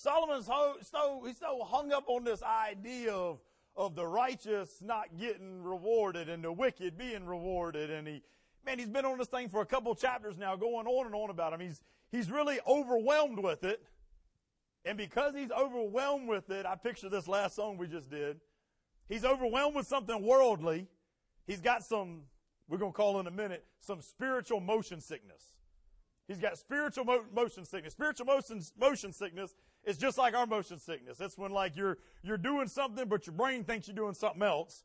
Solomon's 0.00 0.46
so, 0.46 1.22
he's 1.26 1.36
so 1.36 1.62
hung 1.62 1.92
up 1.92 2.04
on 2.06 2.24
this 2.24 2.42
idea 2.42 3.12
of, 3.12 3.38
of 3.76 3.94
the 3.94 4.06
righteous 4.06 4.80
not 4.80 5.08
getting 5.18 5.62
rewarded 5.62 6.30
and 6.30 6.42
the 6.42 6.50
wicked 6.50 6.96
being 6.96 7.26
rewarded. 7.26 7.90
And 7.90 8.08
he, 8.08 8.22
man, 8.64 8.78
he's 8.78 8.88
been 8.88 9.04
on 9.04 9.18
this 9.18 9.28
thing 9.28 9.50
for 9.50 9.60
a 9.60 9.66
couple 9.66 9.94
chapters 9.94 10.38
now, 10.38 10.56
going 10.56 10.86
on 10.86 11.04
and 11.04 11.14
on 11.14 11.28
about 11.28 11.52
him. 11.52 11.60
He's, 11.60 11.82
he's 12.10 12.30
really 12.30 12.58
overwhelmed 12.66 13.40
with 13.40 13.62
it. 13.62 13.82
And 14.86 14.96
because 14.96 15.34
he's 15.34 15.50
overwhelmed 15.50 16.28
with 16.28 16.48
it, 16.48 16.64
I 16.64 16.76
picture 16.76 17.10
this 17.10 17.28
last 17.28 17.54
song 17.54 17.76
we 17.76 17.86
just 17.86 18.10
did. 18.10 18.40
He's 19.06 19.26
overwhelmed 19.26 19.76
with 19.76 19.86
something 19.86 20.22
worldly. 20.22 20.86
He's 21.46 21.60
got 21.60 21.84
some, 21.84 22.22
we're 22.70 22.78
going 22.78 22.92
to 22.92 22.96
call 22.96 23.20
in 23.20 23.26
a 23.26 23.30
minute, 23.30 23.66
some 23.80 24.00
spiritual 24.00 24.60
motion 24.60 24.98
sickness. 24.98 25.42
He's 26.26 26.38
got 26.38 26.56
spiritual 26.56 27.04
mo- 27.04 27.26
motion 27.34 27.66
sickness. 27.66 27.92
Spiritual 27.92 28.24
motion, 28.24 28.62
motion 28.78 29.12
sickness 29.12 29.54
is 29.84 29.96
just 29.96 30.18
like 30.18 30.34
our 30.34 30.46
motion 30.46 30.78
sickness. 30.78 31.20
It's 31.20 31.38
when 31.38 31.52
like 31.52 31.76
you're, 31.76 31.98
you're 32.22 32.38
doing 32.38 32.68
something, 32.68 33.08
but 33.08 33.26
your 33.26 33.34
brain 33.34 33.64
thinks 33.64 33.88
you're 33.88 33.96
doing 33.96 34.14
something 34.14 34.42
else. 34.42 34.84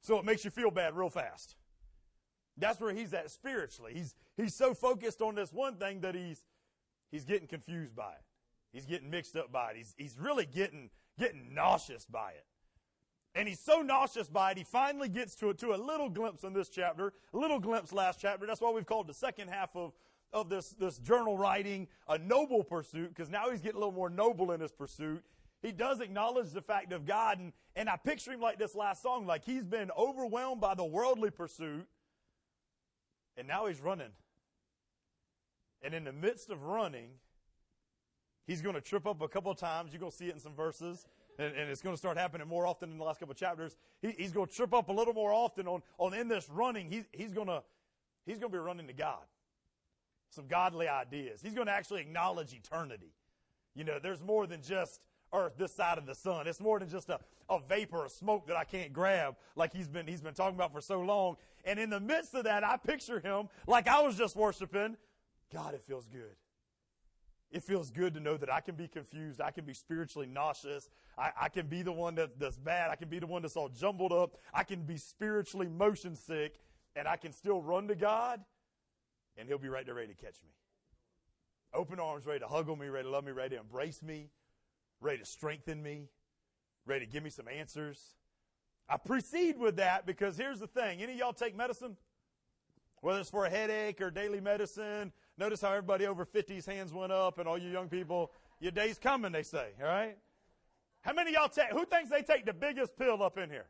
So 0.00 0.18
it 0.18 0.24
makes 0.24 0.44
you 0.44 0.50
feel 0.50 0.70
bad 0.70 0.96
real 0.96 1.08
fast. 1.08 1.56
That's 2.56 2.80
where 2.80 2.92
he's 2.92 3.14
at 3.14 3.30
spiritually. 3.30 3.92
He's, 3.94 4.14
he's 4.36 4.54
so 4.54 4.74
focused 4.74 5.22
on 5.22 5.34
this 5.34 5.52
one 5.52 5.76
thing 5.76 6.00
that 6.00 6.14
he's, 6.14 6.42
he's 7.10 7.24
getting 7.24 7.48
confused 7.48 7.96
by 7.96 8.12
it. 8.12 8.24
He's 8.72 8.86
getting 8.86 9.10
mixed 9.10 9.36
up 9.36 9.50
by 9.50 9.70
it. 9.70 9.76
He's, 9.76 9.94
he's 9.96 10.18
really 10.18 10.46
getting, 10.46 10.90
getting 11.18 11.54
nauseous 11.54 12.04
by 12.04 12.30
it. 12.30 12.44
And 13.36 13.48
he's 13.48 13.58
so 13.58 13.82
nauseous 13.82 14.28
by 14.28 14.52
it, 14.52 14.58
he 14.58 14.64
finally 14.64 15.08
gets 15.08 15.34
to, 15.36 15.52
to 15.54 15.74
a 15.74 15.76
little 15.76 16.08
glimpse 16.08 16.44
in 16.44 16.52
this 16.52 16.68
chapter, 16.68 17.12
a 17.32 17.36
little 17.36 17.58
glimpse 17.58 17.92
last 17.92 18.20
chapter. 18.20 18.46
That's 18.46 18.60
why 18.60 18.70
we've 18.70 18.86
called 18.86 19.08
the 19.08 19.14
second 19.14 19.48
half 19.48 19.74
of, 19.74 19.92
of 20.34 20.50
this, 20.50 20.70
this 20.70 20.98
journal 20.98 21.38
writing 21.38 21.88
a 22.06 22.18
noble 22.18 22.62
pursuit, 22.62 23.08
because 23.08 23.30
now 23.30 23.50
he's 23.50 23.62
getting 23.62 23.76
a 23.76 23.78
little 23.78 23.94
more 23.94 24.10
noble 24.10 24.52
in 24.52 24.60
his 24.60 24.72
pursuit. 24.72 25.24
He 25.62 25.72
does 25.72 26.00
acknowledge 26.00 26.50
the 26.50 26.60
fact 26.60 26.92
of 26.92 27.06
God, 27.06 27.38
and, 27.38 27.52
and 27.74 27.88
I 27.88 27.96
picture 27.96 28.32
him 28.32 28.40
like 28.40 28.58
this 28.58 28.74
last 28.74 29.02
song, 29.02 29.24
like 29.26 29.44
he's 29.44 29.64
been 29.64 29.90
overwhelmed 29.96 30.60
by 30.60 30.74
the 30.74 30.84
worldly 30.84 31.30
pursuit, 31.30 31.86
and 33.38 33.48
now 33.48 33.66
he's 33.66 33.80
running. 33.80 34.10
And 35.80 35.94
in 35.94 36.04
the 36.04 36.12
midst 36.12 36.50
of 36.50 36.62
running, 36.64 37.08
he's 38.46 38.60
going 38.60 38.74
to 38.74 38.80
trip 38.80 39.06
up 39.06 39.22
a 39.22 39.28
couple 39.28 39.50
of 39.50 39.58
times. 39.58 39.92
You're 39.92 40.00
going 40.00 40.12
to 40.12 40.16
see 40.16 40.28
it 40.28 40.34
in 40.34 40.40
some 40.40 40.54
verses. 40.54 41.06
And, 41.38 41.54
and 41.54 41.68
it's 41.68 41.82
going 41.82 41.94
to 41.94 41.98
start 41.98 42.16
happening 42.16 42.46
more 42.46 42.66
often 42.66 42.90
in 42.90 42.96
the 42.96 43.04
last 43.04 43.20
couple 43.20 43.32
of 43.32 43.38
chapters. 43.38 43.76
He, 44.00 44.14
he's 44.16 44.32
going 44.32 44.46
to 44.46 44.54
trip 44.54 44.72
up 44.72 44.88
a 44.88 44.92
little 44.92 45.14
more 45.14 45.32
often 45.32 45.66
on, 45.66 45.82
on 45.98 46.14
in 46.14 46.28
this 46.28 46.48
running. 46.48 46.90
He's, 46.90 47.04
he's 47.12 47.32
going 47.32 47.48
to, 47.48 47.62
he's 48.24 48.38
going 48.38 48.52
to 48.52 48.56
be 48.56 48.62
running 48.62 48.86
to 48.86 48.92
God. 48.92 49.24
Some 50.34 50.46
godly 50.48 50.88
ideas. 50.88 51.40
He's 51.40 51.54
going 51.54 51.68
to 51.68 51.72
actually 51.72 52.00
acknowledge 52.00 52.52
eternity. 52.52 53.12
You 53.74 53.84
know, 53.84 53.98
there's 54.02 54.20
more 54.20 54.46
than 54.46 54.62
just 54.62 55.00
earth 55.32 55.52
this 55.56 55.72
side 55.72 55.96
of 55.96 56.06
the 56.06 56.14
sun. 56.14 56.46
It's 56.48 56.60
more 56.60 56.78
than 56.78 56.88
just 56.88 57.08
a, 57.08 57.20
a 57.48 57.60
vapor, 57.60 58.04
a 58.04 58.08
smoke 58.08 58.48
that 58.48 58.56
I 58.56 58.64
can't 58.64 58.92
grab 58.92 59.36
like 59.54 59.72
he's 59.72 59.88
been, 59.88 60.06
he's 60.06 60.20
been 60.20 60.34
talking 60.34 60.56
about 60.56 60.72
for 60.72 60.80
so 60.80 61.00
long. 61.00 61.36
And 61.64 61.78
in 61.78 61.88
the 61.88 62.00
midst 62.00 62.34
of 62.34 62.44
that, 62.44 62.64
I 62.64 62.76
picture 62.76 63.20
him 63.20 63.48
like 63.66 63.86
I 63.86 64.02
was 64.02 64.16
just 64.16 64.34
worshiping. 64.34 64.96
God, 65.52 65.74
it 65.74 65.82
feels 65.82 66.06
good. 66.08 66.36
It 67.52 67.62
feels 67.62 67.92
good 67.92 68.14
to 68.14 68.20
know 68.20 68.36
that 68.36 68.52
I 68.52 68.60
can 68.60 68.74
be 68.74 68.88
confused. 68.88 69.40
I 69.40 69.52
can 69.52 69.64
be 69.64 69.74
spiritually 69.74 70.26
nauseous. 70.26 70.90
I, 71.16 71.30
I, 71.42 71.48
can 71.48 71.68
be 71.68 71.82
the 71.82 71.92
one 71.92 72.16
that, 72.16 72.40
that's 72.40 72.58
bad. 72.58 72.90
I 72.90 72.96
can 72.96 73.08
be 73.08 73.20
the 73.20 73.28
one 73.28 73.42
that's 73.42 73.56
all 73.56 73.68
jumbled 73.68 74.12
up. 74.12 74.38
I 74.52 74.64
can 74.64 74.82
be 74.82 74.96
spiritually 74.96 75.68
motion 75.68 76.16
sick 76.16 76.56
and 76.96 77.06
I 77.06 77.16
can 77.16 77.32
still 77.32 77.62
run 77.62 77.86
to 77.88 77.94
God 77.94 78.40
and 79.36 79.48
he'll 79.48 79.58
be 79.58 79.68
right 79.68 79.84
there 79.86 79.94
ready 79.94 80.14
to 80.14 80.14
catch 80.14 80.36
me. 80.42 80.50
Open 81.72 81.98
arms, 81.98 82.26
ready 82.26 82.40
to 82.40 82.46
hug 82.46 82.66
me, 82.78 82.88
ready 82.88 83.04
to 83.04 83.10
love 83.10 83.24
me, 83.24 83.32
ready 83.32 83.56
to 83.56 83.60
embrace 83.60 84.02
me, 84.02 84.30
ready 85.00 85.18
to 85.18 85.24
strengthen 85.24 85.82
me, 85.82 86.08
ready 86.86 87.06
to 87.06 87.10
give 87.10 87.22
me 87.22 87.30
some 87.30 87.48
answers. 87.48 88.14
I 88.88 88.96
proceed 88.96 89.58
with 89.58 89.76
that 89.76 90.06
because 90.06 90.36
here's 90.36 90.60
the 90.60 90.66
thing. 90.66 91.02
Any 91.02 91.14
of 91.14 91.18
y'all 91.18 91.32
take 91.32 91.56
medicine? 91.56 91.96
Whether 93.00 93.20
it's 93.20 93.30
for 93.30 93.44
a 93.44 93.50
headache 93.50 94.00
or 94.00 94.10
daily 94.10 94.40
medicine. 94.40 95.12
Notice 95.36 95.60
how 95.60 95.70
everybody 95.70 96.06
over 96.06 96.24
50's 96.24 96.64
hands 96.64 96.92
went 96.92 97.12
up 97.12 97.38
and 97.38 97.48
all 97.48 97.58
you 97.58 97.70
young 97.70 97.88
people, 97.88 98.30
your 98.60 98.72
day's 98.72 98.98
coming, 98.98 99.32
they 99.32 99.42
say, 99.42 99.70
all 99.80 99.86
right? 99.86 100.16
How 101.02 101.12
many 101.12 101.32
y'all 101.32 101.48
take, 101.48 101.70
who 101.70 101.84
thinks 101.84 102.08
they 102.08 102.22
take 102.22 102.46
the 102.46 102.54
biggest 102.54 102.96
pill 102.96 103.22
up 103.22 103.36
in 103.36 103.50
here? 103.50 103.66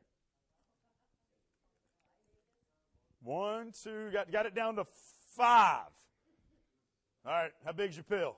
One, 3.22 3.72
two, 3.82 4.10
got, 4.12 4.30
got 4.30 4.46
it 4.46 4.54
down 4.54 4.76
to 4.76 4.84
five. 5.36 5.88
All 7.26 7.32
right, 7.32 7.52
how 7.64 7.72
big's 7.72 7.96
your 7.96 8.04
pill? 8.04 8.36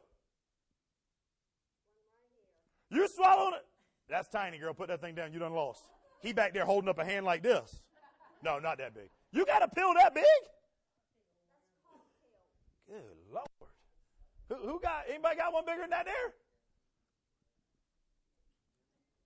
You 2.91 3.09
swallowed 3.09 3.55
it? 3.55 3.65
That's 4.09 4.29
tiny, 4.29 4.59
girl. 4.59 4.73
Put 4.73 4.89
that 4.89 5.01
thing 5.01 5.15
down. 5.15 5.33
You 5.33 5.39
done 5.39 5.53
lost. 5.53 5.83
He 6.21 6.33
back 6.33 6.55
there 6.55 6.65
holding 6.65 6.89
up 6.89 6.99
a 6.99 7.05
hand 7.05 7.27
like 7.27 7.43
this. 7.43 7.83
No, 8.45 8.59
not 8.59 8.79
that 8.79 8.95
big. 8.95 9.11
You 9.33 9.45
got 9.45 9.62
a 9.62 9.69
pill 9.69 9.93
that 9.95 10.15
big? 10.15 10.25
Good 12.89 13.03
Lord. 13.33 13.47
Who, 14.49 14.55
who 14.55 14.81
got, 14.81 15.05
anybody 15.09 15.37
got 15.37 15.53
one 15.53 15.65
bigger 15.67 15.81
than 15.81 15.91
that 15.91 16.05
there? 16.05 16.34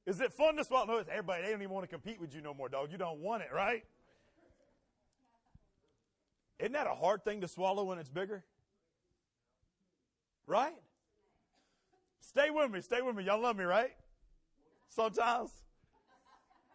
Is 0.06 0.20
it 0.20 0.32
fun 0.32 0.56
to 0.56 0.64
swallow? 0.64 0.86
No, 0.86 0.96
it's 0.96 1.10
everybody. 1.10 1.42
They 1.42 1.50
don't 1.50 1.60
even 1.60 1.74
want 1.74 1.84
to 1.84 1.88
compete 1.88 2.20
with 2.20 2.34
you 2.34 2.40
no 2.40 2.54
more, 2.54 2.68
dog. 2.68 2.90
You 2.90 2.98
don't 2.98 3.20
want 3.20 3.42
it, 3.42 3.50
right? 3.54 3.84
Isn't 6.60 6.72
that 6.72 6.86
a 6.86 6.94
hard 6.94 7.24
thing 7.24 7.40
to 7.40 7.48
swallow 7.48 7.84
when 7.84 7.98
it's 7.98 8.10
bigger? 8.10 8.44
Right? 10.46 10.74
Stay 12.20 12.50
with 12.50 12.70
me. 12.70 12.82
Stay 12.82 13.00
with 13.00 13.16
me. 13.16 13.24
Y'all 13.24 13.40
love 13.40 13.56
me, 13.56 13.64
right? 13.64 13.92
Sometimes. 14.90 15.50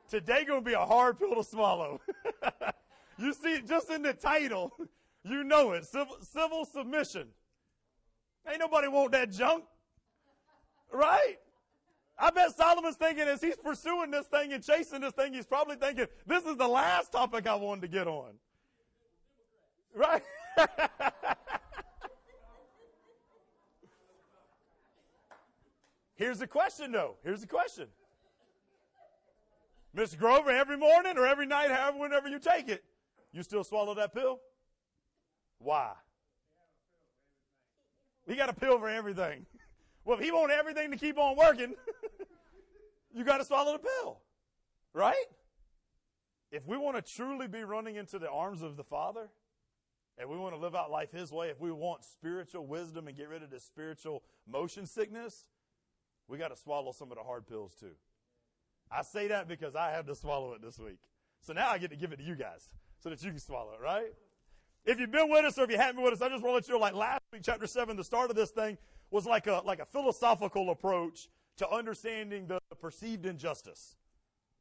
Today 0.09 0.43
gonna 0.45 0.61
be 0.61 0.73
a 0.73 0.85
hard 0.85 1.19
pill 1.19 1.35
to 1.35 1.43
swallow. 1.43 2.01
you 3.17 3.33
see 3.33 3.61
just 3.61 3.89
in 3.89 4.01
the 4.01 4.13
title. 4.13 4.71
You 5.23 5.43
know 5.43 5.71
it. 5.71 5.85
Civil, 5.85 6.17
civil 6.21 6.65
submission. 6.65 7.27
Ain't 8.49 8.59
nobody 8.59 8.87
want 8.87 9.11
that 9.13 9.31
junk. 9.31 9.65
Right? 10.91 11.37
I 12.17 12.29
bet 12.29 12.55
Solomon's 12.55 12.95
thinking 12.95 13.23
as 13.27 13.41
he's 13.41 13.57
pursuing 13.57 14.11
this 14.11 14.27
thing 14.27 14.53
and 14.53 14.63
chasing 14.63 15.01
this 15.01 15.13
thing, 15.13 15.33
he's 15.33 15.45
probably 15.45 15.75
thinking, 15.75 16.05
this 16.25 16.45
is 16.45 16.55
the 16.57 16.67
last 16.67 17.11
topic 17.11 17.47
I 17.47 17.55
wanted 17.55 17.81
to 17.81 17.87
get 17.87 18.07
on. 18.07 18.35
Right? 19.95 20.21
Here's 26.15 26.39
the 26.39 26.47
question 26.47 26.91
though. 26.91 27.15
Here's 27.23 27.41
the 27.41 27.47
question. 27.47 27.87
Mr. 29.95 30.17
Grover, 30.17 30.49
every 30.49 30.77
morning 30.77 31.17
or 31.17 31.25
every 31.25 31.45
night, 31.45 31.71
however, 31.71 31.97
whenever 31.99 32.27
you 32.27 32.39
take 32.39 32.67
it, 32.67 32.83
you 33.31 33.43
still 33.43 33.63
swallow 33.63 33.95
that 33.95 34.13
pill? 34.13 34.41
Why? 35.59 35.93
He 38.27 38.35
got 38.35 38.49
a 38.49 38.53
pill 38.53 38.77
for 38.79 38.89
everything. 38.89 39.45
Well, 40.03 40.17
if 40.17 40.23
he 40.23 40.31
want 40.31 40.51
everything 40.51 40.91
to 40.91 40.97
keep 40.97 41.17
on 41.17 41.37
working, 41.37 41.75
you 43.13 43.23
got 43.23 43.37
to 43.37 43.45
swallow 43.45 43.73
the 43.73 43.79
pill. 43.79 44.19
Right? 44.93 45.15
If 46.51 46.65
we 46.67 46.77
want 46.77 46.97
to 46.97 47.01
truly 47.01 47.47
be 47.47 47.63
running 47.63 47.95
into 47.95 48.19
the 48.19 48.29
arms 48.29 48.61
of 48.61 48.77
the 48.77 48.83
Father, 48.83 49.29
and 50.17 50.29
we 50.29 50.37
want 50.37 50.55
to 50.55 50.59
live 50.59 50.75
out 50.75 50.91
life 50.91 51.11
His 51.11 51.31
way, 51.31 51.49
if 51.49 51.59
we 51.59 51.71
want 51.71 52.03
spiritual 52.03 52.65
wisdom 52.65 53.07
and 53.07 53.17
get 53.17 53.29
rid 53.29 53.43
of 53.43 53.49
the 53.49 53.59
spiritual 53.59 54.23
motion 54.47 54.85
sickness, 54.85 55.45
we 56.27 56.37
got 56.37 56.49
to 56.49 56.55
swallow 56.55 56.91
some 56.91 57.11
of 57.11 57.17
the 57.17 57.23
hard 57.23 57.47
pills 57.47 57.73
too. 57.79 57.95
I 58.91 59.01
say 59.01 59.27
that 59.27 59.47
because 59.47 59.75
I 59.75 59.91
had 59.91 60.07
to 60.07 60.15
swallow 60.15 60.53
it 60.53 60.61
this 60.61 60.79
week. 60.79 60.99
So 61.41 61.53
now 61.53 61.69
I 61.69 61.77
get 61.77 61.89
to 61.91 61.95
give 61.95 62.11
it 62.13 62.17
to 62.17 62.23
you 62.23 62.35
guys 62.35 62.69
so 62.99 63.09
that 63.09 63.21
you 63.23 63.31
can 63.31 63.39
swallow 63.39 63.73
it, 63.73 63.81
right? 63.81 64.13
If 64.85 64.99
you've 64.99 65.11
been 65.11 65.29
with 65.29 65.45
us 65.45 65.57
or 65.57 65.63
if 65.63 65.71
you 65.71 65.77
haven't 65.77 65.95
been 65.95 66.05
with 66.05 66.13
us, 66.13 66.21
I 66.21 66.29
just 66.29 66.43
want 66.43 66.53
to 66.53 66.55
let 66.55 66.67
you 66.67 66.73
know, 66.75 66.79
like 66.79 66.93
last 66.93 67.21
week, 67.33 67.41
chapter 67.43 67.67
seven, 67.67 67.97
the 67.97 68.03
start 68.03 68.29
of 68.29 68.35
this 68.35 68.51
thing 68.51 68.77
was 69.11 69.25
like 69.25 69.47
a, 69.47 69.61
like 69.65 69.79
a 69.79 69.85
philosophical 69.85 70.69
approach 70.69 71.29
to 71.57 71.69
understanding 71.69 72.47
the 72.47 72.59
perceived 72.79 73.25
injustice. 73.25 73.95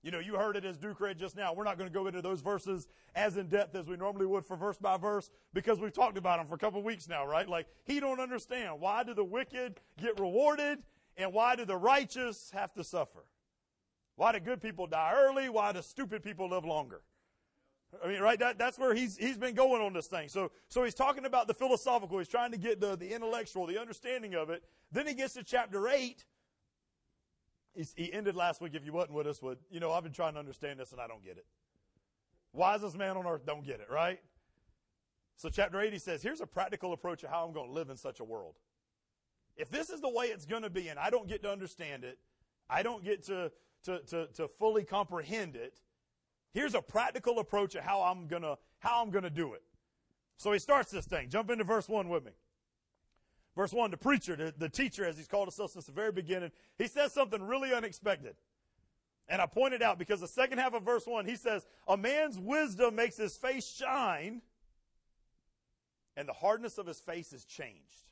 You 0.05 0.11
know, 0.11 0.19
you 0.19 0.35
heard 0.35 0.55
it 0.55 0.67
as 0.67 0.77
Duke 0.77 1.01
read 1.01 1.19
just 1.19 1.35
now. 1.35 1.55
We're 1.55 1.65
not 1.65 1.79
going 1.79 1.89
to 1.91 1.95
go 1.95 2.07
into 2.07 2.21
those 2.21 2.43
verses 2.43 2.89
as 3.15 3.39
in 3.39 3.49
depth 3.49 3.75
as 3.75 3.89
we 3.89 3.97
normally 3.97 4.27
would 4.27 4.45
for 4.45 4.55
verse 4.55 4.77
by 4.77 4.99
verse 4.99 5.31
because 5.55 5.81
we've 5.81 5.95
talked 5.95 6.19
about 6.19 6.39
them 6.39 6.47
for 6.47 6.57
a 6.57 6.59
couple 6.59 6.83
weeks 6.83 7.09
now, 7.09 7.27
right? 7.27 7.49
Like, 7.49 7.67
he 7.85 8.01
don't 8.01 8.21
understand. 8.21 8.81
Why 8.81 9.03
do 9.03 9.15
the 9.15 9.25
wicked 9.25 9.81
get 9.99 10.21
rewarded 10.21 10.81
and 11.17 11.33
why 11.33 11.57
do 11.57 11.65
the 11.65 11.79
righteous 11.79 12.51
have 12.53 12.75
to 12.75 12.85
suffer? 12.85 13.25
Why 14.17 14.33
do 14.33 14.41
good 14.41 14.61
people 14.61 14.87
die 14.87 15.15
early? 15.17 15.49
Why 15.49 15.73
do 15.73 15.81
stupid 15.81 16.23
people 16.23 16.51
live 16.51 16.67
longer? 16.67 17.01
I 18.05 18.09
mean, 18.09 18.21
right? 18.21 18.39
That, 18.39 18.59
that's 18.59 18.79
where 18.79 18.93
he's, 18.93 19.17
he's 19.17 19.39
been 19.39 19.55
going 19.55 19.81
on 19.81 19.95
this 19.95 20.09
thing. 20.09 20.29
So, 20.29 20.51
so 20.69 20.85
he's 20.85 20.95
talking 20.95 21.25
about 21.25 21.47
the 21.47 21.55
philosophical. 21.55 22.19
He's 22.19 22.29
trying 22.29 22.51
to 22.51 22.59
get 22.59 22.79
the, 22.79 22.95
the 22.95 23.15
intellectual, 23.15 23.67
the 23.67 23.81
understanding 23.81 24.35
of 24.35 24.51
it. 24.51 24.65
Then 24.93 25.07
he 25.07 25.15
gets 25.15 25.33
to 25.35 25.43
chapter 25.43 25.89
8. 25.89 26.27
He 27.75 28.13
ended 28.13 28.37
last 28.37 28.61
week, 28.61 28.75
if 28.75 28.85
you 28.85 28.93
wasn't 28.93 29.15
with 29.15 29.27
us, 29.27 29.43
with, 29.43 29.59
you 29.71 29.81
know, 29.81 29.93
I've 29.93 30.05
been 30.05 30.13
trying 30.13 30.35
to 30.35 30.39
understand 30.39 30.79
this 30.79 30.93
and 30.93 31.01
I 31.01 31.09
don't 31.09 31.25
get 31.25 31.37
it. 31.37 31.47
Wisest 32.53 32.97
man 32.97 33.17
on 33.17 33.27
earth 33.27 33.45
don't 33.45 33.65
get 33.65 33.81
it, 33.81 33.89
right? 33.91 34.21
So 35.37 35.49
chapter 35.49 35.81
8, 35.81 35.93
he 35.93 35.99
says, 35.99 36.23
here's 36.23 36.41
a 36.41 36.47
practical 36.47 36.93
approach 36.93 37.25
of 37.25 37.31
how 37.31 37.45
I'm 37.45 37.53
going 37.53 37.67
to 37.67 37.73
live 37.73 37.91
in 37.91 37.97
such 37.97 38.21
a 38.21 38.25
world. 38.25 38.55
If 39.57 39.71
this 39.71 39.91
is 39.91 40.01
the 40.01 40.09
way 40.09 40.27
it's 40.27 40.47
going 40.47 40.63
to 40.63 40.71
be 40.71 40.89
and 40.89 40.99
I 40.99 41.11
don't 41.11 41.29
get 41.29 41.43
to 41.43 41.51
understand 41.51 42.05
it, 42.05 42.19
I 42.71 42.83
don't 42.83 43.05
get 43.05 43.25
to, 43.25 43.51
to, 43.85 43.99
to, 44.01 44.29
to 44.35 44.49
fully 44.49 44.85
comprehend 44.85 45.57
it, 45.57 45.81
here's 46.53 46.75
a 46.75 46.83
practical 46.83 47.41
approach 47.41 47.75
of 47.75 47.83
how 47.83 48.03
I'm 48.03 48.29
to, 48.29 48.57
how 48.79 49.03
I'm 49.03 49.11
to 49.11 49.31
do 49.31 49.55
it. 49.55 49.63
So 50.37 50.53
he 50.53 50.59
starts 50.59 50.91
this 50.91 51.07
thing. 51.07 51.29
Jump 51.29 51.51
into 51.51 51.65
verse 51.65 51.89
1 51.89 52.09
with 52.09 52.25
me. 52.25 52.33
Verse 53.57 53.73
1, 53.73 53.91
the 53.91 53.97
preacher, 53.97 54.35
the, 54.35 54.53
the 54.57 54.69
teacher, 54.69 55.05
as 55.05 55.17
he's 55.17 55.29
called 55.29 55.47
himself 55.47 55.71
since 55.71 55.87
the 55.87 55.93
very 55.93 56.11
beginning, 56.11 56.51
he 56.77 56.89
says 56.89 57.13
something 57.13 57.43
really 57.43 57.73
unexpected. 57.73 58.35
And 59.29 59.41
I 59.41 59.47
pointed 59.47 59.81
out 59.81 59.99
because 59.99 60.21
the 60.21 60.29
second 60.29 60.59
half 60.59 60.75
of 60.75 60.83
verse 60.83 61.07
1, 61.07 61.25
he 61.25 61.37
says, 61.37 61.67
A 61.87 61.97
man's 61.97 62.39
wisdom 62.39 62.97
makes 62.97 63.17
his 63.17 63.37
face 63.37 63.67
shine, 63.67 64.43
and 66.17 66.29
the 66.29 66.33
hardness 66.33 66.79
of 66.79 66.87
his 66.87 67.01
face 67.01 67.33
is 67.33 67.45
changed. 67.45 68.09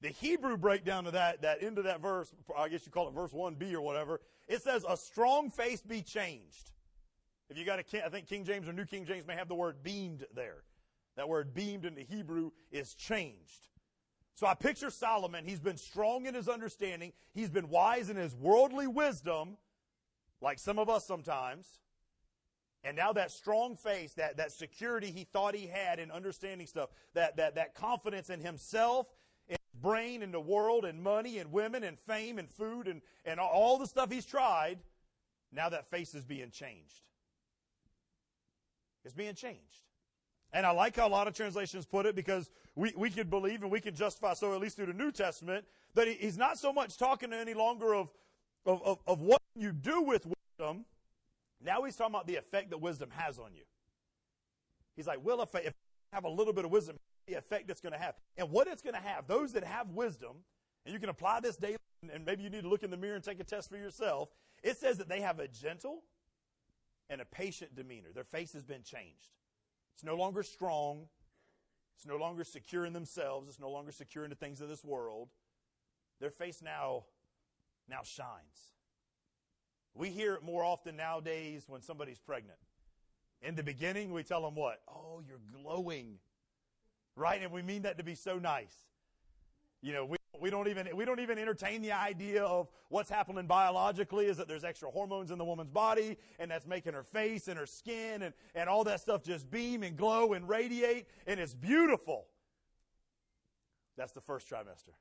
The 0.00 0.08
Hebrew 0.08 0.56
breakdown 0.56 1.06
of 1.06 1.12
that, 1.12 1.42
that 1.42 1.62
end 1.62 1.78
of 1.78 1.84
that 1.84 2.00
verse, 2.00 2.32
I 2.56 2.68
guess 2.68 2.84
you 2.84 2.90
call 2.90 3.06
it 3.08 3.14
verse 3.14 3.32
1b 3.32 3.72
or 3.72 3.82
whatever, 3.82 4.20
it 4.48 4.62
says, 4.62 4.84
A 4.88 4.96
strong 4.96 5.50
face 5.50 5.82
be 5.82 6.02
changed. 6.02 6.72
If 7.48 7.58
you 7.58 7.64
got 7.64 7.78
a, 7.78 8.04
I 8.04 8.08
think 8.08 8.26
King 8.26 8.44
James 8.44 8.66
or 8.66 8.72
New 8.72 8.86
King 8.86 9.04
James 9.04 9.26
may 9.26 9.34
have 9.34 9.46
the 9.46 9.54
word 9.54 9.82
beamed 9.82 10.24
there. 10.34 10.64
That 11.16 11.28
word 11.28 11.54
beamed 11.54 11.84
in 11.84 11.94
the 11.94 12.02
Hebrew 12.02 12.50
is 12.70 12.94
changed. 12.94 13.68
So 14.34 14.46
I 14.46 14.54
picture 14.54 14.90
Solomon. 14.90 15.44
He's 15.44 15.60
been 15.60 15.76
strong 15.76 16.26
in 16.26 16.34
his 16.34 16.48
understanding. 16.48 17.12
He's 17.34 17.50
been 17.50 17.68
wise 17.68 18.10
in 18.10 18.16
his 18.16 18.34
worldly 18.34 18.86
wisdom, 18.86 19.56
like 20.40 20.58
some 20.58 20.78
of 20.78 20.88
us 20.88 21.06
sometimes. 21.06 21.78
And 22.84 22.96
now 22.96 23.12
that 23.12 23.30
strong 23.30 23.76
face, 23.76 24.14
that, 24.14 24.38
that 24.38 24.50
security 24.50 25.10
he 25.10 25.24
thought 25.24 25.54
he 25.54 25.66
had 25.66 25.98
in 26.00 26.10
understanding 26.10 26.66
stuff, 26.66 26.90
that, 27.14 27.36
that, 27.36 27.54
that 27.54 27.74
confidence 27.74 28.28
in 28.28 28.40
himself, 28.40 29.06
in 29.48 29.56
his 29.60 29.80
brain, 29.80 30.22
in 30.22 30.32
the 30.32 30.40
world, 30.40 30.84
and 30.84 31.00
money, 31.00 31.38
and 31.38 31.52
women, 31.52 31.84
and 31.84 31.96
fame, 32.00 32.38
and 32.38 32.50
food, 32.50 32.88
and, 32.88 33.02
and 33.24 33.38
all 33.38 33.78
the 33.78 33.86
stuff 33.86 34.10
he's 34.10 34.26
tried, 34.26 34.80
now 35.52 35.68
that 35.68 35.90
face 35.90 36.14
is 36.14 36.24
being 36.24 36.50
changed. 36.50 37.02
It's 39.04 39.14
being 39.14 39.34
changed. 39.34 39.60
And 40.52 40.66
I 40.66 40.70
like 40.70 40.96
how 40.96 41.06
a 41.06 41.08
lot 41.08 41.28
of 41.28 41.34
translations 41.34 41.86
put 41.86 42.04
it 42.04 42.14
because 42.14 42.50
we, 42.74 42.92
we 42.96 43.10
could 43.10 43.30
believe 43.30 43.62
and 43.62 43.70
we 43.70 43.80
can 43.80 43.94
justify, 43.94 44.34
so 44.34 44.54
at 44.54 44.60
least 44.60 44.76
through 44.76 44.86
the 44.86 44.92
New 44.92 45.10
Testament, 45.10 45.64
that 45.94 46.06
he, 46.06 46.14
he's 46.14 46.36
not 46.36 46.58
so 46.58 46.72
much 46.72 46.98
talking 46.98 47.32
any 47.32 47.54
longer 47.54 47.94
of, 47.94 48.10
of, 48.66 48.82
of, 48.82 48.98
of 49.06 49.20
what 49.22 49.40
you 49.56 49.72
do 49.72 50.02
with 50.02 50.26
wisdom. 50.26 50.84
Now 51.64 51.84
he's 51.84 51.96
talking 51.96 52.14
about 52.14 52.26
the 52.26 52.36
effect 52.36 52.70
that 52.70 52.78
wisdom 52.78 53.08
has 53.12 53.38
on 53.38 53.54
you. 53.54 53.62
He's 54.96 55.06
like, 55.06 55.20
I, 55.26 55.58
if 55.60 55.74
I 56.12 56.16
have 56.16 56.24
a 56.24 56.28
little 56.28 56.52
bit 56.52 56.66
of 56.66 56.70
wisdom, 56.70 56.96
the 57.26 57.34
effect 57.34 57.70
it's 57.70 57.80
going 57.80 57.94
to 57.94 57.98
have. 57.98 58.14
And 58.36 58.50
what 58.50 58.66
it's 58.66 58.82
going 58.82 58.94
to 58.94 59.00
have, 59.00 59.26
those 59.26 59.52
that 59.52 59.64
have 59.64 59.88
wisdom, 59.90 60.36
and 60.84 60.92
you 60.92 61.00
can 61.00 61.08
apply 61.08 61.40
this 61.40 61.56
daily, 61.56 61.76
and 62.12 62.26
maybe 62.26 62.42
you 62.42 62.50
need 62.50 62.62
to 62.62 62.68
look 62.68 62.82
in 62.82 62.90
the 62.90 62.96
mirror 62.96 63.14
and 63.14 63.24
take 63.24 63.40
a 63.40 63.44
test 63.44 63.70
for 63.70 63.76
yourself. 63.76 64.28
It 64.62 64.76
says 64.76 64.98
that 64.98 65.08
they 65.08 65.20
have 65.20 65.38
a 65.38 65.48
gentle 65.48 66.02
and 67.08 67.20
a 67.20 67.24
patient 67.24 67.74
demeanor. 67.74 68.08
Their 68.14 68.24
face 68.24 68.52
has 68.52 68.64
been 68.64 68.82
changed. 68.82 69.30
It's 69.94 70.04
no 70.04 70.16
longer 70.16 70.42
strong. 70.42 71.06
It's 71.96 72.06
no 72.06 72.16
longer 72.16 72.44
secure 72.44 72.84
in 72.84 72.92
themselves. 72.92 73.48
It's 73.48 73.60
no 73.60 73.70
longer 73.70 73.92
secure 73.92 74.24
in 74.24 74.30
the 74.30 74.36
things 74.36 74.60
of 74.60 74.68
this 74.68 74.84
world. 74.84 75.28
Their 76.20 76.30
face 76.30 76.62
now, 76.62 77.04
now 77.88 78.00
shines. 78.02 78.72
We 79.94 80.10
hear 80.10 80.34
it 80.34 80.42
more 80.42 80.64
often 80.64 80.96
nowadays 80.96 81.64
when 81.66 81.82
somebody's 81.82 82.18
pregnant. 82.18 82.58
In 83.42 83.54
the 83.56 83.62
beginning, 83.62 84.12
we 84.12 84.22
tell 84.22 84.42
them 84.42 84.54
what? 84.54 84.80
Oh, 84.88 85.20
you're 85.26 85.40
glowing. 85.62 86.18
Right? 87.14 87.42
And 87.42 87.52
we 87.52 87.62
mean 87.62 87.82
that 87.82 87.98
to 87.98 88.04
be 88.04 88.14
so 88.14 88.38
nice. 88.38 88.74
You 89.82 89.92
know, 89.92 90.04
we 90.04 90.16
we 90.40 90.50
don't 90.50 90.68
even 90.68 90.88
we 90.94 91.04
don't 91.04 91.20
even 91.20 91.38
entertain 91.38 91.82
the 91.82 91.92
idea 91.92 92.42
of 92.42 92.68
what's 92.88 93.10
happening 93.10 93.46
biologically 93.46 94.26
is 94.26 94.36
that 94.38 94.48
there's 94.48 94.64
extra 94.64 94.90
hormones 94.90 95.30
in 95.30 95.38
the 95.38 95.44
woman's 95.44 95.70
body 95.70 96.16
and 96.38 96.50
that's 96.50 96.66
making 96.66 96.94
her 96.94 97.02
face 97.02 97.48
and 97.48 97.58
her 97.58 97.66
skin 97.66 98.22
and, 98.22 98.34
and 98.54 98.68
all 98.68 98.84
that 98.84 99.00
stuff 99.00 99.22
just 99.22 99.50
beam 99.50 99.82
and 99.82 99.96
glow 99.96 100.32
and 100.32 100.48
radiate 100.48 101.06
and 101.26 101.38
it's 101.38 101.54
beautiful. 101.54 102.26
That's 103.96 104.12
the 104.12 104.22
first 104.22 104.48
trimester. 104.48 104.94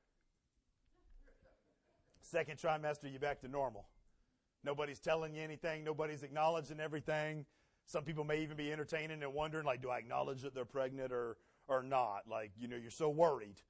Second 2.21 2.59
trimester, 2.59 3.09
you're 3.09 3.19
back 3.19 3.39
to 3.41 3.47
normal. 3.47 3.87
Nobody's 4.63 4.99
telling 4.99 5.33
you 5.33 5.41
anything, 5.41 5.83
nobody's 5.83 6.23
acknowledging 6.23 6.79
everything. 6.79 7.45
Some 7.85 8.03
people 8.03 8.23
may 8.23 8.41
even 8.41 8.57
be 8.57 8.71
entertaining 8.71 9.23
and 9.23 9.33
wondering, 9.33 9.65
like, 9.65 9.81
do 9.81 9.89
I 9.89 9.97
acknowledge 9.97 10.41
that 10.41 10.53
they're 10.53 10.65
pregnant 10.65 11.11
or 11.11 11.37
or 11.67 11.81
not? 11.83 12.27
Like, 12.29 12.51
you 12.59 12.67
know, 12.67 12.75
you're 12.75 12.91
so 12.91 13.09
worried. 13.09 13.61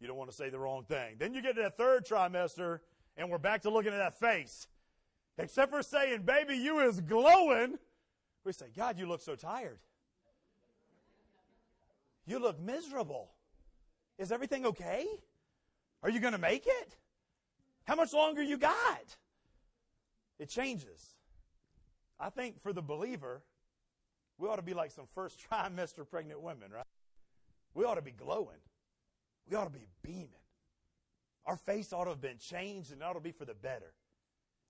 You 0.00 0.06
don't 0.06 0.16
want 0.16 0.30
to 0.30 0.36
say 0.36 0.48
the 0.48 0.58
wrong 0.58 0.84
thing. 0.84 1.16
Then 1.18 1.34
you 1.34 1.42
get 1.42 1.56
to 1.56 1.62
that 1.62 1.76
third 1.76 2.06
trimester, 2.06 2.80
and 3.16 3.30
we're 3.30 3.38
back 3.38 3.62
to 3.62 3.70
looking 3.70 3.92
at 3.92 3.98
that 3.98 4.18
face. 4.18 4.68
Except 5.38 5.72
for 5.72 5.82
saying, 5.82 6.22
baby, 6.22 6.56
you 6.56 6.80
is 6.80 7.00
glowing. 7.00 7.78
We 8.44 8.52
say, 8.52 8.66
God, 8.76 8.98
you 8.98 9.06
look 9.06 9.20
so 9.20 9.34
tired. 9.34 9.78
You 12.26 12.38
look 12.38 12.60
miserable. 12.60 13.30
Is 14.18 14.30
everything 14.30 14.66
okay? 14.66 15.06
Are 16.02 16.10
you 16.10 16.20
going 16.20 16.32
to 16.32 16.38
make 16.38 16.66
it? 16.66 16.96
How 17.84 17.96
much 17.96 18.12
longer 18.12 18.42
you 18.42 18.58
got? 18.58 19.16
It 20.38 20.48
changes. 20.48 21.14
I 22.20 22.30
think 22.30 22.60
for 22.62 22.72
the 22.72 22.82
believer, 22.82 23.42
we 24.38 24.48
ought 24.48 24.56
to 24.56 24.62
be 24.62 24.74
like 24.74 24.90
some 24.90 25.06
first 25.14 25.40
trimester 25.50 26.08
pregnant 26.08 26.40
women, 26.40 26.70
right? 26.70 26.84
We 27.74 27.84
ought 27.84 27.94
to 27.94 28.02
be 28.02 28.12
glowing 28.12 28.58
we 29.48 29.56
ought 29.56 29.64
to 29.64 29.70
be 29.70 29.86
beaming. 30.02 30.28
Our 31.46 31.56
face 31.56 31.92
ought 31.92 32.04
to 32.04 32.10
have 32.10 32.20
been 32.20 32.38
changed 32.38 32.92
and 32.92 33.00
it 33.00 33.04
ought 33.04 33.14
to 33.14 33.20
be 33.20 33.32
for 33.32 33.44
the 33.44 33.54
better. 33.54 33.92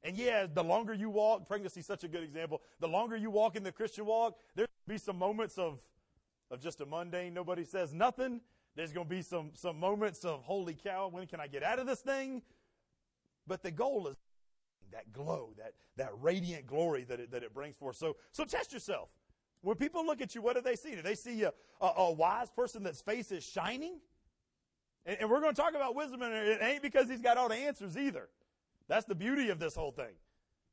And 0.05 0.17
yeah, 0.17 0.47
the 0.53 0.63
longer 0.63 0.95
you 0.95 1.11
walk, 1.11 1.47
pregnancy 1.47 1.81
is 1.81 1.87
such 1.87 2.05
a 2.05 2.09
good 2.09 2.23
example. 2.23 2.63
The 2.79 2.87
longer 2.87 3.17
you 3.17 3.31
walk 3.31 3.57
in 3.57 3.65
the 3.65 3.73
Christian 3.73 4.07
walk, 4.07 4.39
there'll 4.55 4.69
be 4.87 4.99
some 4.99 5.19
moments 5.19 5.59
of, 5.59 5.81
of 6.51 6.61
just 6.61 6.81
a 6.81 6.87
mundane, 6.87 7.35
nobody 7.35 7.65
says 7.65 7.93
nothing. 7.93 8.41
There's 8.77 8.93
going 8.93 9.09
to 9.09 9.11
be 9.11 9.23
some, 9.23 9.51
some 9.55 9.81
moments 9.81 10.25
of, 10.25 10.43
holy 10.45 10.75
cow, 10.75 11.09
when 11.09 11.27
can 11.27 11.41
I 11.41 11.49
get 11.49 11.65
out 11.65 11.81
of 11.81 11.87
this 11.87 12.01
thing? 12.01 12.43
But 13.45 13.65
the 13.65 13.73
goal 13.73 14.07
is 14.07 14.17
that 14.93 15.13
glow, 15.13 15.51
that, 15.59 15.73
that 15.97 16.11
radiant 16.21 16.67
glory 16.67 17.03
that 17.05 17.19
it, 17.19 17.33
that 17.33 17.43
it 17.43 17.53
brings 17.53 17.75
forth. 17.75 17.97
So, 17.97 18.17
so 18.31 18.45
test 18.45 18.73
yourself. 18.73 19.09
When 19.63 19.77
people 19.77 20.07
look 20.07 20.21
at 20.21 20.37
you, 20.37 20.43
what 20.43 20.55
do 20.55 20.63
they 20.63 20.77
see? 20.77 20.95
Do 20.95 21.03
they 21.03 21.17
see 21.17 21.43
a, 21.43 21.53
a, 21.81 21.87
a 21.97 22.13
wise 22.13 22.51
person 22.51 22.85
that's 22.85 23.01
face 23.01 23.33
is 23.33 23.45
shining? 23.45 23.99
And, 25.07 25.19
and 25.21 25.31
we're 25.31 25.41
going 25.41 25.55
to 25.55 25.61
talk 25.61 25.75
about 25.75 25.95
wisdom, 25.95 26.23
and 26.23 26.33
it 26.35 26.61
ain't 26.63 26.83
because 26.83 27.09
he's 27.09 27.21
got 27.21 27.37
all 27.37 27.49
the 27.49 27.57
answers 27.57 27.97
either. 27.97 28.29
That's 28.89 29.05
the 29.05 29.15
beauty 29.15 29.51
of 29.51 29.59
this 29.59 29.75
whole 29.75 29.93
thing. 29.93 30.15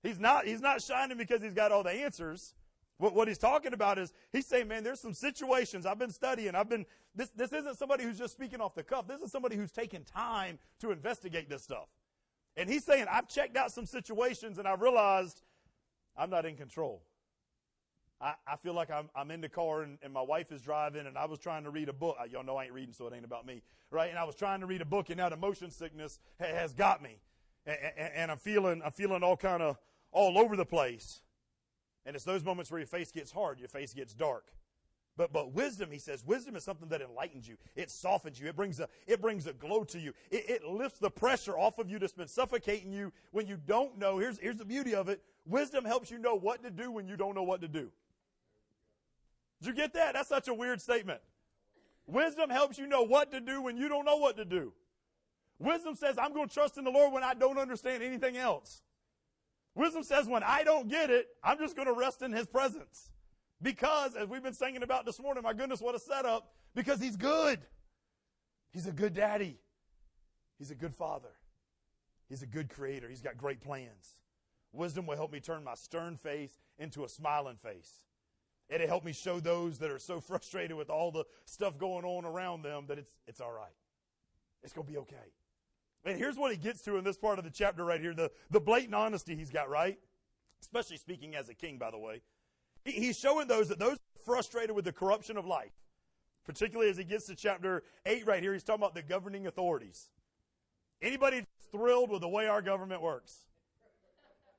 He's 0.04 0.20
not, 0.20 0.46
he's 0.46 0.62
not 0.62 0.82
shining 0.82 1.18
because 1.18 1.42
he's 1.42 1.54
got 1.54 1.72
all 1.72 1.84
the 1.84 1.92
answers. 1.92 2.54
What, 2.98 3.14
what 3.14 3.28
he's 3.28 3.38
talking 3.38 3.74
about 3.74 4.00
is 4.00 4.14
he's 4.32 4.46
saying, 4.46 4.68
man, 4.68 4.84
there's 4.84 5.00
some 5.00 5.14
situations 5.14 5.86
I've 5.86 6.00
been 6.00 6.12
studying. 6.12 6.56
I've 6.56 6.70
been, 6.70 6.86
this, 7.14 7.30
this 7.32 7.52
isn't 7.52 7.78
somebody 7.78 8.04
who's 8.04 8.18
just 8.18 8.34
speaking 8.34 8.62
off 8.62 8.76
the 8.76 8.84
cuff. 8.84 9.08
This 9.08 9.22
is 9.22 9.32
somebody 9.32 9.56
who's 9.56 9.72
taken 9.72 10.04
time 10.04 10.60
to 10.80 10.92
investigate 10.92 11.50
this 11.50 11.64
stuff. 11.64 11.88
And 12.56 12.70
he's 12.70 12.86
saying, 12.86 13.08
I've 13.12 13.28
checked 13.28 13.58
out 13.58 13.72
some 13.72 13.86
situations 13.86 14.60
and 14.60 14.68
I've 14.68 14.82
realized 14.82 15.42
I'm 16.16 16.30
not 16.30 16.46
in 16.46 16.56
control. 16.56 17.02
I, 18.22 18.34
I 18.48 18.56
feel 18.56 18.74
like 18.74 18.90
I'm, 18.90 19.10
I'm 19.16 19.30
in 19.32 19.42
the 19.42 19.50
car 19.50 19.82
and, 19.82 19.98
and 20.02 20.14
my 20.14 20.22
wife 20.22 20.52
is 20.52 20.62
driving 20.62 21.06
and 21.06 21.18
I 21.18 21.26
was 21.26 21.40
trying 21.40 21.64
to 21.66 21.70
read 21.70 21.90
a 21.90 21.94
book. 21.94 22.18
Y'all 22.32 22.44
know 22.44 22.56
I 22.56 22.66
ain't 22.66 22.74
reading, 22.74 22.94
so 22.94 23.08
it 23.08 23.14
ain't 23.14 23.26
about 23.26 23.46
me, 23.46 23.62
right? 23.92 24.10
And 24.10 24.18
I 24.18 24.24
was 24.24 24.36
trying 24.36 24.62
to 24.62 24.66
read 24.66 24.82
a 24.82 24.86
book 24.86 25.10
and 25.10 25.18
now 25.18 25.30
the 25.30 25.38
motion 25.38 25.70
sickness 25.70 26.20
ha, 26.40 26.48
has 26.48 26.74
got 26.74 27.02
me. 27.02 27.18
And, 27.66 27.78
and, 27.98 28.12
and 28.16 28.32
I'm 28.32 28.38
feeling, 28.38 28.82
I'm 28.86 28.92
feeling 28.92 29.24
all 29.24 29.38
kind 29.38 29.62
of 29.62 29.78
all 30.12 30.38
over 30.38 30.56
the 30.56 30.66
place. 30.66 31.22
And 32.06 32.16
it's 32.16 32.26
those 32.26 32.44
moments 32.44 32.72
where 32.72 32.80
your 32.80 32.88
face 32.88 33.12
gets 33.12 33.32
hard, 33.32 33.60
your 33.60 33.68
face 33.68 33.94
gets 33.94 34.14
dark. 34.14 34.46
But, 35.18 35.32
but 35.32 35.54
wisdom, 35.54 35.92
he 35.92 35.98
says, 35.98 36.26
wisdom 36.26 36.58
is 36.58 36.64
something 36.64 36.90
that 36.90 37.02
enlightens 37.02 37.48
you. 37.48 37.56
It 37.76 37.90
softens 37.90 38.40
you. 38.40 38.48
It 38.48 38.56
brings 38.56 38.82
a, 38.82 38.90
it 39.08 39.22
brings 39.22 39.48
a 39.48 39.54
glow 39.54 39.86
to 39.86 40.00
you. 40.00 40.14
It, 40.30 40.50
it 40.50 40.66
lifts 40.66 41.00
the 41.00 41.10
pressure 41.10 41.58
off 41.58 41.80
of 41.80 41.90
you 41.90 42.00
that's 42.00 42.14
been 42.14 42.28
suffocating 42.28 42.92
you 42.92 43.14
when 43.32 43.48
you 43.48 43.58
don't 43.66 43.98
know. 43.98 44.18
Here's, 44.18 44.38
here's 44.40 44.58
the 44.58 44.66
beauty 44.66 44.94
of 44.94 45.08
it. 45.08 45.22
Wisdom 45.46 45.86
helps 45.86 46.12
you 46.12 46.18
know 46.18 46.36
what 46.36 46.64
to 46.64 46.70
do 46.70 46.92
when 46.92 47.08
you 47.08 47.16
don't 47.16 47.34
know 47.34 47.44
what 47.44 47.62
to 47.62 47.68
do. 47.70 47.92
Did 49.62 49.70
you 49.70 49.74
get 49.74 49.94
that? 49.94 50.14
That's 50.14 50.30
such 50.30 50.48
a 50.48 50.54
weird 50.54 50.82
statement. 50.82 51.22
Wisdom 52.08 52.50
helps 52.50 52.78
you 52.78 52.88
know 52.88 53.04
what 53.04 53.32
to 53.32 53.40
do 53.40 53.62
when 53.62 53.78
you 53.78 53.90
don't 53.90 54.06
know 54.06 54.18
what 54.18 54.38
to 54.38 54.46
do. 54.46 54.74
Wisdom 55.58 55.96
says, 55.96 56.18
I'm 56.18 56.34
going 56.34 56.48
to 56.48 56.54
trust 56.54 56.78
in 56.78 56.84
the 56.84 56.92
Lord 56.92 57.14
when 57.14 57.24
I 57.24 57.34
don't 57.34 57.58
understand 57.58 58.04
anything 58.04 58.38
else. 58.38 58.82
Wisdom 59.74 60.04
says, 60.04 60.28
when 60.28 60.44
I 60.44 60.64
don't 60.64 60.88
get 60.88 61.10
it, 61.10 61.28
I'm 61.44 61.58
just 61.58 61.76
going 61.76 61.88
to 61.88 61.94
rest 61.94 62.22
in 62.22 62.32
His 62.32 62.48
presence. 62.48 63.10
Because, 63.62 64.16
as 64.16 64.28
we've 64.28 64.44
been 64.44 64.54
singing 64.54 64.84
about 64.84 65.06
this 65.06 65.20
morning, 65.20 65.44
my 65.44 65.54
goodness, 65.54 65.82
what 65.82 65.96
a 65.96 66.00
setup. 66.00 66.54
Because 66.76 67.02
He's 67.02 67.16
good. 67.16 67.60
He's 68.72 68.86
a 68.86 68.92
good 68.92 69.14
daddy. 69.14 69.58
He's 70.60 70.72
a 70.72 70.76
good 70.76 70.94
father. 70.94 71.32
He's 72.30 72.42
a 72.42 72.48
good 72.48 72.70
creator. 72.70 73.08
He's 73.10 73.22
got 73.22 73.38
great 73.38 73.62
plans. 73.62 74.20
Wisdom 74.74 75.06
will 75.06 75.16
help 75.16 75.32
me 75.32 75.40
turn 75.40 75.64
my 75.64 75.76
stern 75.76 76.18
face 76.18 76.60
into 76.78 77.06
a 77.06 77.10
smiling 77.10 77.56
face. 77.56 78.02
It'll 78.70 78.88
help 78.88 79.06
me 79.06 79.14
show 79.14 79.40
those 79.40 79.78
that 79.80 79.92
are 79.92 80.00
so 80.00 80.20
frustrated 80.22 80.76
with 80.76 80.90
all 80.90 81.12
the 81.12 81.26
stuff 81.46 81.78
going 81.78 82.06
on 82.06 82.26
around 82.26 82.64
them 82.64 82.86
that 82.88 82.98
it's, 82.98 83.14
it's 83.28 83.42
all 83.42 83.52
right. 83.52 83.76
It's 84.64 84.74
going 84.74 84.88
to 84.88 84.92
be 84.92 84.98
okay. 85.00 85.16
And 86.06 86.18
here's 86.18 86.38
what 86.38 86.52
he 86.52 86.58
gets 86.58 86.82
to 86.84 86.98
in 86.98 87.04
this 87.04 87.18
part 87.18 87.40
of 87.40 87.46
the 87.46 87.52
chapter 87.52 87.84
right 87.84 88.00
here 88.00 88.14
the, 88.14 88.32
the 88.52 88.60
blatant 88.60 88.94
honesty 88.94 89.36
he's 89.36 89.50
got, 89.50 89.70
right? 89.70 89.98
Especially 90.62 90.98
speaking 90.98 91.36
as 91.36 91.50
a 91.50 91.54
king, 91.54 91.78
by 91.78 91.92
the 91.92 91.98
way. 91.98 92.22
He, 92.84 92.92
he's 92.92 93.18
showing 93.18 93.48
those 93.48 93.70
that 93.70 93.80
those 93.80 93.98
frustrated 94.24 94.76
with 94.76 94.86
the 94.86 94.92
corruption 94.92 95.38
of 95.38 95.46
life, 95.46 95.74
particularly 96.46 96.90
as 96.90 96.98
he 96.98 97.04
gets 97.04 97.26
to 97.26 97.36
chapter 97.36 97.84
8 98.06 98.26
right 98.28 98.42
here, 98.42 98.54
he's 98.54 98.64
talking 98.64 98.82
about 98.82 98.96
the 98.96 99.02
governing 99.02 99.48
authorities. 99.48 100.10
Anybody 101.02 101.46
thrilled 101.72 102.10
with 102.10 102.22
the 102.22 102.30
way 102.30 102.48
our 102.48 102.62
government 102.62 103.02
works? 103.02 103.46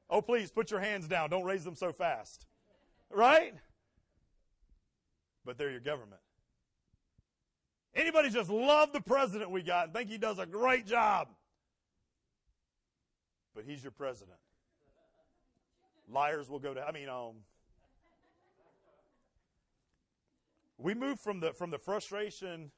Oh, 0.08 0.22
please 0.22 0.50
put 0.50 0.70
your 0.70 0.80
hands 0.80 1.08
down. 1.08 1.30
Don't 1.30 1.44
raise 1.44 1.64
them 1.64 1.74
so 1.74 1.92
fast. 1.92 2.46
Right? 3.10 3.54
But 5.46 5.56
they're 5.56 5.70
your 5.70 5.80
government. 5.80 6.20
Anybody 7.94 8.28
just 8.28 8.50
love 8.50 8.92
the 8.92 9.00
president 9.00 9.50
we 9.50 9.62
got 9.62 9.86
and 9.86 9.94
think 9.94 10.10
he 10.10 10.18
does 10.18 10.38
a 10.38 10.44
great 10.44 10.86
job? 10.86 11.28
But 13.54 13.64
he's 13.64 13.82
your 13.82 13.92
president. 13.92 14.36
Liars 16.12 16.50
will 16.50 16.58
go 16.58 16.74
to, 16.74 16.86
I 16.86 16.92
mean, 16.92 17.08
um, 17.08 17.36
we 20.78 20.92
move 20.92 21.18
from 21.18 21.40
the, 21.40 21.52
from 21.54 21.70
the 21.70 21.78
frustration 21.78 22.70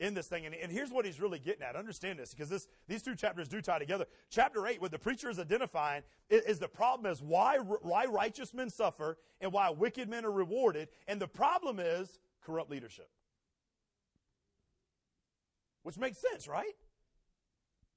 in 0.00 0.14
this 0.14 0.26
thing. 0.26 0.46
And, 0.46 0.54
and, 0.54 0.72
here's 0.72 0.90
what 0.90 1.04
he's 1.04 1.20
really 1.20 1.38
getting 1.38 1.62
at. 1.62 1.76
Understand 1.76 2.18
this, 2.18 2.32
because 2.34 2.48
this, 2.48 2.66
these 2.88 3.02
two 3.02 3.14
chapters 3.14 3.46
do 3.46 3.60
tie 3.60 3.78
together. 3.78 4.06
Chapter 4.30 4.66
8, 4.66 4.80
what 4.80 4.90
the 4.90 4.98
preacher 4.98 5.28
is 5.28 5.38
identifying 5.38 6.02
is, 6.30 6.42
is, 6.42 6.58
the 6.58 6.68
problem 6.68 7.10
is 7.12 7.22
why, 7.22 7.58
why 7.58 8.06
righteous 8.06 8.54
men 8.54 8.70
suffer 8.70 9.18
and 9.40 9.52
why 9.52 9.70
wicked 9.70 10.08
men 10.08 10.24
are 10.24 10.32
rewarded. 10.32 10.88
And 11.06 11.20
the 11.20 11.28
problem 11.28 11.78
is 11.78 12.18
corrupt 12.44 12.70
leadership. 12.70 13.08
Which 15.82 15.98
makes 15.98 16.18
sense, 16.18 16.48
right? 16.48 16.74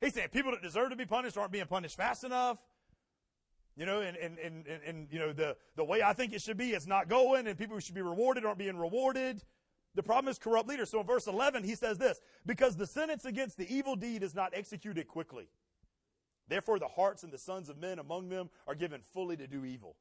He's 0.01 0.13
saying 0.13 0.29
people 0.31 0.51
that 0.51 0.61
deserve 0.61 0.89
to 0.89 0.95
be 0.97 1.05
punished 1.05 1.37
aren't 1.37 1.51
being 1.51 1.65
punished 1.65 1.95
fast 1.95 2.25
enough. 2.25 2.59
You 3.75 3.85
know, 3.87 4.01
and, 4.01 4.15
and, 4.17 4.37
and, 4.37 4.67
and, 4.85 5.07
you 5.09 5.17
know, 5.17 5.33
the, 5.33 5.55
the 5.75 5.83
way 5.83 6.03
I 6.03 6.13
think 6.13 6.33
it 6.33 6.41
should 6.41 6.57
be 6.57 6.71
is 6.71 6.85
not 6.85 7.09
going, 7.09 7.47
and 7.47 7.57
people 7.57 7.75
who 7.75 7.81
should 7.81 7.95
be 7.95 8.03
rewarded 8.03 8.45
aren't 8.45 8.59
being 8.59 8.77
rewarded. 8.77 9.41
The 9.95 10.03
problem 10.03 10.31
is 10.31 10.39
corrupt 10.39 10.67
leaders. 10.67 10.89
So 10.89 10.99
in 10.99 11.05
verse 11.05 11.27
11, 11.27 11.63
he 11.63 11.75
says 11.75 11.97
this, 11.97 12.19
because 12.45 12.75
the 12.75 12.87
sentence 12.87 13.25
against 13.25 13.57
the 13.57 13.73
evil 13.73 13.95
deed 13.95 14.23
is 14.23 14.33
not 14.33 14.53
executed 14.55 15.07
quickly. 15.07 15.49
Therefore, 16.47 16.79
the 16.79 16.87
hearts 16.87 17.23
and 17.23 17.31
the 17.31 17.37
sons 17.37 17.69
of 17.69 17.77
men 17.77 17.99
among 17.99 18.29
them 18.29 18.49
are 18.67 18.75
given 18.75 19.01
fully 19.01 19.37
to 19.37 19.47
do 19.47 19.65
evil. 19.65 19.95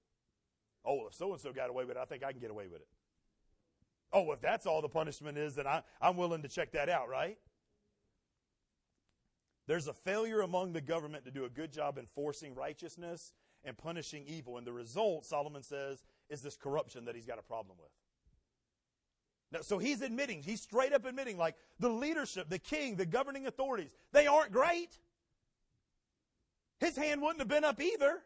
Oh, 0.85 1.07
if 1.07 1.15
so 1.15 1.33
and 1.33 1.41
so 1.41 1.53
got 1.53 1.71
away 1.71 1.85
with 1.85 1.97
it, 1.97 2.01
I 2.01 2.05
think 2.05 2.25
I 2.25 2.33
can 2.33 2.41
get 2.41 2.51
away 2.51 2.67
with 2.67 2.81
it. 2.81 2.89
Oh, 4.13 4.33
if 4.33 4.41
that's 4.41 4.67
all 4.67 4.83
the 4.83 4.89
punishment 4.89 5.39
is, 5.39 5.55
then 5.55 5.67
I, 5.67 5.83
I'm 6.01 6.17
willing 6.17 6.43
to 6.43 6.49
check 6.49 6.73
that 6.73 6.89
out, 6.89 7.09
right? 7.09 7.39
There's 9.67 9.87
a 9.87 9.95
failure 9.95 10.41
among 10.41 10.73
the 10.73 10.81
government 10.81 11.25
to 11.25 11.31
do 11.31 11.45
a 11.45 11.49
good 11.49 11.73
job 11.73 11.97
enforcing 11.97 12.55
righteousness 12.55 13.33
and 13.65 13.79
punishing 13.79 14.25
evil. 14.27 14.59
And 14.59 14.67
the 14.67 14.73
result, 14.73 15.25
Solomon 15.25 15.63
says, 15.63 16.03
is 16.29 16.43
this 16.43 16.57
corruption 16.57 17.05
that 17.05 17.15
he's 17.15 17.27
got 17.27 17.39
a 17.39 17.43
problem 17.43 17.77
with. 17.81 17.91
Now, 19.53 19.61
so 19.61 19.79
he's 19.79 20.01
admitting, 20.01 20.43
he's 20.43 20.63
straight 20.63 20.93
up 20.93 21.05
admitting, 21.05 21.37
like 21.37 21.57
the 21.79 21.91
leadership, 21.91 22.49
the 22.49 22.59
king, 22.59 22.97
the 22.97 23.05
governing 23.05 23.47
authorities, 23.47 23.95
they 24.13 24.27
aren't 24.27 24.51
great. 24.51 24.99
His 26.81 26.97
hand 26.97 27.21
wouldn't 27.21 27.41
have 27.41 27.49
been 27.49 27.65
up 27.65 27.81
either. 27.81 28.23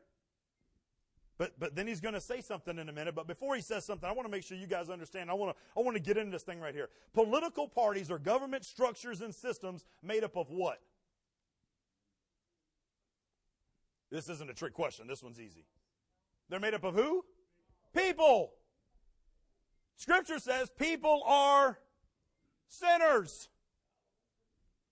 But, 1.39 1.59
but 1.59 1.75
then 1.75 1.87
he's 1.87 2.01
going 2.01 2.15
to 2.15 2.21
say 2.21 2.41
something 2.41 2.79
in 2.79 2.89
a 2.89 2.93
minute. 2.93 3.15
But 3.15 3.27
before 3.27 3.55
he 3.57 3.61
says 3.61 3.85
something, 3.85 4.09
I 4.09 4.13
want 4.13 4.27
to 4.27 4.31
make 4.31 4.43
sure 4.43 4.57
you 4.57 4.67
guys 4.67 4.89
understand. 4.89 5.31
I 5.31 5.35
want 5.35 5.55
to, 5.55 5.63
I 5.79 5.83
want 5.83 5.97
to 5.97 6.03
get 6.03 6.17
into 6.17 6.31
this 6.31 6.45
thing 6.45 6.61
right 6.61 6.75
here. 6.75 6.89
Political 7.13 7.69
parties 7.69 8.11
are 8.11 8.19
government 8.19 8.65
structures 8.65 9.21
and 9.21 9.35
systems 9.35 9.85
made 10.03 10.25
up 10.25 10.37
of 10.37 10.49
what? 10.49 10.81
This 14.11 14.31
isn't 14.31 14.49
a 14.49 14.55
trick 14.55 14.73
question. 14.73 15.07
This 15.09 15.23
one's 15.23 15.41
easy. 15.41 15.67
They're 16.49 16.61
made 16.61 16.73
up 16.73 16.85
of 16.85 16.95
who? 16.95 17.25
People. 17.95 18.53
Scripture 19.97 20.39
says 20.39 20.71
people 20.79 21.23
are 21.27 21.79
sinners. 22.69 23.49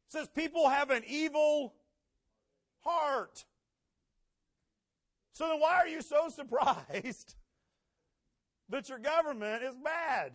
It 0.08 0.12
says 0.12 0.28
people 0.34 0.68
have 0.68 0.90
an 0.90 1.02
evil 1.06 1.74
heart. 2.80 3.44
So 5.32 5.48
then 5.48 5.60
why 5.60 5.74
are 5.74 5.88
you 5.88 6.00
so 6.00 6.28
surprised 6.34 7.34
that 8.70 8.88
your 8.88 8.98
government 8.98 9.62
is 9.62 9.74
bad? 9.76 10.32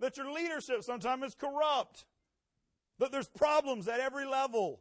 That 0.00 0.18
your 0.18 0.30
leadership 0.30 0.82
sometimes 0.82 1.24
is 1.24 1.34
corrupt? 1.34 2.04
That 2.98 3.10
there's 3.10 3.28
problems 3.28 3.88
at 3.88 4.00
every 4.00 4.26
level? 4.26 4.80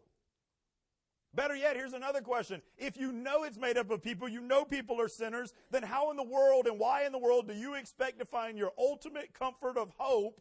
Better 1.35 1.55
yet, 1.55 1.75
here's 1.75 1.93
another 1.93 2.21
question. 2.21 2.61
If 2.77 2.95
you 2.95 3.11
know 3.11 3.43
it's 3.43 3.57
made 3.57 3.77
up 3.77 3.91
of 3.91 4.01
people, 4.01 4.29
you 4.29 4.39
know 4.39 4.63
people 4.63 5.01
are 5.01 5.09
sinners, 5.09 5.53
then 5.69 5.83
how 5.83 6.09
in 6.09 6.17
the 6.17 6.23
world 6.23 6.65
and 6.65 6.79
why 6.79 7.05
in 7.05 7.11
the 7.11 7.17
world 7.17 7.47
do 7.47 7.53
you 7.53 7.73
expect 7.73 8.19
to 8.19 8.25
find 8.25 8.57
your 8.57 8.71
ultimate 8.77 9.33
comfort 9.33 9.77
of 9.77 9.91
hope 9.97 10.39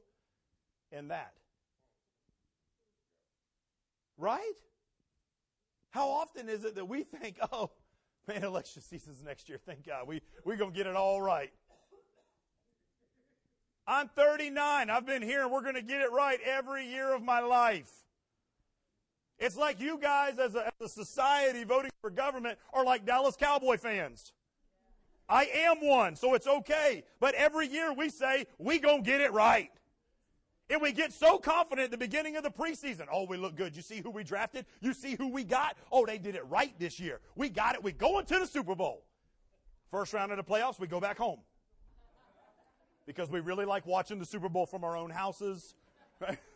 in 0.92 1.08
that? 1.08 1.34
Right? 4.16 4.40
How 5.90 6.08
often 6.08 6.48
is 6.48 6.64
it 6.64 6.76
that 6.76 6.84
we 6.84 7.02
think, 7.02 7.38
oh, 7.52 7.70
man, 8.28 8.44
election 8.44 8.80
season's 8.80 9.22
next 9.22 9.48
year. 9.48 9.58
Thank 9.66 9.84
God. 9.86 10.06
We, 10.06 10.22
we're 10.44 10.56
going 10.56 10.72
to 10.72 10.76
get 10.76 10.86
it 10.86 10.94
all 10.94 11.20
right. 11.20 11.52
I'm 13.86 14.08
39. 14.08 14.90
I've 14.90 15.06
been 15.06 15.22
here 15.22 15.42
and 15.42 15.50
we're 15.50 15.62
going 15.62 15.74
to 15.74 15.82
get 15.82 16.00
it 16.00 16.10
right 16.12 16.38
every 16.44 16.86
year 16.86 17.14
of 17.14 17.22
my 17.22 17.40
life. 17.40 18.03
It's 19.38 19.56
like 19.56 19.80
you 19.80 19.98
guys 19.98 20.38
as 20.38 20.54
a, 20.54 20.66
as 20.66 20.72
a 20.80 20.88
society 20.88 21.64
voting 21.64 21.90
for 22.00 22.10
government 22.10 22.58
are 22.72 22.84
like 22.84 23.04
Dallas 23.04 23.36
Cowboy 23.36 23.76
fans. 23.76 24.32
I 25.28 25.44
am 25.46 25.76
one, 25.80 26.16
so 26.16 26.34
it's 26.34 26.46
okay. 26.46 27.04
But 27.18 27.34
every 27.34 27.66
year 27.66 27.92
we 27.92 28.10
say, 28.10 28.46
we 28.58 28.78
gonna 28.78 29.02
get 29.02 29.20
it 29.20 29.32
right. 29.32 29.70
And 30.70 30.80
we 30.80 30.92
get 30.92 31.12
so 31.12 31.38
confident 31.38 31.86
at 31.86 31.90
the 31.90 31.98
beginning 31.98 32.36
of 32.36 32.42
the 32.42 32.50
preseason. 32.50 33.06
Oh, 33.12 33.26
we 33.26 33.36
look 33.36 33.54
good. 33.54 33.76
You 33.76 33.82
see 33.82 34.00
who 34.00 34.10
we 34.10 34.24
drafted? 34.24 34.64
You 34.80 34.94
see 34.94 35.14
who 35.14 35.28
we 35.28 35.44
got? 35.44 35.76
Oh, 35.92 36.06
they 36.06 36.16
did 36.16 36.34
it 36.36 36.46
right 36.48 36.72
this 36.78 36.98
year. 36.98 37.20
We 37.36 37.50
got 37.50 37.74
it. 37.74 37.82
We 37.82 37.92
go 37.92 38.18
into 38.18 38.38
the 38.38 38.46
Super 38.46 38.74
Bowl. 38.74 39.04
First 39.90 40.14
round 40.14 40.32
of 40.32 40.38
the 40.38 40.44
playoffs, 40.44 40.80
we 40.80 40.86
go 40.86 41.00
back 41.00 41.18
home. 41.18 41.40
Because 43.06 43.30
we 43.30 43.40
really 43.40 43.66
like 43.66 43.84
watching 43.86 44.18
the 44.18 44.24
Super 44.24 44.48
Bowl 44.48 44.64
from 44.64 44.84
our 44.84 44.96
own 44.96 45.10
houses. 45.10 45.74
Right? 46.20 46.38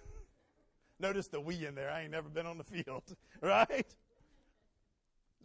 Notice 1.01 1.29
the 1.29 1.41
we 1.41 1.65
in 1.65 1.75
there. 1.75 1.91
I 1.91 2.03
ain't 2.03 2.11
never 2.11 2.29
been 2.29 2.47
on 2.47 2.59
the 2.59 2.65
field, 2.65 3.17
right? 3.41 3.87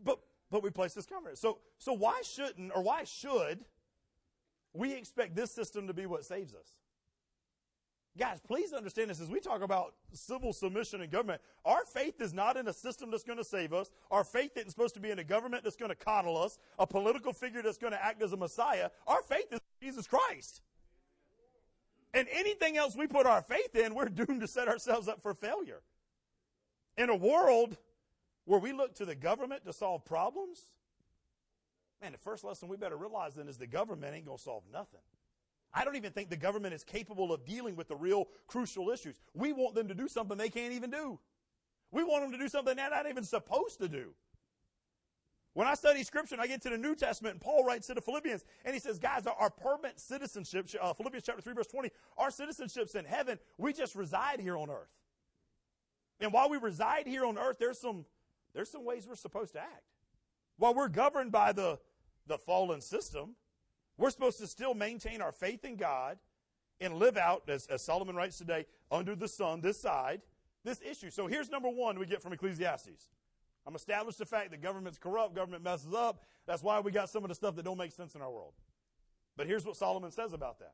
But 0.03 0.19
but 0.49 0.63
we 0.63 0.69
place 0.69 0.93
this 0.93 1.05
cover. 1.05 1.31
So 1.35 1.59
so 1.77 1.93
why 1.93 2.21
shouldn't 2.23 2.71
or 2.75 2.81
why 2.81 3.03
should 3.03 3.65
we 4.73 4.93
expect 4.93 5.35
this 5.35 5.51
system 5.51 5.87
to 5.87 5.93
be 5.93 6.05
what 6.05 6.25
saves 6.25 6.53
us? 6.53 6.73
Guys, 8.15 8.39
please 8.39 8.73
understand 8.73 9.09
this 9.09 9.19
as 9.19 9.29
we 9.29 9.39
talk 9.39 9.63
about 9.63 9.95
civil 10.11 10.53
submission 10.53 11.01
and 11.01 11.11
government. 11.11 11.41
Our 11.65 11.83
faith 11.83 12.21
is 12.21 12.31
not 12.31 12.57
in 12.57 12.67
a 12.67 12.73
system 12.73 13.09
that's 13.09 13.23
going 13.23 13.39
to 13.39 13.43
save 13.43 13.73
us. 13.73 13.89
Our 14.11 14.23
faith 14.23 14.51
isn't 14.55 14.69
supposed 14.69 14.93
to 14.95 14.99
be 14.99 15.09
in 15.09 15.17
a 15.17 15.23
government 15.23 15.63
that's 15.63 15.75
going 15.75 15.89
to 15.89 15.95
coddle 15.95 16.37
us, 16.37 16.59
a 16.77 16.85
political 16.85 17.33
figure 17.33 17.63
that's 17.63 17.79
going 17.79 17.93
to 17.93 18.03
act 18.03 18.21
as 18.21 18.31
a 18.31 18.37
Messiah. 18.37 18.91
Our 19.07 19.23
faith 19.23 19.51
is 19.51 19.59
Jesus 19.81 20.05
Christ. 20.05 20.61
And 22.13 22.27
anything 22.31 22.77
else 22.77 22.95
we 22.95 23.07
put 23.07 23.25
our 23.25 23.41
faith 23.41 23.75
in, 23.75 23.95
we're 23.95 24.05
doomed 24.05 24.41
to 24.41 24.47
set 24.47 24.67
ourselves 24.67 25.07
up 25.07 25.21
for 25.21 25.33
failure. 25.33 25.81
In 26.97 27.09
a 27.09 27.15
world 27.15 27.77
where 28.45 28.59
we 28.59 28.71
look 28.71 28.95
to 28.95 29.05
the 29.05 29.15
government 29.15 29.65
to 29.65 29.73
solve 29.73 30.05
problems, 30.05 30.61
man, 32.01 32.11
the 32.11 32.17
first 32.19 32.43
lesson 32.43 32.69
we 32.69 32.77
better 32.77 32.97
realize 32.97 33.35
then 33.35 33.47
is 33.47 33.57
the 33.57 33.65
government 33.65 34.13
ain't 34.15 34.25
going 34.25 34.37
to 34.37 34.43
solve 34.43 34.63
nothing. 34.71 35.01
I 35.73 35.83
don't 35.83 35.95
even 35.95 36.11
think 36.11 36.29
the 36.29 36.37
government 36.37 36.75
is 36.75 36.83
capable 36.83 37.33
of 37.33 37.45
dealing 37.45 37.75
with 37.75 37.87
the 37.87 37.95
real 37.95 38.27
crucial 38.45 38.91
issues. 38.91 39.15
We 39.33 39.53
want 39.53 39.73
them 39.73 39.87
to 39.87 39.95
do 39.95 40.07
something 40.07 40.37
they 40.37 40.49
can't 40.49 40.73
even 40.73 40.91
do. 40.91 41.19
We 41.89 42.03
want 42.03 42.23
them 42.23 42.31
to 42.31 42.37
do 42.37 42.47
something 42.47 42.75
they're 42.75 42.91
not 42.91 43.09
even 43.09 43.23
supposed 43.23 43.79
to 43.79 43.87
do. 43.87 44.13
When 45.53 45.67
I 45.67 45.75
study 45.75 46.03
scripture 46.03 46.33
and 46.33 46.41
I 46.41 46.47
get 46.47 46.61
to 46.63 46.69
the 46.69 46.77
New 46.77 46.95
Testament, 46.95 47.35
and 47.35 47.41
Paul 47.41 47.63
writes 47.63 47.85
to 47.87 47.93
the 47.93 48.01
Philippians, 48.01 48.43
and 48.65 48.73
he 48.73 48.79
says, 48.79 48.97
guys, 48.97 49.27
our 49.27 49.51
permanent 49.51 49.99
citizenship, 49.99 50.67
uh, 50.81 50.93
Philippians 50.93 51.23
chapter 51.23 51.41
3, 51.41 51.53
verse 51.53 51.67
20, 51.67 51.91
our 52.17 52.31
citizenship's 52.31 52.95
in 52.95 53.05
heaven. 53.05 53.37
We 53.57 53.71
just 53.71 53.95
reside 53.95 54.39
here 54.39 54.57
on 54.57 54.71
earth. 54.71 54.89
And 56.19 56.33
while 56.33 56.49
we 56.49 56.57
reside 56.57 57.05
here 57.05 57.25
on 57.25 57.37
earth, 57.37 57.57
there's 57.59 57.79
some, 57.79 58.05
there's 58.55 58.69
some 58.69 58.83
ways 58.83 59.05
we're 59.07 59.15
supposed 59.15 59.53
to 59.53 59.59
act. 59.59 59.83
While 60.57 60.73
we're 60.73 60.87
governed 60.87 61.31
by 61.31 61.51
the, 61.51 61.77
the 62.25 62.37
fallen 62.39 62.81
system, 62.81 63.35
we're 63.97 64.09
supposed 64.09 64.39
to 64.39 64.47
still 64.47 64.73
maintain 64.73 65.21
our 65.21 65.31
faith 65.31 65.65
in 65.65 65.75
God 65.75 66.17
and 66.81 66.95
live 66.95 67.15
out, 67.15 67.43
as, 67.47 67.67
as 67.67 67.83
Solomon 67.83 68.15
writes 68.15 68.39
today, 68.39 68.65
under 68.91 69.15
the 69.15 69.27
sun, 69.27 69.61
this 69.61 69.79
side, 69.79 70.21
this 70.63 70.81
issue. 70.81 71.11
So 71.11 71.27
here's 71.27 71.49
number 71.49 71.69
one 71.69 71.99
we 71.99 72.07
get 72.07 72.21
from 72.21 72.33
Ecclesiastes. 72.33 73.07
I'm 73.65 73.75
established 73.75 74.17
the 74.17 74.25
fact 74.25 74.51
that 74.51 74.61
government's 74.61 74.97
corrupt, 74.97 75.35
government 75.35 75.63
messes 75.63 75.93
up. 75.93 76.23
That's 76.45 76.61
why 76.61 76.79
we 76.81 76.91
got 76.91 77.09
some 77.09 77.23
of 77.23 77.29
the 77.29 77.35
stuff 77.35 77.55
that 77.55 77.63
don't 77.63 77.77
make 77.77 77.91
sense 77.91 78.15
in 78.15 78.21
our 78.21 78.31
world. 78.31 78.53
But 79.37 79.47
here's 79.47 79.65
what 79.65 79.77
Solomon 79.77 80.11
says 80.11 80.33
about 80.33 80.59
that. 80.59 80.73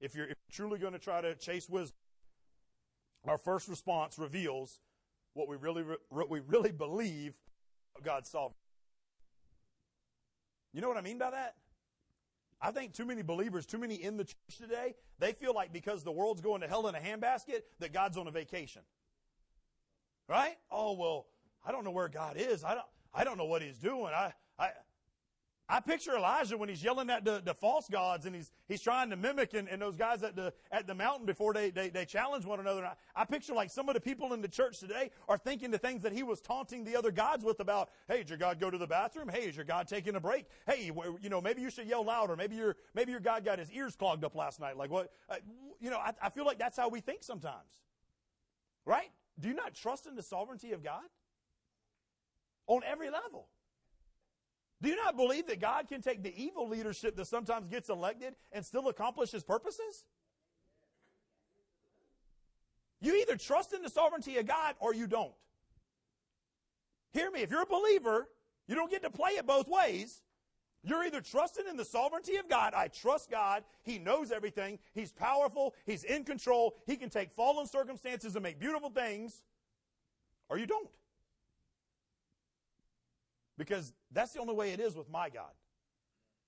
If 0.00 0.14
you're, 0.14 0.26
if 0.26 0.36
you're 0.48 0.68
truly 0.68 0.78
going 0.78 0.92
to 0.92 0.98
try 0.98 1.20
to 1.20 1.34
chase 1.34 1.68
wisdom, 1.68 1.96
our 3.26 3.38
first 3.38 3.68
response 3.68 4.18
reveals 4.18 4.80
what 5.34 5.48
we 5.48 5.56
really, 5.56 5.84
what 6.10 6.30
we 6.30 6.40
really 6.40 6.70
believe 6.72 7.36
God's 8.02 8.30
sovereignty. 8.30 8.56
You 10.72 10.80
know 10.80 10.88
what 10.88 10.96
I 10.96 11.02
mean 11.02 11.18
by 11.18 11.30
that? 11.30 11.56
I 12.60 12.70
think 12.70 12.94
too 12.94 13.04
many 13.04 13.22
believers, 13.22 13.66
too 13.66 13.78
many 13.78 13.96
in 13.96 14.16
the 14.16 14.24
church 14.24 14.58
today, 14.58 14.94
they 15.18 15.32
feel 15.32 15.54
like 15.54 15.72
because 15.72 16.04
the 16.04 16.12
world's 16.12 16.40
going 16.40 16.60
to 16.62 16.68
hell 16.68 16.86
in 16.88 16.94
a 16.94 16.98
handbasket, 16.98 17.62
that 17.80 17.92
God's 17.92 18.16
on 18.16 18.26
a 18.26 18.30
vacation. 18.30 18.82
Right? 20.28 20.56
Oh, 20.70 20.94
well, 20.94 21.26
I 21.66 21.72
don't 21.72 21.84
know 21.84 21.90
where 21.90 22.08
God 22.08 22.36
is. 22.38 22.62
I 22.64 22.74
don't, 22.74 22.86
I 23.12 23.24
don't 23.24 23.36
know 23.36 23.44
what 23.44 23.60
he's 23.60 23.78
doing. 23.78 24.12
I, 24.14 24.32
I, 24.58 24.70
I 25.68 25.80
picture 25.80 26.14
Elijah 26.14 26.56
when 26.56 26.68
he's 26.68 26.82
yelling 26.82 27.10
at 27.10 27.24
the, 27.24 27.42
the 27.44 27.52
false 27.52 27.88
gods 27.88 28.24
and 28.24 28.36
he's, 28.36 28.52
he's 28.68 28.80
trying 28.80 29.10
to 29.10 29.16
mimic 29.16 29.52
and, 29.52 29.68
and 29.68 29.82
those 29.82 29.96
guys 29.96 30.22
at 30.22 30.36
the, 30.36 30.52
at 30.70 30.86
the 30.86 30.94
mountain 30.94 31.26
before 31.26 31.52
they, 31.52 31.70
they, 31.70 31.88
they 31.88 32.04
challenge 32.04 32.44
one 32.44 32.60
another. 32.60 32.86
I, 32.86 32.92
I, 33.16 33.24
picture 33.24 33.52
like 33.52 33.70
some 33.70 33.88
of 33.88 33.94
the 33.94 34.00
people 34.00 34.32
in 34.32 34.40
the 34.40 34.48
church 34.48 34.78
today 34.78 35.10
are 35.28 35.36
thinking 35.36 35.72
the 35.72 35.78
things 35.78 36.02
that 36.02 36.12
he 36.12 36.22
was 36.22 36.40
taunting 36.40 36.84
the 36.84 36.94
other 36.96 37.10
gods 37.10 37.44
with 37.44 37.58
about, 37.58 37.90
hey, 38.06 38.18
did 38.18 38.28
your 38.28 38.38
God 38.38 38.60
go 38.60 38.70
to 38.70 38.78
the 38.78 38.86
bathroom? 38.86 39.28
Hey, 39.28 39.40
is 39.40 39.56
your 39.56 39.64
God 39.64 39.88
taking 39.88 40.14
a 40.14 40.20
break? 40.20 40.46
Hey, 40.68 40.92
you 41.20 41.28
know, 41.28 41.40
maybe 41.40 41.62
you 41.62 41.70
should 41.70 41.88
yell 41.88 42.04
louder. 42.04 42.36
Maybe 42.36 42.54
your, 42.54 42.76
maybe 42.94 43.10
your 43.10 43.20
God 43.20 43.44
got 43.44 43.58
his 43.58 43.72
ears 43.72 43.96
clogged 43.96 44.22
up 44.22 44.36
last 44.36 44.60
night. 44.60 44.76
Like 44.76 44.90
what? 44.90 45.10
Uh, 45.28 45.36
you 45.80 45.90
know, 45.90 45.98
I, 45.98 46.12
I 46.22 46.30
feel 46.30 46.44
like 46.44 46.60
that's 46.60 46.76
how 46.76 46.88
we 46.88 47.00
think 47.00 47.24
sometimes. 47.24 47.82
Right? 48.84 49.10
Do 49.40 49.48
you 49.48 49.54
not 49.54 49.74
trust 49.74 50.06
in 50.06 50.14
the 50.14 50.22
sovereignty 50.22 50.70
of 50.72 50.84
God? 50.84 51.02
On 52.66 52.82
every 52.84 53.10
level. 53.10 53.46
Do 54.82 54.88
you 54.88 54.96
not 54.96 55.16
believe 55.16 55.46
that 55.46 55.60
God 55.60 55.88
can 55.88 56.02
take 56.02 56.22
the 56.22 56.34
evil 56.36 56.68
leadership 56.68 57.16
that 57.16 57.26
sometimes 57.26 57.68
gets 57.68 57.88
elected 57.88 58.34
and 58.52 58.64
still 58.64 58.88
accomplish 58.88 59.30
his 59.30 59.42
purposes? 59.42 60.04
You 63.00 63.14
either 63.16 63.36
trust 63.36 63.72
in 63.72 63.82
the 63.82 63.88
sovereignty 63.88 64.36
of 64.38 64.46
God 64.46 64.74
or 64.78 64.94
you 64.94 65.06
don't. 65.06 65.32
Hear 67.12 67.30
me, 67.30 67.40
if 67.40 67.50
you're 67.50 67.62
a 67.62 67.66
believer, 67.66 68.28
you 68.66 68.74
don't 68.74 68.90
get 68.90 69.02
to 69.02 69.10
play 69.10 69.30
it 69.32 69.46
both 69.46 69.68
ways. 69.68 70.22
You're 70.82 71.04
either 71.04 71.20
trusting 71.20 71.64
in 71.68 71.76
the 71.76 71.84
sovereignty 71.84 72.36
of 72.36 72.48
God. 72.48 72.74
I 72.74 72.88
trust 72.88 73.30
God. 73.30 73.64
He 73.82 73.98
knows 73.98 74.30
everything. 74.30 74.78
He's 74.94 75.12
powerful. 75.12 75.74
He's 75.84 76.04
in 76.04 76.24
control. 76.24 76.76
He 76.86 76.96
can 76.96 77.10
take 77.10 77.32
fallen 77.32 77.66
circumstances 77.66 78.36
and 78.36 78.42
make 78.42 78.60
beautiful 78.60 78.90
things. 78.90 79.42
Or 80.48 80.58
you 80.58 80.66
don't. 80.66 80.88
Because 83.58 83.92
that's 84.12 84.32
the 84.32 84.40
only 84.40 84.54
way 84.54 84.72
it 84.72 84.80
is 84.80 84.94
with 84.94 85.08
my 85.10 85.28
God. 85.28 85.52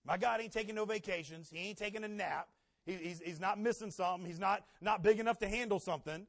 My 0.04 0.16
God 0.16 0.40
ain't 0.40 0.52
taking 0.52 0.74
no 0.74 0.84
vacations. 0.84 1.50
He 1.50 1.58
ain't 1.58 1.78
taking 1.78 2.04
a 2.04 2.08
nap. 2.08 2.48
He, 2.86 2.94
he's, 2.94 3.20
he's 3.20 3.40
not 3.40 3.58
missing 3.58 3.90
something. 3.90 4.26
He's 4.26 4.38
not, 4.38 4.64
not 4.80 5.02
big 5.02 5.20
enough 5.20 5.38
to 5.38 5.48
handle 5.48 5.78
something. 5.78 6.26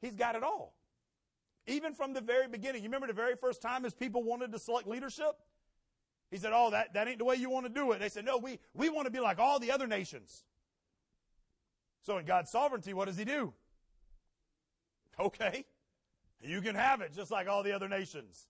He's 0.00 0.14
got 0.14 0.34
it 0.34 0.42
all. 0.42 0.74
Even 1.66 1.94
from 1.94 2.12
the 2.12 2.20
very 2.20 2.46
beginning. 2.46 2.82
You 2.82 2.88
remember 2.88 3.08
the 3.08 3.12
very 3.12 3.34
first 3.34 3.60
time 3.60 3.82
his 3.82 3.94
people 3.94 4.22
wanted 4.22 4.52
to 4.52 4.58
select 4.58 4.86
leadership? 4.86 5.36
He 6.30 6.36
said, 6.36 6.52
Oh, 6.54 6.70
that, 6.70 6.94
that 6.94 7.08
ain't 7.08 7.18
the 7.18 7.24
way 7.24 7.36
you 7.36 7.50
want 7.50 7.66
to 7.66 7.72
do 7.72 7.92
it. 7.92 8.00
They 8.00 8.08
said, 8.08 8.24
No, 8.24 8.36
we, 8.36 8.58
we 8.74 8.88
want 8.88 9.06
to 9.06 9.10
be 9.10 9.20
like 9.20 9.38
all 9.38 9.58
the 9.58 9.72
other 9.72 9.86
nations. 9.86 10.44
So 12.02 12.18
in 12.18 12.24
God's 12.24 12.50
sovereignty, 12.50 12.94
what 12.94 13.06
does 13.06 13.16
he 13.16 13.24
do? 13.24 13.52
Okay. 15.18 15.64
You 16.42 16.60
can 16.60 16.74
have 16.74 17.00
it 17.00 17.14
just 17.14 17.30
like 17.30 17.48
all 17.48 17.62
the 17.62 17.72
other 17.72 17.88
nations. 17.88 18.48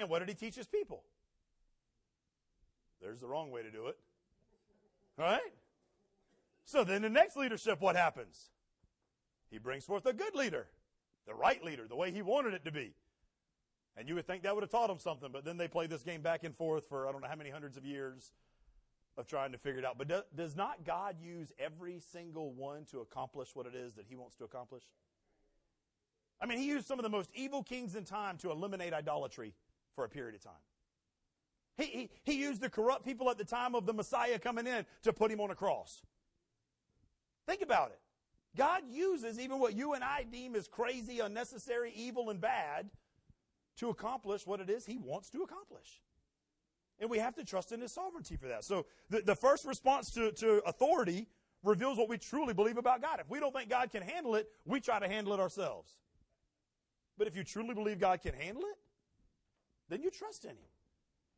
And 0.00 0.08
what 0.08 0.20
did 0.20 0.28
he 0.28 0.34
teach 0.34 0.56
his 0.56 0.66
people? 0.66 1.02
There's 3.02 3.20
the 3.20 3.26
wrong 3.26 3.50
way 3.50 3.62
to 3.62 3.70
do 3.70 3.86
it. 3.86 3.98
Right? 5.18 5.40
So 6.64 6.84
then 6.84 7.02
the 7.02 7.10
next 7.10 7.36
leadership, 7.36 7.80
what 7.80 7.96
happens? 7.96 8.50
He 9.50 9.58
brings 9.58 9.84
forth 9.84 10.06
a 10.06 10.12
good 10.12 10.34
leader, 10.34 10.68
the 11.26 11.34
right 11.34 11.62
leader, 11.62 11.86
the 11.86 11.96
way 11.96 12.12
he 12.12 12.22
wanted 12.22 12.54
it 12.54 12.64
to 12.64 12.72
be. 12.72 12.94
And 13.96 14.08
you 14.08 14.14
would 14.14 14.26
think 14.26 14.44
that 14.44 14.54
would 14.54 14.62
have 14.62 14.70
taught 14.70 14.88
them 14.88 14.98
something, 14.98 15.30
but 15.32 15.44
then 15.44 15.56
they 15.56 15.68
play 15.68 15.86
this 15.86 16.02
game 16.02 16.22
back 16.22 16.44
and 16.44 16.56
forth 16.56 16.88
for 16.88 17.06
I 17.06 17.12
don't 17.12 17.20
know 17.20 17.28
how 17.28 17.36
many 17.36 17.50
hundreds 17.50 17.76
of 17.76 17.84
years 17.84 18.32
of 19.18 19.26
trying 19.26 19.52
to 19.52 19.58
figure 19.58 19.80
it 19.80 19.84
out. 19.84 19.98
But 19.98 20.08
do, 20.08 20.22
does 20.34 20.56
not 20.56 20.84
God 20.84 21.16
use 21.20 21.52
every 21.58 22.00
single 22.12 22.52
one 22.52 22.84
to 22.86 23.00
accomplish 23.00 23.50
what 23.54 23.66
it 23.66 23.74
is 23.74 23.94
that 23.94 24.06
he 24.08 24.16
wants 24.16 24.36
to 24.36 24.44
accomplish? 24.44 24.84
I 26.40 26.46
mean, 26.46 26.58
he 26.58 26.66
used 26.66 26.86
some 26.86 26.98
of 26.98 27.02
the 27.02 27.10
most 27.10 27.28
evil 27.34 27.62
kings 27.62 27.96
in 27.96 28.04
time 28.04 28.38
to 28.38 28.50
eliminate 28.50 28.94
idolatry 28.94 29.52
for 29.94 30.04
a 30.04 30.08
period 30.08 30.34
of 30.34 30.42
time. 30.42 30.52
He, 31.76 31.84
he, 31.84 32.10
he 32.24 32.40
used 32.40 32.60
the 32.60 32.68
corrupt 32.68 33.04
people 33.04 33.30
at 33.30 33.38
the 33.38 33.44
time 33.44 33.74
of 33.74 33.86
the 33.86 33.92
Messiah 33.92 34.38
coming 34.38 34.66
in 34.66 34.84
to 35.02 35.12
put 35.12 35.30
him 35.30 35.40
on 35.40 35.50
a 35.50 35.54
cross. 35.54 36.02
Think 37.46 37.62
about 37.62 37.90
it. 37.90 38.00
God 38.56 38.82
uses 38.90 39.38
even 39.38 39.58
what 39.58 39.74
you 39.74 39.94
and 39.94 40.02
I 40.02 40.24
deem 40.30 40.54
as 40.56 40.66
crazy, 40.66 41.20
unnecessary, 41.20 41.92
evil, 41.94 42.30
and 42.30 42.40
bad 42.40 42.90
to 43.76 43.90
accomplish 43.90 44.46
what 44.46 44.60
it 44.60 44.68
is 44.68 44.84
He 44.84 44.98
wants 44.98 45.30
to 45.30 45.42
accomplish. 45.42 46.02
And 46.98 47.08
we 47.08 47.18
have 47.18 47.34
to 47.36 47.44
trust 47.44 47.72
in 47.72 47.80
His 47.80 47.92
sovereignty 47.92 48.36
for 48.36 48.48
that. 48.48 48.64
So 48.64 48.86
the, 49.08 49.22
the 49.22 49.36
first 49.36 49.64
response 49.64 50.10
to, 50.12 50.32
to 50.32 50.60
authority 50.66 51.28
reveals 51.62 51.96
what 51.96 52.08
we 52.08 52.18
truly 52.18 52.52
believe 52.52 52.76
about 52.76 53.00
God. 53.00 53.20
If 53.20 53.30
we 53.30 53.40
don't 53.40 53.54
think 53.54 53.70
God 53.70 53.90
can 53.90 54.02
handle 54.02 54.34
it, 54.34 54.48
we 54.64 54.80
try 54.80 54.98
to 54.98 55.08
handle 55.08 55.32
it 55.32 55.40
ourselves. 55.40 55.96
But 57.16 57.26
if 57.26 57.36
you 57.36 57.44
truly 57.44 57.74
believe 57.74 57.98
God 57.98 58.20
can 58.22 58.34
handle 58.34 58.62
it, 58.62 58.78
then 59.90 60.02
you 60.02 60.10
trust 60.10 60.44
in 60.44 60.50
Him. 60.50 60.70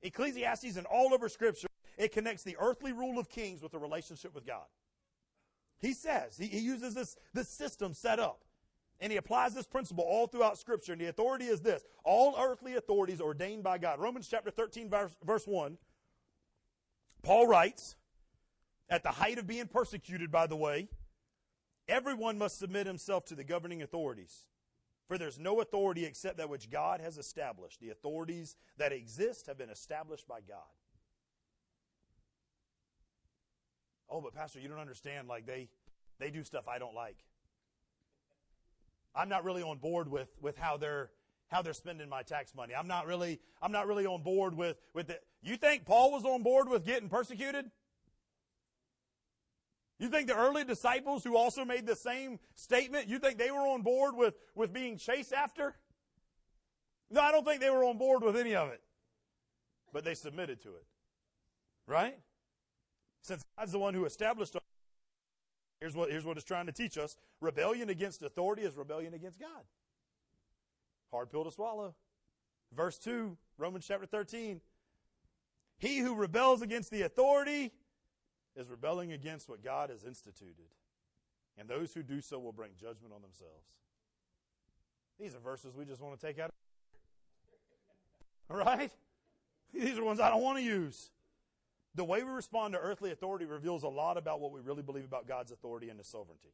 Ecclesiastes 0.03 0.77
and 0.77 0.87
all 0.87 1.15
over 1.15 1.29
Scripture, 1.29 1.69
it 1.97 2.12
connects 2.12 2.43
the 2.43 2.57
earthly 2.61 2.93
rule 2.93 3.19
of 3.19 3.29
kings 3.29 3.62
with 3.62 3.73
the 3.73 3.79
relationship 3.79 4.35
with 4.35 4.47
God. 4.47 4.67
He 5.79 5.93
says, 5.95 6.37
he, 6.38 6.47
he 6.47 6.61
uses 6.61 6.95
this, 6.95 7.17
this 7.35 7.49
system 7.49 7.93
set 7.93 8.19
up. 8.19 8.45
And 9.01 9.11
he 9.11 9.19
applies 9.19 9.53
this 9.53 9.67
principle 9.67 10.05
all 10.05 10.29
throughout 10.29 10.59
Scripture. 10.59 10.93
And 10.93 11.01
the 11.01 11.09
authority 11.09 11.47
is 11.47 11.61
this 11.61 11.83
all 12.05 12.37
earthly 12.38 12.77
authorities 12.77 13.21
ordained 13.21 13.65
by 13.65 13.79
God. 13.79 13.99
Romans 13.99 14.29
chapter 14.29 14.51
13, 14.51 14.88
verse, 14.88 15.17
verse 15.25 15.45
1. 15.45 15.77
Paul 17.23 17.49
writes, 17.49 17.97
at 18.88 19.03
the 19.03 19.11
height 19.11 19.38
of 19.38 19.47
being 19.47 19.67
persecuted, 19.67 20.31
by 20.31 20.47
the 20.47 20.57
way, 20.57 20.88
everyone 21.88 22.38
must 22.38 22.59
submit 22.59 22.87
himself 22.87 23.25
to 23.27 23.35
the 23.35 23.43
governing 23.43 23.83
authorities. 23.83 24.47
For 25.12 25.18
there's 25.18 25.38
no 25.38 25.61
authority 25.61 26.07
except 26.07 26.38
that 26.38 26.48
which 26.48 26.70
God 26.70 27.03
has 27.03 27.18
established. 27.18 27.81
The 27.81 27.90
authorities 27.90 28.57
that 28.79 28.92
exist 28.92 29.46
have 29.46 29.59
been 29.59 29.68
established 29.68 30.27
by 30.27 30.38
God. 30.40 30.72
Oh, 34.09 34.22
but 34.22 34.35
Pastor, 34.35 34.59
you 34.59 34.68
don't 34.68 34.79
understand. 34.79 35.29
Like 35.29 35.44
they, 35.44 35.68
they 36.18 36.31
do 36.31 36.42
stuff 36.42 36.66
I 36.66 36.79
don't 36.79 36.94
like. 36.94 37.18
I'm 39.14 39.29
not 39.29 39.44
really 39.44 39.62
on 39.62 39.77
board 39.77 40.11
with, 40.11 40.31
with 40.40 40.57
how 40.57 40.79
they're 40.79 41.11
how 41.48 41.61
they're 41.61 41.75
spending 41.75 42.09
my 42.09 42.22
tax 42.22 42.55
money. 42.55 42.75
I'm 42.75 42.88
not 42.88 43.07
really 43.07 43.38
I'm 43.61 43.70
not 43.70 43.87
really 43.87 44.07
on 44.07 44.22
board 44.22 44.57
with 44.57 44.79
with 44.94 45.11
it. 45.11 45.22
You 45.42 45.59
think 45.59 45.85
Paul 45.85 46.11
was 46.11 46.25
on 46.25 46.42
board 46.42 46.70
with 46.70 46.87
getting 46.87 47.11
persecuted? 47.11 47.70
You 50.03 50.09
think 50.09 50.27
the 50.27 50.37
early 50.37 50.65
disciples 50.65 51.23
who 51.23 51.37
also 51.37 51.65
made 51.65 51.87
the 51.87 51.95
same 51.95 52.41
statement, 52.57 53.07
you 53.07 53.21
think 53.21 53.38
they 53.38 53.53
were 53.53 53.61
on 53.61 53.83
board 53.83 54.17
with, 54.17 54.35
with 54.57 54.73
being 54.73 54.97
chased 54.99 55.33
after? 55.33 55.77
No, 57.09 57.21
I 57.21 57.31
don't 57.31 57.47
think 57.47 57.61
they 57.61 57.71
were 57.71 57.85
on 57.85 57.99
board 57.99 58.25
with 58.25 58.37
any 58.37 58.57
of 58.57 58.71
it. 58.71 58.81
But 59.93 60.05
they 60.05 60.15
submitted 60.15 60.61
to 60.65 60.71
it. 60.71 60.85
Right? 61.87 62.19
Since 63.23 63.45
God's 63.57 63.71
the 63.71 63.79
one 63.79 63.95
who 63.95 64.05
established 64.05 64.57
here's 65.81 65.95
what, 65.95 66.11
here's 66.11 66.25
what 66.25 66.37
it's 66.37 66.45
trying 66.45 66.67
to 66.67 66.73
teach 66.73 66.99
us. 66.99 67.17
Rebellion 67.41 67.88
against 67.88 68.25
authority 68.25 68.62
is 68.62 68.77
rebellion 68.77 69.15
against 69.15 69.38
God. 69.38 69.62
Hard 71.12 71.31
pill 71.31 71.45
to 71.45 71.53
swallow. 71.53 71.95
Verse 72.75 72.99
2, 72.99 73.37
Romans 73.57 73.85
chapter 73.87 74.07
13. 74.07 74.62
He 75.79 75.99
who 75.99 76.17
rebels 76.17 76.61
against 76.61 76.91
the 76.91 77.03
authority 77.03 77.71
is 78.57 78.69
rebelling 78.71 79.12
against 79.12 79.49
what 79.49 79.62
God 79.62 79.91
has 79.91 80.05
instituted. 80.05 80.67
And 81.59 81.69
those 81.69 81.93
who 81.93 82.03
do 82.03 82.21
so 82.21 82.38
will 82.38 82.53
bring 82.53 82.71
judgment 82.81 83.12
on 83.15 83.23
themselves. 83.23 83.79
These 85.21 85.35
are 85.35 85.41
verses 85.41 85.75
we 85.77 85.85
just 85.85 86.01
want 86.01 86.19
to 86.19 86.27
take 86.27 86.38
out. 86.38 86.51
All 88.51 88.57
right? 88.57 88.91
These 89.73 89.99
are 89.99 90.05
ones 90.05 90.21
I 90.21 90.31
don't 90.31 90.43
want 90.43 90.59
to 90.59 90.65
use. 90.65 91.11
The 91.95 92.05
way 92.05 92.23
we 92.23 92.31
respond 92.31 92.75
to 92.75 92.81
earthly 92.81 93.12
authority 93.12 93.45
reveals 93.45 93.83
a 93.83 93.88
lot 93.88 94.17
about 94.17 94.41
what 94.41 94.53
we 94.53 94.61
really 94.61 94.83
believe 94.83 95.05
about 95.05 95.29
God's 95.29 95.53
authority 95.53 95.91
and 95.91 95.99
His 95.99 96.07
sovereignty. 96.07 96.53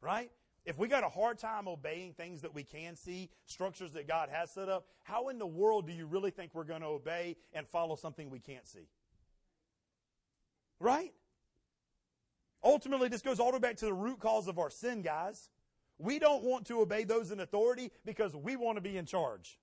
Right? 0.00 0.30
If 0.66 0.78
we 0.78 0.88
got 0.88 1.04
a 1.04 1.08
hard 1.08 1.38
time 1.38 1.68
obeying 1.68 2.14
things 2.14 2.42
that 2.42 2.54
we 2.54 2.62
can 2.62 2.96
see, 2.96 3.30
structures 3.44 3.92
that 3.92 4.08
God 4.08 4.30
has 4.30 4.50
set 4.50 4.68
up, 4.68 4.86
how 5.02 5.28
in 5.28 5.38
the 5.38 5.46
world 5.46 5.86
do 5.86 5.92
you 5.92 6.06
really 6.06 6.30
think 6.30 6.54
we're 6.54 6.64
going 6.64 6.80
to 6.80 6.86
obey 6.86 7.36
and 7.52 7.66
follow 7.66 7.96
something 7.96 8.30
we 8.30 8.40
can't 8.40 8.66
see? 8.66 8.88
Right? 10.80 11.12
Ultimately, 12.64 13.08
this 13.08 13.20
goes 13.20 13.38
all 13.38 13.50
the 13.50 13.58
way 13.58 13.60
back 13.60 13.76
to 13.76 13.84
the 13.84 13.92
root 13.92 14.20
cause 14.20 14.48
of 14.48 14.58
our 14.58 14.70
sin, 14.70 15.02
guys. 15.02 15.50
We 15.98 16.18
don't 16.18 16.42
want 16.42 16.66
to 16.66 16.80
obey 16.80 17.04
those 17.04 17.30
in 17.30 17.40
authority 17.40 17.92
because 18.04 18.34
we 18.34 18.56
want 18.56 18.78
to 18.78 18.80
be 18.80 18.96
in 18.96 19.04
charge. 19.04 19.58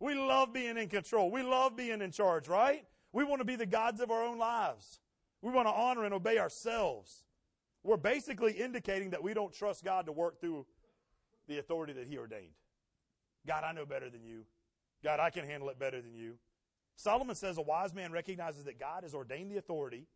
We 0.00 0.14
love 0.14 0.52
being 0.52 0.76
in 0.76 0.88
control. 0.88 1.30
We 1.30 1.42
love 1.42 1.76
being 1.76 2.02
in 2.02 2.10
charge, 2.10 2.48
right? 2.48 2.84
We 3.12 3.24
want 3.24 3.40
to 3.40 3.46
be 3.46 3.56
the 3.56 3.66
gods 3.66 4.00
of 4.00 4.10
our 4.10 4.22
own 4.22 4.38
lives. 4.38 5.00
We 5.40 5.52
want 5.52 5.68
to 5.68 5.72
honor 5.72 6.04
and 6.04 6.12
obey 6.12 6.38
ourselves. 6.38 7.24
We're 7.82 7.96
basically 7.96 8.52
indicating 8.52 9.10
that 9.10 9.22
we 9.22 9.32
don't 9.32 9.52
trust 9.52 9.84
God 9.84 10.06
to 10.06 10.12
work 10.12 10.40
through 10.40 10.66
the 11.46 11.58
authority 11.58 11.92
that 11.94 12.08
He 12.08 12.18
ordained. 12.18 12.52
God, 13.46 13.62
I 13.64 13.72
know 13.72 13.86
better 13.86 14.10
than 14.10 14.24
you. 14.24 14.44
God, 15.04 15.20
I 15.20 15.30
can 15.30 15.46
handle 15.46 15.68
it 15.68 15.78
better 15.78 16.02
than 16.02 16.14
you. 16.14 16.34
Solomon 16.96 17.36
says 17.36 17.58
a 17.58 17.62
wise 17.62 17.94
man 17.94 18.10
recognizes 18.10 18.64
that 18.64 18.80
God 18.80 19.04
has 19.04 19.14
ordained 19.14 19.50
the 19.50 19.56
authority. 19.56 20.08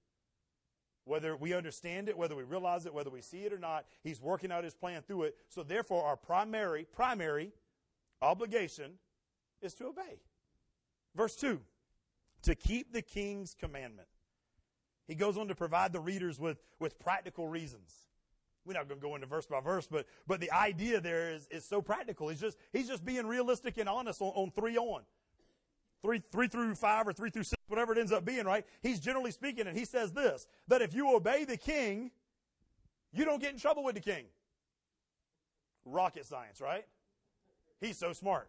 Whether 1.05 1.37
we 1.37 1.55
understand 1.55 2.09
it, 2.09 2.17
whether 2.17 2.37
we 2.37 2.45
realize 2.45 2.87
it, 2.87 2.95
whether 2.95 3.11
we 3.11 3.21
see 3.21 3.45
it 3.45 3.53
or 3.53 3.59
not, 3.59 3.87
he's 4.03 4.21
working 4.21 4.53
out 4.53 4.65
his 4.65 4.75
plan 4.75 5.03
through 5.03 5.25
it. 5.25 5.37
So 5.49 5.63
therefore, 5.63 6.05
our 6.05 6.17
primary, 6.17 6.85
primary 6.85 7.53
obligation 8.23 8.93
is 9.63 9.75
to 9.75 9.87
obey. 9.87 10.21
Verse 11.15 11.37
2 11.37 11.61
to 12.43 12.55
keep 12.55 12.93
the 12.93 13.03
king's 13.03 13.55
commandment. 13.55 14.09
He 15.07 15.15
goes 15.15 15.37
on 15.37 15.49
to 15.49 15.55
provide 15.55 15.93
the 15.93 16.01
readers 16.01 16.39
with, 16.39 16.59
with 16.79 16.99
practical 16.99 17.49
reasons. 17.49 17.95
We're 18.65 18.75
not 18.75 18.89
going 18.89 19.01
to 19.01 19.07
go 19.07 19.15
into 19.15 19.27
verse 19.27 19.47
by 19.47 19.61
verse, 19.61 19.89
but, 19.91 20.07
but 20.27 20.41
the 20.41 20.51
idea 20.53 21.01
there 21.01 21.33
is, 21.33 21.49
is 21.51 21.65
so 21.65 21.83
practical. 21.83 22.29
He's 22.29 22.41
just, 22.41 22.57
he's 22.73 22.89
just 22.89 23.05
being 23.05 23.27
realistic 23.27 23.79
and 23.79 23.89
honest 23.89 24.21
on, 24.21 24.29
on 24.29 24.51
three 24.53 24.77
on. 24.77 25.03
Three, 26.03 26.23
three 26.33 26.49
through 26.49 26.75
five 26.77 27.07
or 27.07 27.13
three 27.13 27.31
through 27.31 27.43
six, 27.43 27.63
whatever 27.69 27.93
it 27.93 27.99
ends 27.99 28.11
up 28.11 28.25
being, 28.25 28.45
right? 28.45 28.65
He's 28.81 29.01
generally 29.01 29.31
speaking, 29.31 29.67
and 29.67 29.77
he 29.77 29.85
says 29.85 30.13
this, 30.13 30.47
that 30.69 30.81
if 30.81 30.95
you 30.95 31.15
obey 31.15 31.45
the 31.45 31.59
king, 31.59 32.11
you 33.13 33.25
don't 33.25 33.41
get 33.41 33.53
in 33.53 33.59
trouble 33.59 33.85
with 33.85 33.97
the 33.97 34.01
king. 34.01 34.25
Rocket 35.85 36.25
science, 36.25 36.61
right? 36.61 36.87
He's 37.81 37.99
so 37.99 38.13
smart. 38.13 38.49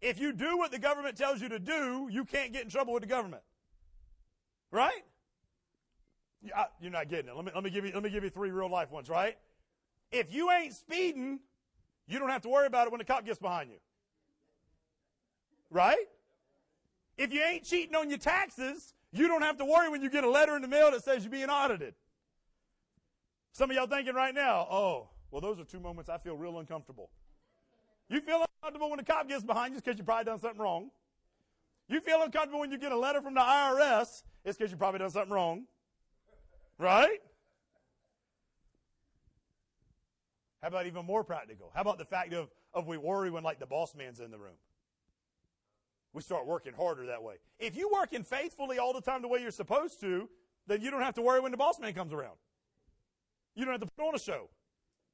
If 0.00 0.20
you 0.20 0.32
do 0.32 0.58
what 0.58 0.70
the 0.70 0.78
government 0.78 1.16
tells 1.16 1.40
you 1.40 1.48
to 1.48 1.58
do, 1.58 2.08
you 2.10 2.24
can't 2.24 2.52
get 2.52 2.62
in 2.62 2.70
trouble 2.70 2.92
with 2.92 3.02
the 3.02 3.08
government. 3.08 3.42
Right? 4.70 5.04
You're 6.80 6.90
not 6.90 7.08
getting 7.08 7.30
it. 7.30 7.34
Let 7.34 7.44
me, 7.44 7.52
let 7.54 7.64
me 7.64 7.70
give 7.70 7.84
you, 7.84 7.92
let 7.92 8.02
me 8.02 8.10
give 8.10 8.22
you 8.22 8.30
three 8.30 8.50
real 8.50 8.70
life 8.70 8.90
ones, 8.90 9.08
right? 9.08 9.36
If 10.12 10.32
you 10.32 10.50
ain't 10.50 10.74
speeding, 10.74 11.40
you 12.06 12.18
don't 12.18 12.28
have 12.28 12.42
to 12.42 12.48
worry 12.48 12.66
about 12.66 12.86
it 12.86 12.92
when 12.92 12.98
the 12.98 13.04
cop 13.04 13.24
gets 13.24 13.38
behind 13.38 13.70
you. 13.70 13.78
Right? 15.70 15.96
If 17.16 17.32
you 17.32 17.42
ain't 17.42 17.64
cheating 17.64 17.94
on 17.94 18.08
your 18.08 18.18
taxes, 18.18 18.94
you 19.12 19.28
don't 19.28 19.42
have 19.42 19.56
to 19.58 19.64
worry 19.64 19.88
when 19.88 20.02
you 20.02 20.10
get 20.10 20.24
a 20.24 20.30
letter 20.30 20.56
in 20.56 20.62
the 20.62 20.68
mail 20.68 20.90
that 20.90 21.02
says 21.02 21.24
you're 21.24 21.30
being 21.30 21.48
audited. 21.48 21.94
Some 23.52 23.70
of 23.70 23.76
y'all 23.76 23.86
thinking 23.86 24.14
right 24.14 24.34
now, 24.34 24.66
oh, 24.70 25.08
well, 25.30 25.40
those 25.40 25.58
are 25.58 25.64
two 25.64 25.80
moments 25.80 26.10
I 26.10 26.18
feel 26.18 26.36
real 26.36 26.58
uncomfortable. 26.58 27.10
You 28.08 28.20
feel 28.20 28.44
uncomfortable 28.60 28.90
when 28.90 28.98
the 28.98 29.04
cop 29.04 29.28
gets 29.28 29.42
behind 29.42 29.74
you, 29.74 29.80
because 29.80 29.98
you 29.98 30.04
probably 30.04 30.24
done 30.24 30.38
something 30.38 30.60
wrong. 30.60 30.90
You 31.88 32.00
feel 32.00 32.22
uncomfortable 32.22 32.60
when 32.60 32.70
you 32.70 32.78
get 32.78 32.92
a 32.92 32.98
letter 32.98 33.22
from 33.22 33.34
the 33.34 33.40
IRS, 33.40 34.22
it's 34.44 34.58
because 34.58 34.70
you 34.70 34.76
probably 34.76 34.98
done 34.98 35.10
something 35.10 35.32
wrong. 35.32 35.64
Right? 36.78 37.18
How 40.60 40.68
about 40.68 40.86
even 40.86 41.06
more 41.06 41.24
practical? 41.24 41.70
How 41.74 41.80
about 41.80 41.98
the 41.98 42.04
fact 42.04 42.32
of, 42.34 42.48
of 42.74 42.86
we 42.86 42.98
worry 42.98 43.30
when 43.30 43.42
like 43.42 43.58
the 43.58 43.66
boss 43.66 43.94
man's 43.94 44.20
in 44.20 44.30
the 44.30 44.38
room? 44.38 44.56
We 46.16 46.22
start 46.22 46.46
working 46.46 46.72
harder 46.72 47.04
that 47.08 47.22
way. 47.22 47.34
If 47.58 47.76
you 47.76 47.90
working 47.92 48.22
faithfully 48.22 48.78
all 48.78 48.94
the 48.94 49.02
time 49.02 49.20
the 49.20 49.28
way 49.28 49.42
you're 49.42 49.50
supposed 49.50 50.00
to, 50.00 50.30
then 50.66 50.80
you 50.80 50.90
don't 50.90 51.02
have 51.02 51.12
to 51.16 51.20
worry 51.20 51.40
when 51.40 51.50
the 51.52 51.58
boss 51.58 51.78
man 51.78 51.92
comes 51.92 52.14
around. 52.14 52.36
You 53.54 53.66
don't 53.66 53.72
have 53.72 53.82
to 53.82 53.94
put 53.94 54.08
on 54.08 54.14
a 54.14 54.18
show. 54.18 54.48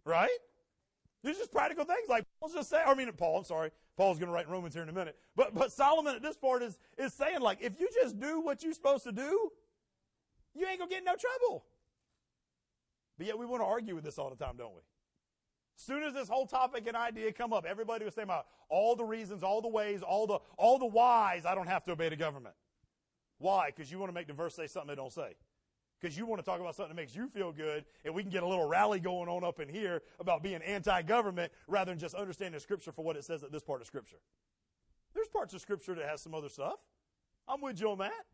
Right? 0.04 0.30
These 1.24 1.34
are 1.34 1.38
just 1.40 1.50
practical 1.50 1.84
things. 1.84 2.08
Like 2.08 2.24
Paul's 2.38 2.54
just 2.54 2.70
saying, 2.70 2.84
I 2.86 2.94
mean, 2.94 3.10
Paul, 3.14 3.38
I'm 3.38 3.44
sorry. 3.44 3.72
Paul's 3.96 4.20
going 4.20 4.28
to 4.28 4.32
write 4.32 4.48
Romans 4.48 4.74
here 4.74 4.84
in 4.84 4.88
a 4.88 4.92
minute. 4.92 5.16
But, 5.34 5.52
but 5.56 5.72
Solomon 5.72 6.14
at 6.14 6.22
this 6.22 6.36
part 6.36 6.62
is, 6.62 6.78
is 6.96 7.12
saying, 7.12 7.40
like, 7.40 7.58
if 7.60 7.80
you 7.80 7.88
just 8.00 8.20
do 8.20 8.40
what 8.40 8.62
you're 8.62 8.72
supposed 8.72 9.02
to 9.02 9.12
do, 9.12 9.50
you 10.54 10.68
ain't 10.68 10.80
to 10.80 10.86
get 10.86 10.98
in 10.98 11.04
no 11.04 11.16
trouble. 11.16 11.64
But 13.18 13.26
yet 13.26 13.36
we 13.36 13.44
want 13.44 13.60
to 13.60 13.66
argue 13.66 13.96
with 13.96 14.04
this 14.04 14.20
all 14.20 14.30
the 14.30 14.36
time, 14.36 14.54
don't 14.56 14.72
we? 14.72 14.82
Soon 15.84 16.02
as 16.02 16.14
this 16.14 16.28
whole 16.28 16.46
topic 16.46 16.86
and 16.86 16.96
idea 16.96 17.32
come 17.32 17.52
up, 17.52 17.64
everybody 17.64 18.04
was 18.04 18.14
saying 18.14 18.24
about 18.24 18.46
all 18.68 18.94
the 18.94 19.04
reasons, 19.04 19.42
all 19.42 19.60
the 19.60 19.68
ways, 19.68 20.02
all 20.02 20.26
the, 20.26 20.38
all 20.56 20.78
the 20.78 20.86
whys 20.86 21.44
I 21.44 21.54
don't 21.54 21.66
have 21.66 21.84
to 21.84 21.92
obey 21.92 22.08
the 22.08 22.16
government. 22.16 22.54
Why? 23.38 23.72
Because 23.74 23.90
you 23.90 23.98
want 23.98 24.10
to 24.10 24.14
make 24.14 24.28
the 24.28 24.32
verse 24.32 24.54
say 24.54 24.66
something 24.66 24.92
it 24.92 24.96
don't 24.96 25.12
say 25.12 25.34
because 26.00 26.18
you 26.18 26.26
want 26.26 26.40
to 26.40 26.44
talk 26.44 26.60
about 26.60 26.74
something 26.74 26.94
that 26.96 27.00
makes 27.00 27.14
you 27.14 27.28
feel 27.28 27.52
good, 27.52 27.84
and 28.04 28.12
we 28.12 28.22
can 28.22 28.30
get 28.30 28.42
a 28.42 28.46
little 28.46 28.66
rally 28.66 28.98
going 28.98 29.28
on 29.28 29.44
up 29.44 29.60
in 29.60 29.68
here 29.68 30.02
about 30.18 30.42
being 30.42 30.60
anti-government 30.62 31.52
rather 31.68 31.92
than 31.92 31.98
just 31.98 32.14
understanding 32.16 32.58
Scripture 32.60 32.90
for 32.90 33.04
what 33.04 33.16
it 33.16 33.24
says 33.24 33.44
at 33.44 33.52
this 33.52 33.62
part 33.62 33.80
of 33.80 33.86
Scripture. 33.86 34.16
There's 35.14 35.28
parts 35.28 35.54
of 35.54 35.60
Scripture 35.60 35.94
that 35.94 36.08
has 36.08 36.20
some 36.20 36.34
other 36.34 36.48
stuff. 36.48 36.80
I'm 37.46 37.60
with 37.60 37.80
you 37.80 37.90
on 37.90 37.98
that, 37.98 38.24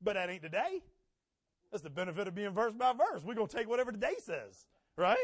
but 0.00 0.14
that 0.14 0.30
ain't 0.30 0.42
today. 0.42 0.82
That's 1.72 1.82
the 1.82 1.90
benefit 1.90 2.28
of 2.28 2.34
being 2.34 2.50
verse 2.50 2.72
by 2.72 2.92
verse. 2.92 3.24
We're 3.24 3.34
going 3.34 3.48
to 3.48 3.56
take 3.56 3.68
whatever 3.68 3.90
today 3.90 4.14
says, 4.18 4.66
right? 4.96 5.16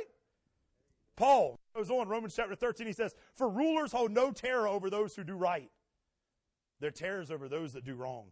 Paul 1.19 1.59
goes 1.75 1.91
on, 1.91 2.09
Romans 2.09 2.37
chapter 2.37 2.55
13, 2.55 2.87
he 2.87 2.93
says, 2.93 3.13
For 3.35 3.49
rulers 3.49 3.91
hold 3.91 4.13
no 4.13 4.31
terror 4.31 4.69
over 4.69 4.89
those 4.89 5.17
who 5.17 5.25
do 5.25 5.35
right. 5.35 5.69
Their 6.79 6.93
terrors 6.93 7.33
over 7.33 7.49
those 7.49 7.73
that 7.73 7.85
do 7.85 7.97
wrong. 7.97 8.27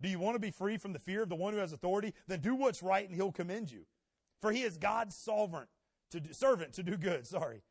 Do 0.00 0.08
you 0.08 0.18
want 0.18 0.34
to 0.34 0.40
be 0.40 0.50
free 0.50 0.78
from 0.78 0.94
the 0.94 0.98
fear 0.98 1.22
of 1.22 1.28
the 1.28 1.36
one 1.36 1.52
who 1.52 1.58
has 1.58 1.74
authority? 1.74 2.14
Then 2.26 2.40
do 2.40 2.54
what's 2.54 2.82
right 2.82 3.06
and 3.06 3.14
he'll 3.14 3.32
commend 3.32 3.70
you. 3.70 3.84
For 4.40 4.50
he 4.50 4.62
is 4.62 4.78
God's 4.78 5.14
sovereign 5.14 5.66
to 6.10 6.20
do, 6.20 6.32
servant 6.32 6.72
to 6.72 6.82
do 6.82 6.96
good, 6.96 7.26
sorry. 7.26 7.62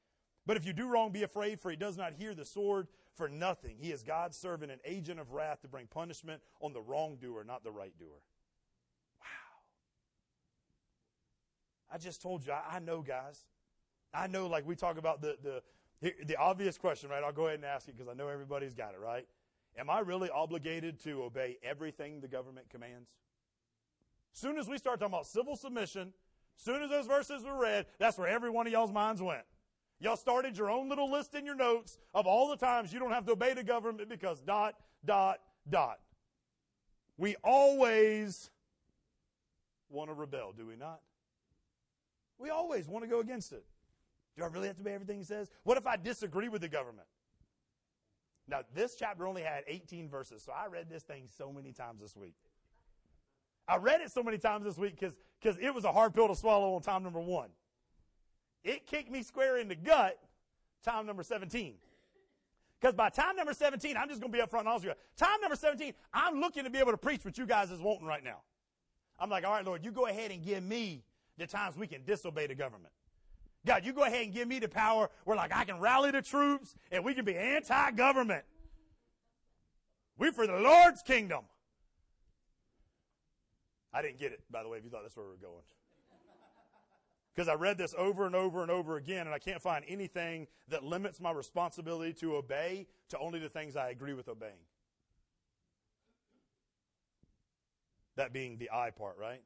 But 0.45 0.57
if 0.57 0.65
you 0.65 0.73
do 0.73 0.87
wrong, 0.87 1.11
be 1.11 1.23
afraid, 1.23 1.59
for 1.59 1.71
he 1.71 1.75
does 1.75 1.97
not 1.97 2.13
hear 2.13 2.35
the 2.35 2.45
sword 2.45 2.89
for 3.15 3.27
nothing. 3.27 3.77
He 3.79 3.91
is 3.91 4.03
God's 4.03 4.37
servant, 4.37 4.71
an 4.71 4.79
agent 4.85 5.19
of 5.19 5.31
wrath 5.31 5.61
to 5.61 5.67
bring 5.67 5.87
punishment 5.87 6.43
on 6.61 6.71
the 6.71 6.81
wrongdoer, 6.81 7.43
not 7.43 7.63
the 7.63 7.71
right 7.71 7.97
doer. 7.97 8.21
Wow. 9.19 9.25
I 11.91 11.97
just 11.97 12.21
told 12.21 12.45
you, 12.45 12.53
I, 12.53 12.75
I 12.75 12.79
know, 12.79 13.01
guys. 13.01 13.43
I 14.13 14.27
know, 14.27 14.47
like 14.47 14.65
we 14.65 14.75
talk 14.75 14.97
about 14.97 15.21
the, 15.21 15.37
the, 16.01 16.13
the 16.25 16.35
obvious 16.37 16.77
question, 16.77 17.09
right? 17.09 17.23
I'll 17.23 17.31
go 17.31 17.47
ahead 17.47 17.59
and 17.59 17.65
ask 17.65 17.87
it 17.87 17.97
because 17.97 18.09
I 18.09 18.13
know 18.13 18.27
everybody's 18.27 18.73
got 18.73 18.93
it, 18.93 18.99
right? 18.99 19.27
Am 19.77 19.89
I 19.89 19.99
really 19.99 20.29
obligated 20.29 20.99
to 21.03 21.23
obey 21.23 21.57
everything 21.63 22.19
the 22.19 22.27
government 22.27 22.69
commands? 22.69 23.09
As 24.33 24.39
soon 24.39 24.57
as 24.57 24.67
we 24.67 24.77
start 24.77 24.99
talking 24.99 25.13
about 25.13 25.27
civil 25.27 25.55
submission, 25.55 26.13
soon 26.55 26.81
as 26.81 26.89
those 26.89 27.05
verses 27.05 27.43
were 27.43 27.57
read, 27.57 27.85
that's 27.99 28.17
where 28.17 28.27
every 28.27 28.49
one 28.49 28.65
of 28.65 28.73
y'all's 28.73 28.91
minds 28.91 29.21
went. 29.21 29.43
Y'all 29.99 30.15
started 30.15 30.57
your 30.57 30.69
own 30.69 30.89
little 30.89 31.09
list 31.09 31.33
in 31.33 31.45
your 31.45 31.55
notes 31.55 31.97
of 32.13 32.27
all 32.27 32.49
the 32.49 32.55
times 32.55 32.93
you 32.93 32.99
don't 32.99 33.11
have 33.11 33.25
to 33.25 33.31
obey 33.31 33.53
the 33.53 33.63
government 33.63 34.09
because 34.09 34.39
dot, 34.41 34.75
dot, 35.05 35.39
dot. 35.69 35.99
We 37.17 37.35
always 37.43 38.51
want 39.89 40.09
to 40.09 40.13
rebel, 40.13 40.53
do 40.55 40.67
we 40.67 40.75
not? 40.75 41.01
We 42.37 42.49
always 42.49 42.87
want 42.87 43.03
to 43.05 43.09
go 43.09 43.19
against 43.19 43.51
it. 43.51 43.65
Do 44.37 44.43
I 44.43 44.47
really 44.47 44.67
have 44.67 44.75
to 44.77 44.83
obey 44.83 44.93
everything 44.93 45.17
he 45.17 45.23
says? 45.23 45.49
What 45.63 45.77
if 45.77 45.87
I 45.87 45.97
disagree 45.97 46.47
with 46.47 46.61
the 46.61 46.69
government? 46.69 47.07
Now, 48.47 48.61
this 48.73 48.95
chapter 48.95 49.27
only 49.27 49.41
had 49.41 49.63
18 49.67 50.07
verses, 50.07 50.43
so 50.43 50.53
I 50.53 50.67
read 50.67 50.89
this 50.89 51.03
thing 51.03 51.27
so 51.37 51.51
many 51.51 51.73
times 51.73 51.99
this 51.99 52.15
week. 52.15 52.35
I 53.67 53.77
read 53.77 53.99
it 53.99 54.11
so 54.11 54.23
many 54.23 54.37
times 54.37 54.63
this 54.63 54.77
week 54.77 54.97
because 54.97 55.57
it 55.57 55.73
was 55.73 55.83
a 55.83 55.91
hard 55.91 56.13
pill 56.13 56.27
to 56.29 56.35
swallow 56.35 56.75
on 56.75 56.81
time 56.81 57.03
number 57.03 57.19
one. 57.19 57.49
It 58.63 58.87
kicked 58.87 59.11
me 59.11 59.23
square 59.23 59.57
in 59.57 59.67
the 59.67 59.75
gut 59.75 60.17
time 60.83 61.05
number 61.05 61.23
17. 61.23 61.73
Because 62.79 62.95
by 62.95 63.09
time 63.09 63.35
number 63.35 63.53
17, 63.53 63.97
I'm 63.97 64.07
just 64.07 64.21
going 64.21 64.31
to 64.31 64.37
be 64.37 64.41
up 64.41 64.49
front 64.49 64.65
and 64.65 64.69
honest 64.69 64.85
with 64.85 64.95
you. 64.95 65.25
Time 65.25 65.41
number 65.41 65.55
17, 65.55 65.93
I'm 66.13 66.39
looking 66.39 66.63
to 66.63 66.69
be 66.69 66.77
able 66.77 66.91
to 66.91 66.97
preach 66.97 67.25
what 67.25 67.37
you 67.37 67.45
guys 67.45 67.71
is 67.71 67.81
wanting 67.81 68.05
right 68.05 68.23
now. 68.23 68.41
I'm 69.19 69.29
like, 69.29 69.45
all 69.45 69.51
right, 69.51 69.65
Lord, 69.65 69.83
you 69.83 69.91
go 69.91 70.05
ahead 70.05 70.31
and 70.31 70.45
give 70.45 70.63
me 70.63 71.03
the 71.37 71.47
times 71.47 71.75
we 71.75 71.87
can 71.87 72.03
disobey 72.03 72.45
the 72.47 72.55
government. 72.55 72.93
God, 73.67 73.85
you 73.85 73.91
go 73.91 74.03
ahead 74.03 74.23
and 74.23 74.33
give 74.33 74.47
me 74.47 74.59
the 74.59 74.69
power 74.69 75.09
where 75.25 75.35
like 75.35 75.53
I 75.53 75.65
can 75.65 75.79
rally 75.79 76.09
the 76.09 76.21
troops 76.21 76.73
and 76.89 77.03
we 77.03 77.13
can 77.13 77.25
be 77.25 77.35
anti-government. 77.35 78.45
We 80.17 80.31
for 80.31 80.47
the 80.47 80.57
Lord's 80.57 81.03
kingdom. 81.03 81.41
I 83.93 84.01
didn't 84.01 84.19
get 84.19 84.31
it, 84.31 84.41
by 84.49 84.63
the 84.63 84.69
way, 84.69 84.77
if 84.77 84.85
you 84.85 84.89
thought 84.89 85.01
that's 85.03 85.17
where 85.17 85.25
we 85.25 85.31
were 85.31 85.37
going. 85.37 85.63
Because 87.35 87.49
I 87.49 87.55
read 87.55 87.77
this 87.77 87.93
over 87.97 88.25
and 88.25 88.35
over 88.35 88.63
and 88.63 88.71
over 88.71 88.95
again, 88.95 89.27
and 89.27 89.35
I 89.35 89.37
can't 89.37 89.61
find 89.61 89.85
anything 89.87 90.47
that 90.69 90.83
limits 90.83 91.19
my 91.19 91.31
responsibility 91.31 92.13
to 92.13 92.35
obey 92.37 92.87
to 93.09 93.19
only 93.19 93.37
the 93.37 93.49
things 93.49 93.75
I 93.75 93.89
agree 93.89 94.13
with 94.13 94.27
obeying. 94.27 94.53
That 98.15 98.33
being 98.33 98.57
the 98.57 98.71
I 98.73 98.89
part, 98.89 99.17
right? 99.19 99.41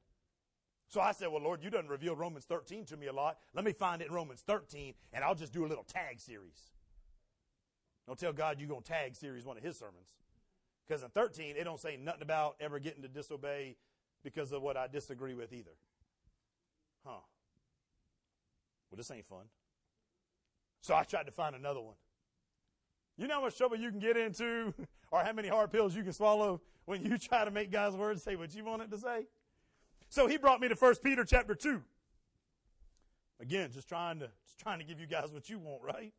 So 0.91 0.99
I 0.99 1.13
said, 1.13 1.29
well, 1.29 1.41
Lord, 1.41 1.63
you 1.63 1.69
done 1.69 1.87
revealed 1.87 2.19
Romans 2.19 2.43
13 2.43 2.83
to 2.87 2.97
me 2.97 3.07
a 3.07 3.13
lot. 3.13 3.37
Let 3.53 3.63
me 3.63 3.71
find 3.71 4.01
it 4.01 4.09
in 4.09 4.13
Romans 4.13 4.41
13 4.45 4.93
and 5.13 5.23
I'll 5.23 5.35
just 5.35 5.53
do 5.53 5.65
a 5.65 5.67
little 5.67 5.85
tag 5.85 6.19
series. 6.19 6.73
Don't 8.05 8.19
tell 8.19 8.33
God 8.33 8.59
you're 8.59 8.67
going 8.67 8.81
to 8.81 8.91
tag 8.91 9.15
series 9.15 9.45
one 9.45 9.55
of 9.55 9.63
his 9.63 9.77
sermons. 9.77 10.17
Because 10.85 11.01
in 11.01 11.09
13, 11.09 11.55
it 11.55 11.63
don't 11.63 11.79
say 11.79 11.95
nothing 11.95 12.23
about 12.23 12.57
ever 12.59 12.77
getting 12.77 13.03
to 13.03 13.07
disobey 13.07 13.77
because 14.21 14.51
of 14.51 14.61
what 14.61 14.75
I 14.75 14.87
disagree 14.87 15.33
with 15.33 15.53
either. 15.53 15.71
Huh. 17.05 17.21
Well, 18.91 18.97
this 18.97 19.09
ain't 19.11 19.25
fun. 19.25 19.45
So 20.81 20.93
I 20.93 21.03
tried 21.03 21.27
to 21.27 21.31
find 21.31 21.55
another 21.55 21.79
one. 21.79 21.95
You 23.17 23.27
know 23.27 23.35
how 23.35 23.41
much 23.43 23.57
trouble 23.57 23.77
you 23.77 23.91
can 23.91 23.99
get 23.99 24.17
into 24.17 24.73
or 25.11 25.23
how 25.23 25.31
many 25.31 25.47
hard 25.47 25.71
pills 25.71 25.95
you 25.95 26.03
can 26.03 26.11
swallow 26.11 26.59
when 26.83 27.05
you 27.05 27.17
try 27.29 27.45
to 27.45 27.51
make 27.51 27.71
God's 27.71 27.95
word 27.95 28.19
say 28.19 28.35
what 28.35 28.53
you 28.53 28.65
want 28.65 28.81
it 28.81 28.91
to 28.91 28.97
say? 28.97 29.27
So 30.11 30.27
he 30.27 30.37
brought 30.37 30.61
me 30.61 30.67
to 30.67 30.75
1 30.75 30.95
Peter 31.03 31.25
chapter 31.25 31.55
2. 31.55 31.81
Again, 33.39 33.71
just 33.71 33.87
trying 33.87 34.19
to, 34.19 34.29
just 34.45 34.59
trying 34.59 34.77
to 34.77 34.85
give 34.85 34.99
you 34.99 35.07
guys 35.07 35.31
what 35.31 35.49
you 35.49 35.57
want, 35.57 35.81
right? 35.81 36.13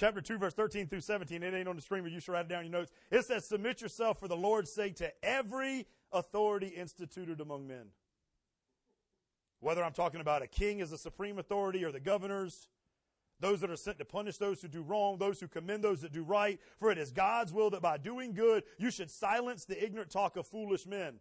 chapter 0.00 0.22
2, 0.22 0.38
verse 0.38 0.54
13 0.54 0.86
through 0.86 1.00
17. 1.00 1.42
It 1.42 1.54
ain't 1.54 1.68
on 1.68 1.76
the 1.76 1.82
screen, 1.82 2.02
but 2.02 2.10
you 2.10 2.20
should 2.20 2.32
write 2.32 2.46
it 2.46 2.48
down 2.48 2.64
in 2.64 2.70
your 2.70 2.80
notes. 2.80 2.90
It 3.10 3.24
says, 3.26 3.44
Submit 3.44 3.82
yourself 3.82 4.18
for 4.18 4.28
the 4.28 4.36
Lord's 4.36 4.72
sake 4.72 4.96
to 4.96 5.12
every 5.22 5.86
authority 6.10 6.68
instituted 6.68 7.40
among 7.40 7.68
men. 7.68 7.88
Whether 9.60 9.84
I'm 9.84 9.92
talking 9.92 10.22
about 10.22 10.40
a 10.40 10.46
king 10.46 10.80
as 10.80 10.90
a 10.92 10.98
supreme 10.98 11.38
authority 11.38 11.84
or 11.84 11.92
the 11.92 12.00
governors, 12.00 12.68
those 13.40 13.60
that 13.60 13.70
are 13.70 13.76
sent 13.76 13.98
to 13.98 14.06
punish 14.06 14.38
those 14.38 14.62
who 14.62 14.68
do 14.68 14.80
wrong, 14.80 15.18
those 15.18 15.38
who 15.38 15.48
commend 15.48 15.84
those 15.84 16.00
that 16.00 16.12
do 16.12 16.22
right. 16.22 16.58
For 16.78 16.90
it 16.90 16.96
is 16.96 17.10
God's 17.10 17.52
will 17.52 17.68
that 17.70 17.82
by 17.82 17.98
doing 17.98 18.32
good, 18.32 18.64
you 18.78 18.90
should 18.90 19.10
silence 19.10 19.66
the 19.66 19.82
ignorant 19.82 20.10
talk 20.10 20.36
of 20.36 20.46
foolish 20.46 20.86
men. 20.86 21.20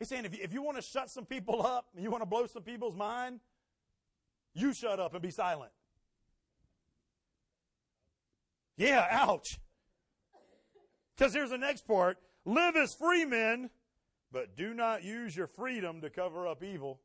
He's 0.00 0.08
saying 0.08 0.24
if 0.24 0.34
you, 0.34 0.40
if 0.42 0.52
you 0.52 0.62
want 0.62 0.78
to 0.78 0.82
shut 0.82 1.10
some 1.10 1.26
people 1.26 1.64
up, 1.66 1.86
and 1.94 2.02
you 2.02 2.10
want 2.10 2.22
to 2.22 2.26
blow 2.26 2.46
some 2.46 2.62
people's 2.62 2.96
mind, 2.96 3.38
you 4.54 4.72
shut 4.72 4.98
up 4.98 5.12
and 5.12 5.22
be 5.22 5.30
silent. 5.30 5.70
Yeah, 8.76 9.06
ouch. 9.10 9.60
Because 11.16 11.34
here's 11.34 11.50
the 11.50 11.58
next 11.58 11.86
part 11.86 12.16
live 12.46 12.76
as 12.76 12.94
free 12.94 13.26
men, 13.26 13.68
but 14.32 14.56
do 14.56 14.72
not 14.72 15.04
use 15.04 15.36
your 15.36 15.46
freedom 15.46 16.00
to 16.00 16.08
cover 16.08 16.48
up 16.48 16.64
evil. 16.64 16.98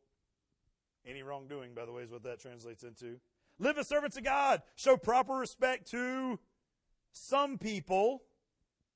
Any 1.06 1.22
wrongdoing, 1.22 1.74
by 1.76 1.86
the 1.86 1.92
way, 1.92 2.04
is 2.04 2.12
what 2.12 2.24
that 2.24 2.40
translates 2.40 2.84
into. 2.84 3.20
Live 3.60 3.78
as 3.78 3.88
servants 3.88 4.18
of 4.18 4.24
God. 4.24 4.62
Show 4.76 4.96
proper 4.96 5.34
respect 5.34 5.92
to 5.92 6.40
some 7.12 7.58
people. 7.58 8.24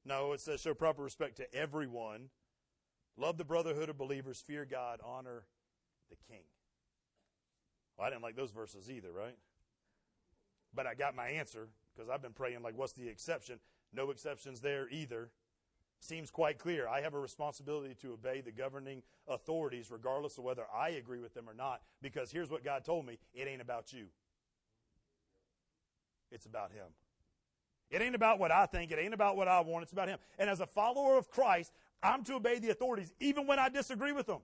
No, 0.06 0.32
it 0.32 0.40
says 0.40 0.62
show 0.62 0.74
proper 0.74 1.04
respect 1.04 1.36
to 1.38 1.54
everyone. 1.54 2.30
Love 3.20 3.38
the 3.38 3.44
brotherhood 3.44 3.90
of 3.90 3.98
believers. 3.98 4.42
Fear 4.46 4.66
God. 4.66 5.00
Honor 5.04 5.44
the 6.10 6.16
king. 6.16 6.44
Well, 7.98 8.08
I 8.08 8.10
didn't 8.10 8.24
like 8.24 8.36
those 8.36 8.52
verses 8.52 8.90
either, 8.90 9.12
right? 9.12 9.36
But 10.74 10.88
I 10.88 10.94
got 10.94 11.16
my 11.16 11.28
answer 11.28 11.68
because 11.94 12.10
I've 12.10 12.22
been 12.22 12.34
praying, 12.34 12.62
like, 12.62 12.78
what's 12.78 12.94
the 12.94 13.10
exception? 13.10 13.60
No 13.94 14.10
exceptions 14.10 14.62
there 14.62 14.88
either 14.90 15.32
seems 16.00 16.32
quite 16.32 16.58
clear. 16.58 16.88
I 16.88 17.02
have 17.02 17.14
a 17.14 17.20
responsibility 17.20 17.94
to 17.96 18.14
obey 18.14 18.42
the 18.42 18.52
governing 18.52 19.04
authorities 19.28 19.92
regardless 19.92 20.38
of 20.38 20.46
whether 20.46 20.64
I 20.74 20.90
agree 20.90 21.20
with 21.20 21.34
them 21.34 21.50
or 21.50 21.54
not 21.54 21.82
because 22.02 22.32
here's 22.32 22.50
what 22.50 22.64
God 22.64 22.86
told 22.86 23.06
me 23.06 23.20
it 23.34 23.48
ain't 23.48 23.62
about 23.62 23.92
you, 23.92 24.06
it's 26.32 26.46
about 26.46 26.72
Him. 26.72 26.88
It 27.90 28.04
ain't 28.04 28.14
about 28.14 28.38
what 28.40 28.52
I 28.52 28.68
think, 28.68 28.92
it 28.92 29.00
ain't 29.00 29.16
about 29.16 29.36
what 29.36 29.48
I 29.48 29.60
want, 29.62 29.84
it's 29.84 29.92
about 29.92 30.08
Him. 30.08 30.20
And 30.38 30.50
as 30.50 30.62
a 30.62 30.68
follower 30.68 31.18
of 31.18 31.30
Christ, 31.30 31.74
I'm 32.02 32.24
to 32.26 32.36
obey 32.36 32.60
the 32.60 32.70
authorities 32.70 33.14
even 33.20 33.48
when 33.48 33.60
I 33.60 33.70
disagree 33.70 34.12
with 34.12 34.28
them. 34.28 34.40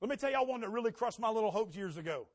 Let 0.00 0.10
me 0.10 0.16
tell 0.16 0.30
y'all 0.30 0.46
one 0.46 0.60
that 0.60 0.70
really 0.70 0.92
crushed 0.92 1.18
my 1.18 1.30
little 1.30 1.50
hopes 1.50 1.76
years 1.76 1.96
ago. 1.96 2.26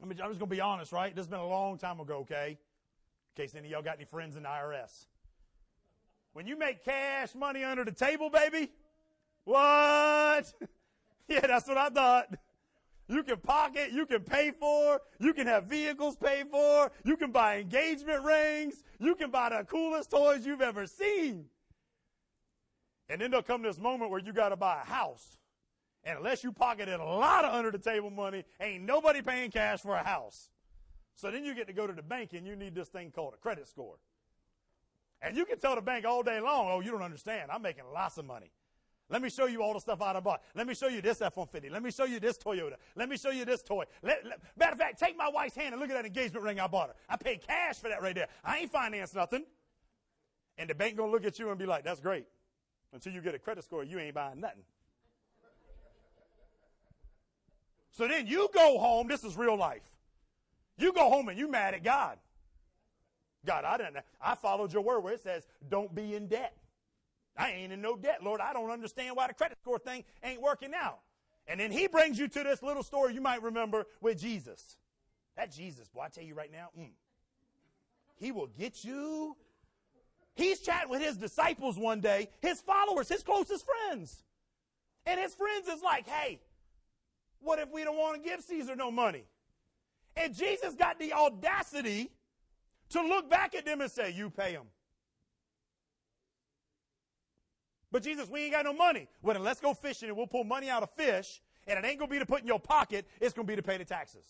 I 0.00 0.04
I'm 0.04 0.10
just 0.10 0.20
going 0.20 0.38
to 0.38 0.46
be 0.46 0.60
honest, 0.60 0.92
right? 0.92 1.14
This 1.14 1.24
has 1.24 1.30
been 1.30 1.40
a 1.40 1.46
long 1.46 1.76
time 1.78 2.00
ago, 2.00 2.18
okay? 2.18 2.58
In 3.36 3.42
case 3.42 3.54
any 3.54 3.68
of 3.68 3.72
y'all 3.72 3.82
got 3.82 3.96
any 3.96 4.04
friends 4.04 4.36
in 4.36 4.44
the 4.44 4.48
IRS. 4.48 5.06
When 6.32 6.46
you 6.46 6.56
make 6.56 6.84
cash 6.84 7.34
money 7.34 7.64
under 7.64 7.84
the 7.84 7.92
table, 7.92 8.30
baby, 8.30 8.70
what? 9.44 10.52
yeah, 11.28 11.46
that's 11.46 11.66
what 11.66 11.78
I 11.78 11.88
thought. 11.88 12.28
You 13.08 13.22
can 13.22 13.38
pocket, 13.38 13.90
you 13.90 14.04
can 14.04 14.20
pay 14.20 14.50
for, 14.50 15.00
you 15.18 15.32
can 15.32 15.46
have 15.46 15.64
vehicles 15.64 16.16
paid 16.16 16.48
for, 16.50 16.92
you 17.04 17.16
can 17.16 17.32
buy 17.32 17.58
engagement 17.58 18.22
rings, 18.22 18.84
you 18.98 19.14
can 19.14 19.30
buy 19.30 19.48
the 19.48 19.64
coolest 19.64 20.10
toys 20.10 20.44
you've 20.44 20.60
ever 20.60 20.86
seen. 20.86 21.46
And 23.08 23.20
then 23.20 23.30
there'll 23.30 23.42
come 23.42 23.62
this 23.62 23.78
moment 23.78 24.10
where 24.10 24.20
you 24.20 24.34
got 24.34 24.50
to 24.50 24.56
buy 24.56 24.82
a 24.82 24.86
house. 24.86 25.38
And 26.04 26.18
unless 26.18 26.44
you 26.44 26.52
pocketed 26.52 27.00
a 27.00 27.04
lot 27.04 27.46
of 27.46 27.54
under 27.54 27.70
the 27.70 27.78
table 27.78 28.10
money, 28.10 28.44
ain't 28.60 28.84
nobody 28.84 29.22
paying 29.22 29.50
cash 29.50 29.80
for 29.80 29.94
a 29.94 30.04
house. 30.04 30.50
So 31.14 31.30
then 31.30 31.44
you 31.44 31.54
get 31.54 31.66
to 31.66 31.72
go 31.72 31.86
to 31.86 31.92
the 31.92 32.02
bank 32.02 32.34
and 32.34 32.46
you 32.46 32.56
need 32.56 32.74
this 32.74 32.88
thing 32.88 33.10
called 33.10 33.34
a 33.34 33.38
credit 33.38 33.68
score. 33.68 33.96
And 35.20 35.36
you 35.36 35.44
can 35.46 35.58
tell 35.58 35.74
the 35.74 35.80
bank 35.80 36.04
all 36.04 36.22
day 36.22 36.40
long, 36.40 36.68
oh, 36.70 36.80
you 36.80 36.90
don't 36.90 37.02
understand. 37.02 37.50
I'm 37.50 37.62
making 37.62 37.84
lots 37.92 38.18
of 38.18 38.24
money. 38.26 38.52
Let 39.10 39.22
me 39.22 39.30
show 39.30 39.46
you 39.46 39.62
all 39.62 39.72
the 39.72 39.80
stuff 39.80 40.02
I 40.02 40.18
bought. 40.20 40.42
Let 40.54 40.66
me 40.66 40.74
show 40.74 40.88
you 40.88 41.00
this 41.00 41.22
F-150. 41.22 41.70
Let 41.70 41.82
me 41.82 41.90
show 41.90 42.04
you 42.04 42.20
this 42.20 42.36
Toyota. 42.36 42.74
Let 42.94 43.08
me 43.08 43.16
show 43.16 43.30
you 43.30 43.46
this 43.46 43.62
toy. 43.62 43.84
Let, 44.02 44.24
let, 44.26 44.38
matter 44.56 44.72
of 44.72 44.78
fact, 44.78 44.98
take 44.98 45.16
my 45.16 45.30
wife's 45.32 45.56
hand 45.56 45.72
and 45.72 45.80
look 45.80 45.88
at 45.90 45.94
that 45.94 46.04
engagement 46.04 46.44
ring 46.44 46.60
I 46.60 46.66
bought 46.66 46.88
her. 46.88 46.94
I 47.08 47.16
paid 47.16 47.40
cash 47.40 47.76
for 47.76 47.88
that 47.88 48.02
right 48.02 48.14
there. 48.14 48.28
I 48.44 48.58
ain't 48.58 48.70
financed 48.70 49.14
nothing. 49.14 49.44
And 50.58 50.68
the 50.68 50.74
bank 50.74 50.96
gonna 50.96 51.10
look 51.10 51.24
at 51.24 51.38
you 51.38 51.48
and 51.48 51.58
be 51.58 51.64
like, 51.64 51.84
that's 51.84 52.00
great. 52.00 52.26
Until 52.92 53.12
you 53.12 53.22
get 53.22 53.34
a 53.34 53.38
credit 53.38 53.64
score, 53.64 53.82
you 53.82 53.98
ain't 53.98 54.14
buying 54.14 54.40
nothing. 54.40 54.62
So 57.92 58.06
then 58.06 58.26
you 58.26 58.48
go 58.52 58.78
home. 58.78 59.08
This 59.08 59.24
is 59.24 59.36
real 59.36 59.56
life. 59.56 59.82
You 60.76 60.92
go 60.92 61.08
home 61.08 61.28
and 61.28 61.38
you 61.38 61.50
mad 61.50 61.74
at 61.74 61.82
God. 61.82 62.18
God, 63.44 63.64
I 63.64 63.76
didn't. 63.76 63.96
I 64.20 64.34
followed 64.34 64.72
your 64.72 64.82
word 64.82 65.00
where 65.00 65.14
it 65.14 65.20
says, 65.20 65.46
"Don't 65.68 65.94
be 65.94 66.14
in 66.14 66.28
debt." 66.28 66.56
I 67.38 67.52
ain't 67.52 67.72
in 67.72 67.80
no 67.80 67.96
debt, 67.96 68.22
Lord. 68.22 68.40
I 68.40 68.52
don't 68.52 68.70
understand 68.70 69.16
why 69.16 69.28
the 69.28 69.34
credit 69.34 69.58
score 69.62 69.78
thing 69.78 70.04
ain't 70.24 70.42
working 70.42 70.72
out. 70.74 70.98
And 71.46 71.58
then 71.60 71.70
He 71.70 71.86
brings 71.86 72.18
you 72.18 72.28
to 72.28 72.42
this 72.42 72.62
little 72.62 72.82
story 72.82 73.14
you 73.14 73.20
might 73.20 73.42
remember 73.42 73.86
with 74.00 74.20
Jesus. 74.20 74.76
That 75.36 75.52
Jesus, 75.52 75.88
boy, 75.88 76.02
I 76.02 76.08
tell 76.08 76.24
you 76.24 76.34
right 76.34 76.50
now, 76.52 76.70
mm, 76.78 76.90
He 78.16 78.32
will 78.32 78.48
get 78.48 78.84
you. 78.84 79.36
He's 80.34 80.60
chatting 80.60 80.90
with 80.90 81.00
His 81.00 81.16
disciples 81.16 81.78
one 81.78 82.00
day, 82.00 82.28
His 82.40 82.60
followers, 82.60 83.08
His 83.08 83.22
closest 83.22 83.64
friends, 83.64 84.22
and 85.06 85.18
His 85.20 85.34
friends 85.34 85.68
is 85.68 85.80
like, 85.80 86.06
"Hey, 86.08 86.40
what 87.40 87.58
if 87.60 87.70
we 87.70 87.84
don't 87.84 87.96
want 87.96 88.22
to 88.22 88.28
give 88.28 88.42
Caesar 88.42 88.74
no 88.74 88.90
money?" 88.90 89.24
And 90.18 90.34
Jesus 90.34 90.74
got 90.74 90.98
the 90.98 91.12
audacity 91.12 92.10
to 92.90 93.02
look 93.02 93.30
back 93.30 93.54
at 93.54 93.64
them 93.64 93.80
and 93.80 93.90
say, 93.90 94.10
You 94.10 94.30
pay 94.30 94.52
them. 94.52 94.66
But 97.90 98.02
Jesus, 98.02 98.28
we 98.28 98.44
ain't 98.44 98.52
got 98.52 98.64
no 98.64 98.72
money. 98.72 99.08
Well, 99.22 99.34
then 99.34 99.44
let's 99.44 99.60
go 99.60 99.72
fishing 99.74 100.08
and 100.08 100.16
we'll 100.16 100.26
pull 100.26 100.44
money 100.44 100.68
out 100.68 100.82
of 100.82 100.90
fish, 100.90 101.40
and 101.66 101.78
it 101.78 101.88
ain't 101.88 102.00
to 102.00 102.06
be 102.06 102.18
to 102.18 102.26
put 102.26 102.42
in 102.42 102.46
your 102.46 102.60
pocket, 102.60 103.06
it's 103.20 103.34
to 103.34 103.44
be 103.44 103.56
to 103.56 103.62
pay 103.62 103.78
the 103.78 103.84
taxes. 103.84 104.24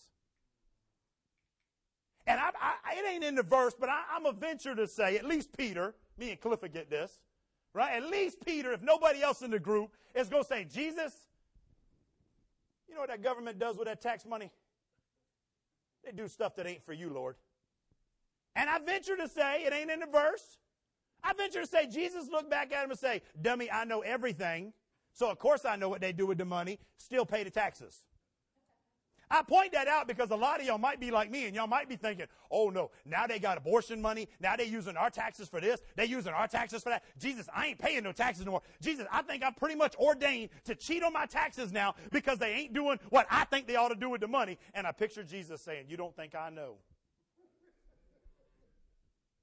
And 2.25 2.39
I, 2.39 2.51
I, 2.61 2.93
it 2.93 3.05
ain't 3.11 3.23
in 3.23 3.35
the 3.35 3.43
verse, 3.43 3.73
but 3.77 3.89
I, 3.89 4.03
I'm 4.13 4.25
a 4.25 4.31
venture 4.31 4.75
to 4.75 4.87
say, 4.87 5.17
at 5.17 5.25
least 5.25 5.55
Peter, 5.57 5.95
me 6.17 6.31
and 6.31 6.39
Cliff 6.39 6.61
will 6.61 6.69
get 6.69 6.89
this, 6.89 7.21
right? 7.73 7.95
At 7.95 8.03
least 8.03 8.37
Peter, 8.45 8.71
if 8.71 8.81
nobody 8.81 9.21
else 9.21 9.41
in 9.41 9.51
the 9.51 9.59
group, 9.59 9.95
is 10.13 10.29
to 10.29 10.43
say, 10.43 10.63
Jesus, 10.63 11.13
you 12.87 12.93
know 12.93 13.01
what 13.01 13.09
that 13.09 13.23
government 13.23 13.57
does 13.59 13.77
with 13.77 13.87
that 13.87 14.01
tax 14.01 14.25
money? 14.25 14.51
They 16.05 16.11
do 16.11 16.27
stuff 16.27 16.55
that 16.55 16.67
ain't 16.67 16.85
for 16.85 16.93
you, 16.93 17.09
Lord. 17.09 17.35
And 18.55 18.69
I 18.69 18.79
venture 18.79 19.17
to 19.17 19.27
say, 19.27 19.63
it 19.63 19.73
ain't 19.73 19.89
in 19.89 19.99
the 19.99 20.07
verse. 20.07 20.57
I 21.23 21.33
venture 21.33 21.61
to 21.61 21.67
say, 21.67 21.87
Jesus 21.87 22.29
looked 22.29 22.49
back 22.49 22.73
at 22.73 22.83
him 22.83 22.91
and 22.91 22.99
say, 22.99 23.21
dummy, 23.41 23.69
I 23.71 23.83
know 23.83 24.01
everything. 24.01 24.73
So 25.13 25.29
of 25.29 25.39
course 25.39 25.65
I 25.65 25.75
know 25.75 25.89
what 25.89 26.01
they 26.01 26.13
do 26.13 26.25
with 26.25 26.37
the 26.37 26.45
money. 26.45 26.79
Still 26.97 27.25
pay 27.25 27.43
the 27.43 27.49
taxes. 27.49 28.03
I 29.31 29.43
point 29.43 29.73
that 29.73 29.87
out 29.87 30.07
because 30.07 30.31
a 30.31 30.35
lot 30.35 30.59
of 30.59 30.65
y'all 30.65 30.79
might 30.79 30.99
be 30.99 31.11
like 31.11 31.29
me 31.29 31.45
and 31.45 31.55
y'all 31.55 31.67
might 31.67 31.87
be 31.87 31.95
thinking, 31.95 32.25
oh 32.49 32.69
no, 32.69 32.89
now 33.05 33.27
they 33.27 33.37
got 33.37 33.59
abortion 33.59 34.01
money. 34.01 34.27
Now 34.39 34.55
they 34.55 34.65
using 34.65 34.97
our 34.97 35.11
taxes 35.11 35.47
for 35.47 35.61
this. 35.61 35.81
They 35.95 36.05
using 36.05 36.33
our 36.33 36.47
taxes 36.47 36.81
for 36.81 36.89
that. 36.89 37.03
Jesus, 37.19 37.47
I 37.53 37.67
ain't 37.67 37.77
paying 37.77 38.03
no 38.03 38.11
taxes 38.11 38.45
no 38.45 38.53
more. 38.53 38.61
Jesus, 38.81 39.05
I 39.11 39.21
think 39.21 39.43
I'm 39.43 39.53
pretty 39.53 39.75
much 39.75 39.95
ordained 39.97 40.49
to 40.65 40.73
cheat 40.73 41.03
on 41.03 41.13
my 41.13 41.27
taxes 41.27 41.71
now 41.71 41.93
because 42.11 42.39
they 42.39 42.53
ain't 42.53 42.73
doing 42.73 42.97
what 43.09 43.27
I 43.29 43.43
think 43.45 43.67
they 43.67 43.75
ought 43.75 43.89
to 43.89 43.95
do 43.95 44.09
with 44.09 44.21
the 44.21 44.27
money. 44.27 44.57
And 44.73 44.87
I 44.87 44.91
picture 44.93 45.23
Jesus 45.23 45.61
saying, 45.61 45.85
you 45.89 45.97
don't 45.97 46.15
think 46.15 46.33
I 46.33 46.49
know. 46.49 46.77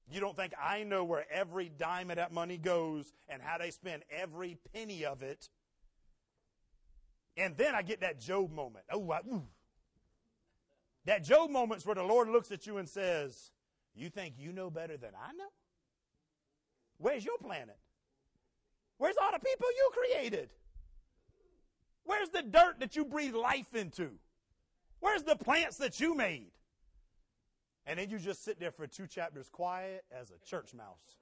You 0.09 0.19
don't 0.21 0.35
think 0.35 0.53
I 0.61 0.83
know 0.83 1.03
where 1.03 1.25
every 1.31 1.69
dime 1.69 2.09
of 2.09 2.15
that 2.15 2.31
money 2.31 2.57
goes 2.57 3.13
and 3.27 3.41
how 3.41 3.57
they 3.57 3.71
spend 3.71 4.03
every 4.09 4.57
penny 4.73 5.05
of 5.05 5.21
it. 5.21 5.49
And 7.35 7.57
then 7.57 7.75
I 7.75 7.81
get 7.81 8.01
that 8.01 8.19
Job 8.19 8.51
moment. 8.51 8.85
Oh, 8.91 9.11
I. 9.11 9.21
That 11.05 11.23
Job 11.23 11.49
moment's 11.49 11.85
where 11.85 11.95
the 11.95 12.03
Lord 12.03 12.29
looks 12.29 12.51
at 12.51 12.65
you 12.65 12.77
and 12.77 12.87
says, 12.87 13.51
You 13.95 14.09
think 14.09 14.35
you 14.37 14.51
know 14.51 14.69
better 14.69 14.97
than 14.97 15.11
I 15.13 15.33
know? 15.33 15.49
Where's 16.97 17.23
your 17.23 17.37
planet? 17.37 17.77
Where's 18.97 19.17
all 19.21 19.31
the 19.31 19.39
people 19.39 19.67
you 19.75 19.91
created? 19.93 20.49
Where's 22.03 22.29
the 22.29 22.41
dirt 22.41 22.79
that 22.79 22.95
you 22.95 23.05
breathe 23.05 23.35
life 23.35 23.75
into? 23.75 24.11
Where's 24.99 25.23
the 25.23 25.35
plants 25.35 25.77
that 25.77 25.99
you 25.99 26.15
made? 26.15 26.51
And 27.87 27.97
then 27.97 28.09
you 28.09 28.19
just 28.19 28.43
sit 28.43 28.59
there 28.59 28.71
for 28.71 28.85
two 28.85 29.07
chapters 29.07 29.47
quiet 29.49 30.03
as 30.11 30.29
a 30.29 30.45
church 30.45 30.73
mouse. 30.73 31.15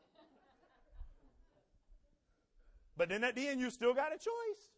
But 2.98 3.10
then 3.10 3.24
at 3.24 3.36
the 3.36 3.48
end, 3.48 3.62
you 3.62 3.70
still 3.70 3.94
got 3.94 4.08
a 4.08 4.18
choice. 4.18 4.72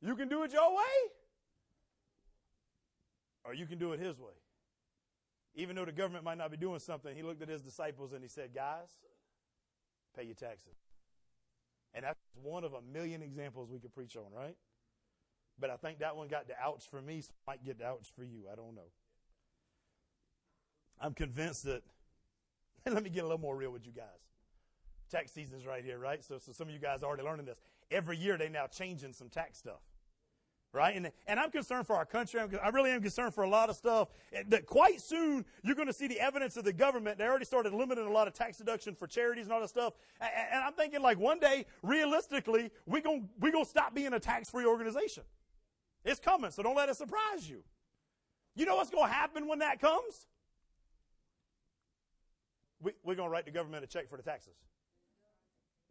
You 0.00 0.16
can 0.16 0.28
do 0.28 0.42
it 0.44 0.52
your 0.52 0.74
way, 0.74 1.10
or 3.44 3.54
you 3.54 3.66
can 3.66 3.78
do 3.78 3.92
it 3.92 4.00
his 4.00 4.18
way. 4.18 4.32
Even 5.54 5.76
though 5.76 5.84
the 5.84 5.92
government 5.92 6.24
might 6.24 6.38
not 6.38 6.50
be 6.50 6.56
doing 6.56 6.78
something, 6.78 7.14
he 7.14 7.22
looked 7.22 7.42
at 7.42 7.48
his 7.48 7.60
disciples 7.60 8.12
and 8.12 8.22
he 8.22 8.28
said, 8.28 8.54
Guys, 8.54 8.88
pay 10.16 10.24
your 10.24 10.34
taxes. 10.34 10.76
And 11.92 12.04
that's 12.04 12.18
one 12.42 12.64
of 12.64 12.72
a 12.72 12.80
million 12.80 13.20
examples 13.20 13.70
we 13.70 13.78
could 13.78 13.94
preach 13.94 14.16
on, 14.16 14.32
right? 14.34 14.56
But 15.60 15.68
I 15.68 15.76
think 15.76 15.98
that 15.98 16.16
one 16.16 16.28
got 16.28 16.48
the 16.48 16.54
ouch 16.58 16.84
for 16.90 17.02
me, 17.02 17.20
so 17.20 17.30
might 17.46 17.62
get 17.62 17.78
the 17.78 17.84
ouch 17.84 18.08
for 18.16 18.24
you. 18.24 18.44
I 18.50 18.56
don't 18.56 18.74
know. 18.74 18.90
I'm 21.02 21.12
convinced 21.12 21.64
that, 21.64 21.82
let 22.86 23.02
me 23.02 23.10
get 23.10 23.20
a 23.20 23.26
little 23.26 23.38
more 23.38 23.56
real 23.56 23.70
with 23.70 23.84
you 23.84 23.92
guys. 23.92 24.06
Tax 25.10 25.32
season's 25.32 25.66
right 25.66 25.84
here, 25.84 25.98
right? 25.98 26.24
So, 26.24 26.38
so 26.38 26.52
some 26.52 26.68
of 26.68 26.72
you 26.74 26.80
guys 26.80 27.02
are 27.02 27.06
already 27.06 27.24
learning 27.24 27.44
this. 27.44 27.60
Every 27.90 28.16
year 28.16 28.38
they 28.38 28.48
now 28.48 28.66
changing 28.66 29.12
some 29.12 29.28
tax 29.28 29.58
stuff 29.58 29.82
right? 30.72 30.96
And, 30.96 31.10
and 31.26 31.38
I'm 31.38 31.50
concerned 31.50 31.86
for 31.86 31.96
our 31.96 32.04
country. 32.04 32.40
I'm, 32.40 32.50
i 32.62 32.68
really 32.70 32.90
am 32.90 33.02
concerned 33.02 33.34
for 33.34 33.44
a 33.44 33.48
lot 33.48 33.68
of 33.68 33.76
stuff. 33.76 34.08
That 34.48 34.66
quite 34.66 35.00
soon 35.00 35.44
you're 35.62 35.74
going 35.74 35.88
to 35.88 35.92
see 35.92 36.06
the 36.06 36.18
evidence 36.18 36.56
of 36.56 36.64
the 36.64 36.72
government. 36.72 37.18
They 37.18 37.24
already 37.24 37.44
started 37.44 37.72
limiting 37.74 38.06
a 38.06 38.10
lot 38.10 38.26
of 38.26 38.34
tax 38.34 38.58
deduction 38.58 38.94
for 38.94 39.06
charities 39.06 39.44
and 39.44 39.52
all 39.52 39.60
that 39.60 39.68
stuff. 39.68 39.94
And, 40.20 40.30
and 40.52 40.64
I'm 40.64 40.72
thinking 40.72 41.02
like 41.02 41.18
one 41.18 41.38
day, 41.38 41.66
realistically, 41.82 42.70
we're 42.86 43.02
going 43.02 43.28
we 43.38 43.52
gonna 43.52 43.64
stop 43.64 43.94
being 43.94 44.14
a 44.14 44.20
tax-free 44.20 44.64
organization. 44.64 45.24
It's 46.04 46.18
coming, 46.18 46.50
so 46.50 46.62
don't 46.62 46.74
let 46.74 46.88
it 46.88 46.96
surprise 46.96 47.48
you. 47.48 47.62
You 48.54 48.66
know 48.66 48.76
what's 48.76 48.90
going 48.90 49.06
to 49.06 49.12
happen 49.12 49.46
when 49.46 49.60
that 49.60 49.80
comes? 49.80 50.26
We, 52.82 52.92
we're 53.04 53.14
going 53.14 53.28
to 53.28 53.32
write 53.32 53.44
the 53.44 53.50
government 53.50 53.84
a 53.84 53.86
check 53.86 54.08
for 54.08 54.16
the 54.16 54.22
taxes. 54.22 54.54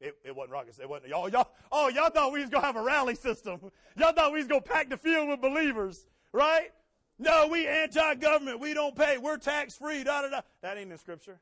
It, 0.02 0.18
it 0.26 0.36
wasn't 0.36 0.54
rockets. 0.54 0.80
It 0.80 0.90
wasn't 0.90 1.10
y'all. 1.10 1.30
Y'all. 1.30 1.52
Oh, 1.72 1.88
y'all 1.90 2.10
thought 2.10 2.32
we 2.34 2.42
was 2.42 2.50
gonna 2.50 2.66
have 2.66 2.76
a 2.76 2.82
rally 2.82 3.14
system. 3.14 3.60
Y'all 3.96 4.14
thought 4.14 4.34
we 4.34 4.40
was 4.40 4.48
gonna 4.48 4.60
pack 4.60 4.90
the 4.90 4.98
field 4.98 5.30
with 5.30 5.42
believers, 5.42 6.08
right? 6.34 6.72
No, 7.20 7.48
we 7.52 7.68
anti-government. 7.68 8.60
We 8.60 8.74
don't 8.74 8.96
pay. 8.96 9.20
We're 9.20 9.38
tax-free. 9.38 10.04
Da 10.04 10.24
da 10.24 10.30
da. 10.30 10.42
That 10.64 10.80
ain't 10.80 10.92
in 10.92 10.98
Scripture. 10.98 11.40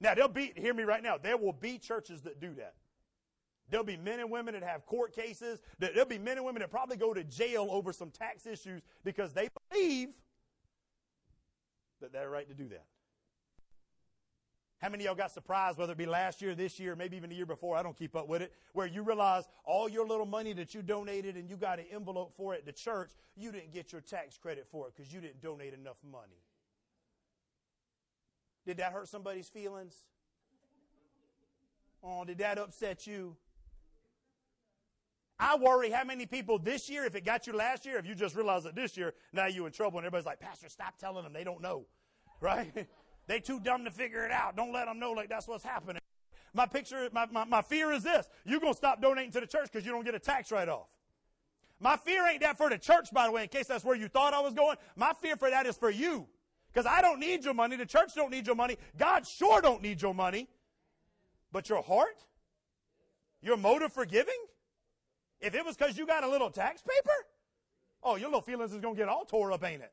Now 0.00 0.14
there'll 0.14 0.30
be. 0.30 0.52
Hear 0.56 0.74
me 0.74 0.82
right 0.82 1.00
now. 1.00 1.16
There 1.16 1.36
will 1.36 1.52
be 1.52 1.78
churches 1.78 2.22
that 2.22 2.40
do 2.40 2.54
that. 2.54 2.74
There'll 3.70 3.86
be 3.86 3.96
men 3.96 4.18
and 4.18 4.28
women 4.28 4.54
that 4.54 4.64
have 4.64 4.84
court 4.84 5.14
cases. 5.14 5.60
There'll 5.78 6.04
be 6.04 6.18
men 6.18 6.38
and 6.38 6.44
women 6.44 6.58
that 6.60 6.72
probably 6.72 6.96
go 6.96 7.14
to 7.14 7.22
jail 7.22 7.68
over 7.70 7.92
some 7.92 8.10
tax 8.10 8.46
issues 8.46 8.82
because 9.04 9.32
they 9.32 9.48
believe 9.70 10.08
that 12.00 12.12
they're 12.12 12.28
right 12.28 12.48
to 12.48 12.54
do 12.54 12.68
that. 12.70 12.84
How 14.82 14.88
many 14.88 15.04
of 15.04 15.06
y'all 15.06 15.14
got 15.14 15.30
surprised, 15.30 15.78
whether 15.78 15.92
it 15.92 15.98
be 15.98 16.06
last 16.06 16.42
year, 16.42 16.56
this 16.56 16.80
year, 16.80 16.96
maybe 16.96 17.16
even 17.16 17.30
the 17.30 17.36
year 17.36 17.46
before, 17.46 17.76
I 17.76 17.84
don't 17.84 17.96
keep 17.96 18.16
up 18.16 18.28
with 18.28 18.42
it, 18.42 18.52
where 18.72 18.88
you 18.88 19.04
realize 19.04 19.44
all 19.64 19.88
your 19.88 20.04
little 20.04 20.26
money 20.26 20.52
that 20.54 20.74
you 20.74 20.82
donated 20.82 21.36
and 21.36 21.48
you 21.48 21.56
got 21.56 21.78
an 21.78 21.84
envelope 21.92 22.34
for 22.36 22.52
it 22.52 22.66
the 22.66 22.72
church, 22.72 23.12
you 23.36 23.52
didn't 23.52 23.72
get 23.72 23.92
your 23.92 24.00
tax 24.00 24.36
credit 24.36 24.66
for 24.72 24.88
it 24.88 24.94
because 24.96 25.12
you 25.12 25.20
didn't 25.20 25.40
donate 25.40 25.72
enough 25.72 25.98
money. 26.10 26.42
Did 28.66 28.78
that 28.78 28.92
hurt 28.92 29.06
somebody's 29.06 29.48
feelings? 29.48 29.94
Oh, 32.02 32.24
did 32.24 32.38
that 32.38 32.58
upset 32.58 33.06
you? 33.06 33.36
I 35.38 35.56
worry 35.56 35.90
how 35.90 36.02
many 36.02 36.26
people 36.26 36.58
this 36.58 36.90
year, 36.90 37.04
if 37.04 37.14
it 37.14 37.24
got 37.24 37.46
you 37.46 37.52
last 37.52 37.86
year, 37.86 37.98
if 37.98 38.06
you 38.06 38.16
just 38.16 38.34
realized 38.34 38.66
it 38.66 38.74
this 38.74 38.96
year, 38.96 39.14
now 39.32 39.46
you're 39.46 39.66
in 39.66 39.72
trouble 39.72 39.98
and 39.98 40.06
everybody's 40.06 40.26
like, 40.26 40.40
Pastor, 40.40 40.68
stop 40.68 40.98
telling 40.98 41.22
them 41.22 41.32
they 41.32 41.44
don't 41.44 41.62
know. 41.62 41.86
Right? 42.40 42.88
They 43.26 43.40
too 43.40 43.60
dumb 43.60 43.84
to 43.84 43.90
figure 43.90 44.24
it 44.24 44.32
out. 44.32 44.56
Don't 44.56 44.72
let 44.72 44.86
them 44.86 44.98
know 44.98 45.12
like 45.12 45.28
that's 45.28 45.46
what's 45.46 45.64
happening. 45.64 46.00
My 46.54 46.66
picture, 46.66 47.08
my, 47.12 47.26
my, 47.30 47.44
my 47.44 47.62
fear 47.62 47.92
is 47.92 48.02
this. 48.02 48.28
You're 48.44 48.60
going 48.60 48.72
to 48.72 48.76
stop 48.76 49.00
donating 49.00 49.30
to 49.32 49.40
the 49.40 49.46
church 49.46 49.70
because 49.72 49.86
you 49.86 49.92
don't 49.92 50.04
get 50.04 50.14
a 50.14 50.18
tax 50.18 50.52
write-off. 50.52 50.88
My 51.80 51.96
fear 51.96 52.26
ain't 52.28 52.42
that 52.42 52.58
for 52.58 52.68
the 52.68 52.78
church, 52.78 53.08
by 53.12 53.26
the 53.26 53.32
way, 53.32 53.42
in 53.42 53.48
case 53.48 53.66
that's 53.66 53.84
where 53.84 53.96
you 53.96 54.08
thought 54.08 54.34
I 54.34 54.40
was 54.40 54.54
going. 54.54 54.76
My 54.94 55.12
fear 55.20 55.36
for 55.36 55.50
that 55.50 55.66
is 55.66 55.76
for 55.76 55.90
you. 55.90 56.28
Because 56.72 56.86
I 56.86 57.02
don't 57.02 57.20
need 57.20 57.44
your 57.44 57.54
money. 57.54 57.76
The 57.76 57.86
church 57.86 58.14
don't 58.14 58.30
need 58.30 58.46
your 58.46 58.56
money. 58.56 58.76
God 58.96 59.26
sure 59.26 59.60
don't 59.60 59.82
need 59.82 60.00
your 60.00 60.14
money. 60.14 60.48
But 61.50 61.68
your 61.68 61.82
heart? 61.82 62.24
Your 63.42 63.56
motive 63.56 63.92
for 63.92 64.04
giving? 64.04 64.34
If 65.40 65.54
it 65.54 65.64
was 65.64 65.76
because 65.76 65.98
you 65.98 66.06
got 66.06 66.22
a 66.22 66.28
little 66.28 66.50
tax 66.50 66.82
paper? 66.82 67.26
Oh, 68.02 68.16
your 68.16 68.28
little 68.28 68.42
feelings 68.42 68.72
is 68.72 68.80
going 68.80 68.94
to 68.94 69.00
get 69.00 69.08
all 69.08 69.24
tore 69.24 69.52
up, 69.52 69.64
ain't 69.64 69.82
it? 69.82 69.92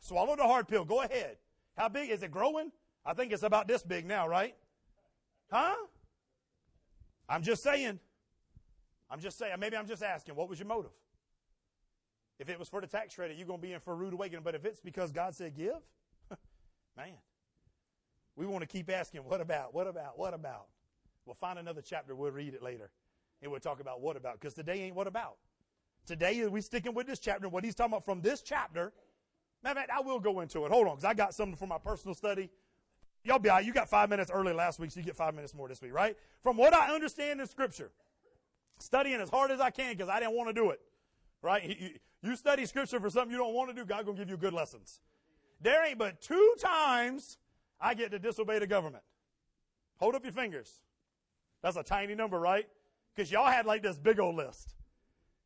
Swallow 0.00 0.36
the 0.36 0.42
hard 0.42 0.68
pill. 0.68 0.84
Go 0.84 1.02
ahead. 1.02 1.36
How 1.78 1.88
big 1.88 2.10
is 2.10 2.24
it 2.24 2.32
growing? 2.32 2.72
I 3.06 3.14
think 3.14 3.32
it's 3.32 3.44
about 3.44 3.68
this 3.68 3.84
big 3.84 4.04
now, 4.04 4.26
right? 4.26 4.54
Huh? 5.50 5.76
I'm 7.28 7.42
just 7.42 7.62
saying. 7.62 8.00
I'm 9.08 9.20
just 9.20 9.38
saying. 9.38 9.54
Maybe 9.60 9.76
I'm 9.76 9.86
just 9.86 10.02
asking. 10.02 10.34
What 10.34 10.48
was 10.48 10.58
your 10.58 10.66
motive? 10.66 10.90
If 12.40 12.48
it 12.48 12.58
was 12.58 12.68
for 12.68 12.80
the 12.80 12.88
tax 12.88 13.14
credit, 13.14 13.36
you're 13.36 13.46
going 13.46 13.60
to 13.60 13.66
be 13.66 13.72
in 13.72 13.80
for 13.80 13.92
a 13.92 13.96
rude 13.96 14.12
awakening. 14.12 14.42
But 14.42 14.56
if 14.56 14.64
it's 14.64 14.80
because 14.80 15.12
God 15.12 15.34
said 15.34 15.56
give, 15.56 15.78
man, 16.96 17.14
we 18.34 18.44
want 18.44 18.62
to 18.62 18.66
keep 18.66 18.90
asking, 18.90 19.22
what 19.22 19.40
about, 19.40 19.72
what 19.72 19.86
about, 19.86 20.18
what 20.18 20.34
about? 20.34 20.66
We'll 21.26 21.34
find 21.34 21.58
another 21.58 21.82
chapter. 21.82 22.14
We'll 22.14 22.32
read 22.32 22.54
it 22.54 22.62
later. 22.62 22.90
And 23.40 23.52
we'll 23.52 23.60
talk 23.60 23.80
about 23.80 24.00
what 24.00 24.16
about. 24.16 24.40
Because 24.40 24.54
today 24.54 24.82
ain't 24.82 24.96
what 24.96 25.06
about. 25.06 25.36
Today 26.06 26.44
we 26.46 26.60
sticking 26.60 26.94
with 26.94 27.06
this 27.06 27.20
chapter. 27.20 27.48
What 27.48 27.64
he's 27.64 27.76
talking 27.76 27.92
about 27.92 28.04
from 28.04 28.20
this 28.20 28.42
chapter 28.42 28.92
Man, 29.62 29.74
man, 29.74 29.86
I 29.94 30.00
will 30.00 30.20
go 30.20 30.40
into 30.40 30.64
it. 30.64 30.70
Hold 30.70 30.86
on, 30.86 30.96
because 30.96 31.04
I 31.04 31.14
got 31.14 31.34
something 31.34 31.56
for 31.56 31.66
my 31.66 31.78
personal 31.78 32.14
study. 32.14 32.50
Y'all 33.24 33.38
be 33.38 33.48
all 33.48 33.56
right. 33.56 33.64
You 33.64 33.72
got 33.72 33.88
five 33.88 34.08
minutes 34.08 34.30
early 34.32 34.52
last 34.52 34.78
week, 34.78 34.90
so 34.90 35.00
you 35.00 35.06
get 35.06 35.16
five 35.16 35.34
minutes 35.34 35.54
more 35.54 35.68
this 35.68 35.82
week, 35.82 35.92
right? 35.92 36.16
From 36.42 36.56
what 36.56 36.72
I 36.72 36.94
understand 36.94 37.40
in 37.40 37.46
Scripture, 37.46 37.90
studying 38.78 39.20
as 39.20 39.28
hard 39.28 39.50
as 39.50 39.60
I 39.60 39.70
can 39.70 39.92
because 39.92 40.08
I 40.08 40.20
didn't 40.20 40.34
want 40.34 40.48
to 40.48 40.52
do 40.52 40.70
it, 40.70 40.80
right? 41.42 41.76
You, 42.22 42.34
study 42.34 42.66
Scripture 42.66 42.98
for 42.98 43.10
something 43.10 43.30
you 43.30 43.38
don't 43.38 43.54
want 43.54 43.70
to 43.70 43.74
do, 43.74 43.84
God 43.84 44.04
gonna 44.04 44.18
give 44.18 44.28
you 44.28 44.36
good 44.36 44.52
lessons. 44.52 45.00
There 45.60 45.86
ain't 45.86 45.98
but 45.98 46.20
two 46.20 46.54
times 46.60 47.38
I 47.80 47.94
get 47.94 48.10
to 48.10 48.18
disobey 48.18 48.58
the 48.58 48.66
government. 48.66 49.04
Hold 49.98 50.16
up 50.16 50.24
your 50.24 50.32
fingers. 50.32 50.80
That's 51.62 51.76
a 51.76 51.82
tiny 51.82 52.16
number, 52.16 52.38
right? 52.38 52.66
Because 53.14 53.30
y'all 53.30 53.46
had 53.46 53.66
like 53.66 53.82
this 53.82 53.98
big 53.98 54.18
old 54.18 54.34
list. 54.34 54.74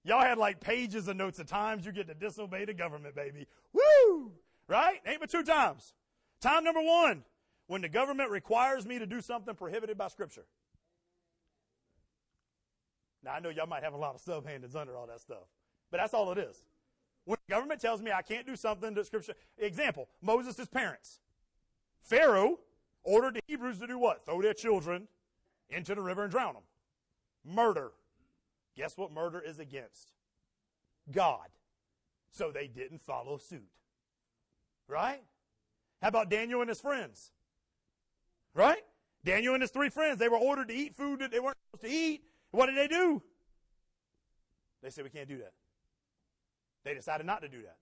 Y'all 0.05 0.21
had 0.21 0.39
like 0.39 0.61
pages 0.61 1.07
of 1.09 1.17
notes 1.17 1.39
of 1.39 1.47
times 1.47 1.87
you 1.87 1.93
get 1.93 2.09
to 2.09 2.15
disobey 2.15 2.65
the 2.65 2.75
government, 2.75 3.15
baby. 3.15 3.47
Woo! 3.73 4.33
Right? 4.67 5.01
Ain't 5.07 5.21
but 5.21 5.31
two 5.31 5.45
times. 5.45 5.95
Time 6.41 6.65
number 6.65 6.83
one, 6.83 7.23
when 7.69 7.83
the 7.83 7.89
government 7.89 8.31
requires 8.31 8.85
me 8.85 8.99
to 8.99 9.07
do 9.07 9.21
something 9.21 9.55
prohibited 9.55 9.97
by 9.97 10.09
Scripture. 10.09 10.45
Now, 13.25 13.35
I 13.35 13.41
know 13.41 13.51
y'all 13.51 13.69
might 13.69 13.85
have 13.85 13.95
a 13.95 13.97
lot 13.97 14.17
of 14.17 14.23
subhandeds 14.23 14.75
under 14.75 14.97
all 14.97 15.07
that 15.07 15.21
stuff, 15.21 15.45
but 15.91 15.99
that's 15.99 16.13
all 16.13 16.33
it 16.33 16.39
is. 16.39 16.65
When 17.25 17.39
the 17.47 17.55
government 17.55 17.81
tells 17.81 18.03
me 18.03 18.11
I 18.11 18.23
can't 18.23 18.47
do 18.47 18.57
something 18.57 18.95
that 18.95 19.07
Scripture, 19.07 19.35
example, 19.57 20.09
Moses' 20.21 20.67
parents. 20.67 21.21
Pharaoh 22.03 22.59
ordered 23.05 23.35
the 23.35 23.41
Hebrews 23.47 23.79
to 23.79 23.87
do 23.87 23.99
what? 23.99 24.25
Throw 24.25 24.43
their 24.43 24.55
children 24.55 25.07
into 25.71 25.95
the 25.95 26.03
river 26.03 26.25
and 26.25 26.33
drown 26.33 26.55
them. 26.55 26.63
Murder. 27.45 27.93
Guess 28.77 28.97
what 28.97 29.13
murder 29.13 29.41
is 29.41 29.59
against? 29.59 30.13
God. 31.11 31.49
So 32.31 32.51
they 32.51 32.67
didn't 32.67 33.03
follow 33.03 33.37
suit. 33.37 33.69
Right? 34.89 35.23
How 36.01 36.09
about 36.09 36.31
Daniel 36.31 36.61
and 36.61 36.69
his 36.69 36.81
friends? 36.81 37.33
Right? 38.55 38.83
Daniel 39.25 39.55
and 39.55 39.63
his 39.63 39.71
three 39.71 39.89
friends, 39.89 40.19
they 40.19 40.29
were 40.29 40.39
ordered 40.39 40.69
to 40.69 40.75
eat 40.75 40.97
food 40.97 41.21
that 41.21 41.31
they 41.31 41.41
weren't 41.41 41.57
supposed 41.71 41.91
to 41.91 41.97
eat. 41.97 42.25
What 42.51 42.67
did 42.67 42.77
they 42.77 42.89
do? 42.89 43.23
They 44.83 44.91
said, 44.91 45.05
we 45.05 45.11
can't 45.11 45.29
do 45.29 45.39
that. 45.39 45.53
They 46.85 46.95
decided 46.95 47.27
not 47.27 47.43
to 47.43 47.49
do 47.49 47.63
that. 47.63 47.77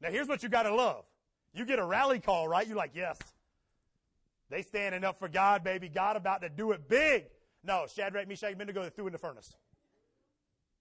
Now 0.00 0.10
here's 0.10 0.28
what 0.28 0.42
you 0.42 0.48
gotta 0.48 0.72
love. 0.72 1.04
You 1.52 1.64
get 1.64 1.78
a 1.78 1.84
rally 1.84 2.20
call, 2.20 2.46
right? 2.46 2.66
You're 2.66 2.76
like, 2.76 2.92
yes. 2.94 3.18
They 4.50 4.62
standing 4.62 5.04
up 5.04 5.18
for 5.18 5.28
God, 5.28 5.64
baby. 5.64 5.88
God 5.88 6.16
about 6.16 6.42
to 6.42 6.48
do 6.48 6.72
it 6.72 6.88
big. 6.88 7.24
No, 7.64 7.86
Shadrach, 7.92 8.28
Meshach, 8.28 8.52
Abednego, 8.52 8.82
they 8.82 8.90
threw 8.90 9.06
in 9.06 9.12
the 9.12 9.18
furnace. 9.18 9.56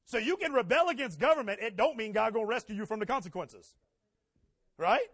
So 0.05 0.17
you 0.17 0.37
can 0.37 0.53
rebel 0.53 0.89
against 0.89 1.19
government. 1.19 1.59
It 1.61 1.75
don't 1.75 1.97
mean 1.97 2.13
God 2.13 2.33
gonna 2.33 2.45
rescue 2.45 2.75
you 2.75 2.85
from 2.85 2.99
the 2.99 3.05
consequences. 3.05 3.75
Right? 4.77 5.07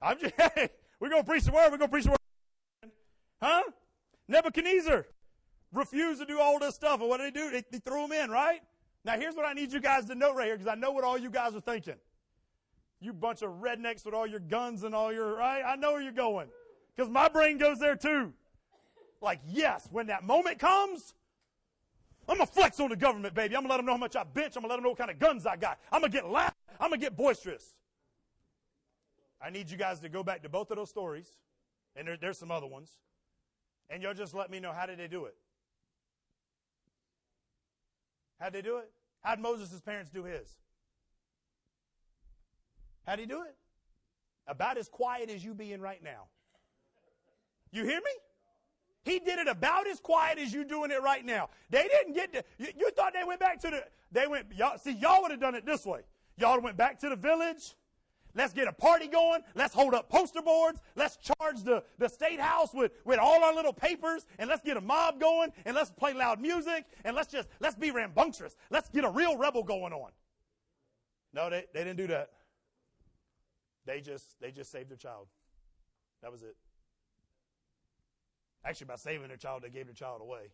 I'm 0.00 0.18
just, 0.20 0.34
hey, 0.54 0.70
we're 1.00 1.10
gonna 1.10 1.24
preach 1.24 1.44
the 1.44 1.52
word. 1.52 1.70
We're 1.72 1.78
gonna 1.78 1.90
preach 1.90 2.04
the 2.04 2.10
word. 2.10 2.90
Huh? 3.42 3.62
Nebuchadnezzar 4.28 5.06
refused 5.72 6.20
to 6.20 6.26
do 6.26 6.38
all 6.40 6.58
this 6.58 6.74
stuff. 6.74 7.00
And 7.00 7.08
what 7.08 7.18
did 7.18 7.34
they 7.34 7.40
do? 7.40 7.50
They, 7.50 7.64
they 7.72 7.78
threw 7.78 8.04
him 8.04 8.12
in, 8.12 8.30
right? 8.30 8.60
Now 9.04 9.16
here's 9.18 9.34
what 9.34 9.46
I 9.46 9.52
need 9.52 9.72
you 9.72 9.80
guys 9.80 10.04
to 10.06 10.14
know 10.14 10.34
right 10.34 10.46
here, 10.46 10.56
because 10.56 10.70
I 10.70 10.74
know 10.74 10.92
what 10.92 11.04
all 11.04 11.18
you 11.18 11.30
guys 11.30 11.54
are 11.54 11.60
thinking. 11.60 11.96
You 13.00 13.12
bunch 13.12 13.42
of 13.42 13.50
rednecks 13.60 14.04
with 14.04 14.14
all 14.14 14.26
your 14.26 14.40
guns 14.40 14.82
and 14.82 14.94
all 14.94 15.12
your, 15.12 15.36
right? 15.36 15.62
I 15.64 15.76
know 15.76 15.92
where 15.92 16.02
you're 16.02 16.12
going. 16.12 16.48
Because 16.96 17.10
my 17.10 17.28
brain 17.28 17.58
goes 17.58 17.78
there 17.78 17.96
too. 17.96 18.32
Like, 19.20 19.40
yes, 19.46 19.88
when 19.90 20.06
that 20.06 20.24
moment 20.24 20.58
comes, 20.58 21.14
I'm 22.28 22.36
gonna 22.36 22.46
flex 22.46 22.78
on 22.78 22.90
the 22.90 22.96
government, 22.96 23.34
baby. 23.34 23.56
I'm 23.56 23.62
gonna 23.62 23.72
let 23.72 23.76
them 23.78 23.86
know 23.86 23.92
how 23.92 23.98
much 23.98 24.16
I 24.16 24.24
bench. 24.24 24.54
I'm 24.56 24.62
gonna 24.62 24.68
let 24.68 24.76
them 24.76 24.84
know 24.84 24.90
what 24.90 24.98
kind 24.98 25.10
of 25.10 25.18
guns 25.18 25.46
I 25.46 25.56
got. 25.56 25.78
I'm 25.90 26.00
gonna 26.00 26.12
get 26.12 26.28
loud. 26.28 26.52
I'm 26.78 26.90
gonna 26.90 27.00
get 27.00 27.16
boisterous. 27.16 27.74
I 29.40 29.50
need 29.50 29.70
you 29.70 29.76
guys 29.76 30.00
to 30.00 30.08
go 30.08 30.22
back 30.22 30.42
to 30.42 30.48
both 30.48 30.70
of 30.70 30.76
those 30.76 30.90
stories, 30.90 31.38
and 31.96 32.06
there, 32.06 32.16
there's 32.16 32.38
some 32.38 32.50
other 32.50 32.66
ones, 32.66 32.90
and 33.88 34.02
you'll 34.02 34.14
just 34.14 34.34
let 34.34 34.50
me 34.50 34.60
know 34.60 34.72
how 34.72 34.86
did 34.86 34.98
they 34.98 35.08
do 35.08 35.24
it. 35.24 35.36
How'd 38.38 38.52
they 38.52 38.62
do 38.62 38.78
it? 38.78 38.90
How'd 39.20 39.40
Moses' 39.40 39.80
parents 39.80 40.10
do 40.10 40.24
his? 40.24 40.58
How'd 43.06 43.18
he 43.18 43.26
do 43.26 43.42
it? 43.42 43.56
About 44.46 44.76
as 44.76 44.88
quiet 44.88 45.30
as 45.30 45.44
you 45.44 45.54
being 45.54 45.80
right 45.80 46.02
now. 46.02 46.24
You 47.72 47.84
hear 47.84 48.00
me? 48.00 48.10
He 49.08 49.18
did 49.18 49.38
it 49.38 49.48
about 49.48 49.88
as 49.88 50.00
quiet 50.00 50.38
as 50.38 50.52
you 50.52 50.64
doing 50.64 50.90
it 50.90 51.02
right 51.02 51.24
now. 51.24 51.48
They 51.70 51.88
didn't 51.88 52.12
get 52.12 52.30
to, 52.34 52.44
you, 52.58 52.68
you 52.78 52.90
thought 52.90 53.14
they 53.14 53.24
went 53.24 53.40
back 53.40 53.58
to 53.60 53.70
the, 53.70 53.84
they 54.12 54.26
went, 54.26 54.46
y'all, 54.54 54.76
see, 54.76 54.92
y'all 54.92 55.22
would 55.22 55.30
have 55.30 55.40
done 55.40 55.54
it 55.54 55.64
this 55.64 55.86
way. 55.86 56.00
Y'all 56.36 56.60
went 56.60 56.76
back 56.76 56.98
to 57.00 57.08
the 57.08 57.16
village. 57.16 57.74
Let's 58.34 58.52
get 58.52 58.68
a 58.68 58.72
party 58.72 59.08
going. 59.08 59.40
Let's 59.54 59.72
hold 59.72 59.94
up 59.94 60.10
poster 60.10 60.42
boards. 60.42 60.80
Let's 60.94 61.16
charge 61.16 61.62
the, 61.62 61.82
the 61.98 62.08
state 62.08 62.38
house 62.38 62.74
with, 62.74 62.92
with 63.06 63.18
all 63.18 63.42
our 63.42 63.54
little 63.54 63.72
papers 63.72 64.26
and 64.38 64.48
let's 64.50 64.62
get 64.62 64.76
a 64.76 64.80
mob 64.82 65.18
going 65.18 65.52
and 65.64 65.74
let's 65.74 65.90
play 65.90 66.12
loud 66.12 66.38
music 66.38 66.84
and 67.04 67.16
let's 67.16 67.32
just, 67.32 67.48
let's 67.60 67.76
be 67.76 67.90
rambunctious. 67.90 68.56
Let's 68.70 68.90
get 68.90 69.04
a 69.04 69.10
real 69.10 69.38
rebel 69.38 69.62
going 69.62 69.94
on. 69.94 70.10
No, 71.32 71.48
they, 71.48 71.64
they 71.72 71.80
didn't 71.80 71.96
do 71.96 72.08
that. 72.08 72.28
They 73.86 74.02
just, 74.02 74.38
they 74.38 74.50
just 74.50 74.70
saved 74.70 74.90
their 74.90 74.98
child. 74.98 75.28
That 76.22 76.30
was 76.30 76.42
it. 76.42 76.56
Actually, 78.68 78.88
by 78.88 78.96
saving 78.96 79.28
their 79.28 79.38
child, 79.38 79.62
they 79.62 79.70
gave 79.70 79.86
their 79.86 79.94
child 79.94 80.20
away. 80.20 80.50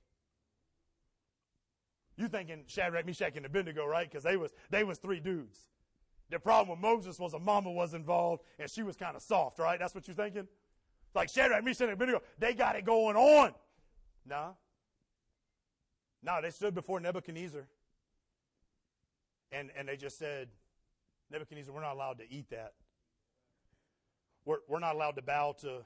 You 2.17 2.29
thinking 2.29 2.62
Shadrach, 2.69 3.05
Meshach, 3.05 3.37
and 3.37 3.45
Abednego, 3.45 3.85
right? 3.85 4.09
Because 4.09 4.23
they 4.23 4.37
was 4.37 4.53
they 4.71 4.85
was 4.85 4.99
three 4.99 5.19
dudes. 5.19 5.59
The 6.31 6.39
problem 6.39 6.71
with 6.71 6.79
Moses 6.79 7.19
was 7.19 7.35
a 7.35 7.41
mama 7.41 7.73
was 7.73 7.93
involved 7.93 8.45
and 8.59 8.71
she 8.71 8.85
was 8.85 8.95
kind 8.95 9.17
of 9.17 9.23
soft, 9.23 9.59
right? 9.59 9.81
That's 9.81 9.95
what 9.95 10.07
you're 10.07 10.15
thinking? 10.15 10.47
Like 11.12 11.29
Shadrach, 11.29 11.65
Meshach, 11.65 11.83
and 11.83 11.93
Abednego, 11.93 12.23
they 12.39 12.55
got 12.55 12.77
it 12.77 12.85
going 12.85 13.17
on. 13.17 13.53
Nah. 14.25 14.53
Nah, 16.23 16.41
they 16.41 16.51
stood 16.51 16.75
before 16.75 17.01
Nebuchadnezzar 17.01 17.67
and, 19.53 19.71
and 19.77 19.89
they 19.89 19.97
just 19.97 20.19
said, 20.19 20.49
Nebuchadnezzar, 21.31 21.75
we're 21.75 21.83
not 21.83 21.95
allowed 21.95 22.19
to 22.19 22.33
eat 22.33 22.49
that. 22.51 22.75
We're, 24.45 24.59
we're 24.69 24.79
not 24.79 24.95
allowed 24.95 25.17
to 25.17 25.23
bow 25.23 25.57
to 25.61 25.85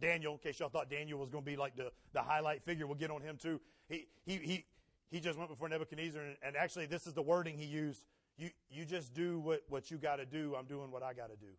Daniel, 0.00 0.32
in 0.32 0.38
case 0.38 0.58
y'all 0.58 0.68
thought 0.68 0.90
Daniel 0.90 1.18
was 1.18 1.30
going 1.30 1.44
to 1.44 1.50
be 1.50 1.56
like 1.56 1.76
the, 1.76 1.90
the 2.12 2.22
highlight 2.22 2.62
figure. 2.62 2.86
We'll 2.86 2.96
get 2.96 3.10
on 3.10 3.22
him 3.22 3.36
too. 3.36 3.60
He, 3.88 4.06
he, 4.24 4.36
he, 4.36 4.64
he 5.10 5.20
just 5.20 5.38
went 5.38 5.50
before 5.50 5.68
Nebuchadnezzar, 5.68 6.20
and, 6.20 6.36
and 6.42 6.56
actually, 6.56 6.86
this 6.86 7.06
is 7.06 7.12
the 7.12 7.22
wording 7.22 7.58
he 7.58 7.66
used. 7.66 8.04
You, 8.36 8.50
you 8.70 8.84
just 8.84 9.14
do 9.14 9.38
what, 9.38 9.62
what 9.68 9.90
you 9.90 9.96
got 9.96 10.16
to 10.16 10.26
do. 10.26 10.56
I'm 10.58 10.66
doing 10.66 10.90
what 10.90 11.02
I 11.02 11.12
got 11.12 11.30
to 11.30 11.36
do. 11.36 11.52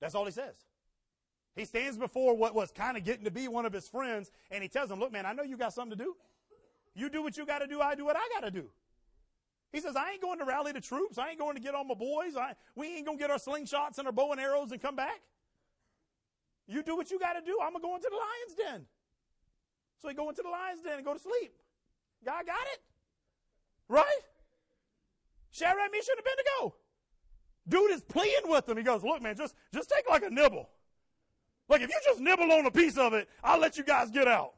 That's 0.00 0.14
all 0.14 0.26
he 0.26 0.32
says. 0.32 0.54
He 1.56 1.64
stands 1.64 1.96
before 1.96 2.36
what 2.36 2.54
was 2.54 2.70
kind 2.70 2.96
of 2.96 3.04
getting 3.04 3.24
to 3.24 3.30
be 3.30 3.48
one 3.48 3.66
of 3.66 3.72
his 3.72 3.88
friends, 3.88 4.30
and 4.50 4.62
he 4.62 4.68
tells 4.68 4.90
him, 4.90 5.00
Look, 5.00 5.12
man, 5.12 5.26
I 5.26 5.32
know 5.32 5.42
you 5.42 5.56
got 5.56 5.72
something 5.72 5.98
to 5.98 6.04
do. 6.04 6.16
You 6.94 7.08
do 7.08 7.22
what 7.22 7.36
you 7.36 7.46
got 7.46 7.60
to 7.60 7.66
do, 7.66 7.80
I 7.80 7.94
do 7.94 8.04
what 8.04 8.16
I 8.16 8.28
got 8.32 8.44
to 8.44 8.50
do. 8.50 8.68
He 9.72 9.80
says, 9.80 9.96
I 9.96 10.12
ain't 10.12 10.22
going 10.22 10.38
to 10.38 10.44
rally 10.44 10.72
the 10.72 10.80
troops. 10.80 11.18
I 11.18 11.30
ain't 11.30 11.38
going 11.38 11.54
to 11.54 11.60
get 11.60 11.74
all 11.74 11.84
my 11.84 11.94
boys. 11.94 12.36
I, 12.36 12.54
we 12.74 12.96
ain't 12.96 13.06
going 13.06 13.18
to 13.18 13.22
get 13.22 13.30
our 13.30 13.38
slingshots 13.38 13.98
and 13.98 14.06
our 14.06 14.12
bow 14.12 14.32
and 14.32 14.40
arrows 14.40 14.72
and 14.72 14.80
come 14.80 14.96
back. 14.96 15.20
You 16.68 16.82
do 16.82 16.96
what 16.96 17.10
you 17.10 17.18
got 17.18 17.32
to 17.32 17.40
do. 17.40 17.58
I'm 17.62 17.72
going 17.72 17.82
to 17.82 17.88
go 17.88 17.94
into 17.96 18.08
the 18.10 18.16
lion's 18.16 18.54
den. 18.54 18.86
So 20.00 20.08
he 20.08 20.14
go 20.14 20.28
into 20.28 20.42
the 20.42 20.50
lion's 20.50 20.82
den 20.82 20.96
and 20.96 21.04
go 21.04 21.14
to 21.14 21.18
sleep. 21.18 21.52
God 22.24 22.46
got 22.46 22.66
it. 22.74 22.80
Right? 23.88 24.20
Shadrach, 25.50 25.90
Meshach, 25.90 26.10
and 26.10 26.20
Abednego. 26.20 26.76
Dude 27.68 27.90
is 27.90 28.02
pleading 28.02 28.50
with 28.50 28.68
him. 28.68 28.76
He 28.76 28.82
goes, 28.82 29.02
look, 29.02 29.22
man, 29.22 29.36
just, 29.36 29.54
just 29.72 29.90
take 29.90 30.08
like 30.08 30.22
a 30.22 30.30
nibble. 30.30 30.68
Like 31.68 31.80
if 31.80 31.88
you 31.88 32.00
just 32.04 32.20
nibble 32.20 32.50
on 32.52 32.66
a 32.66 32.70
piece 32.70 32.96
of 32.96 33.14
it, 33.14 33.28
I'll 33.42 33.58
let 33.58 33.76
you 33.76 33.84
guys 33.84 34.10
get 34.10 34.28
out. 34.28 34.54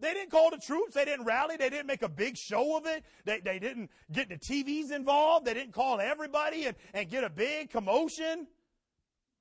They 0.00 0.14
didn't 0.14 0.30
call 0.30 0.50
the 0.50 0.58
troops. 0.58 0.94
They 0.94 1.04
didn't 1.04 1.24
rally. 1.24 1.56
They 1.56 1.70
didn't 1.70 1.86
make 1.86 2.02
a 2.02 2.08
big 2.08 2.36
show 2.36 2.76
of 2.76 2.86
it. 2.86 3.04
They, 3.24 3.40
they 3.40 3.58
didn't 3.58 3.90
get 4.12 4.28
the 4.28 4.36
TVs 4.36 4.92
involved. 4.92 5.44
They 5.44 5.54
didn't 5.54 5.72
call 5.72 6.00
everybody 6.00 6.66
and, 6.66 6.76
and 6.94 7.10
get 7.10 7.24
a 7.24 7.30
big 7.30 7.70
commotion. 7.70 8.46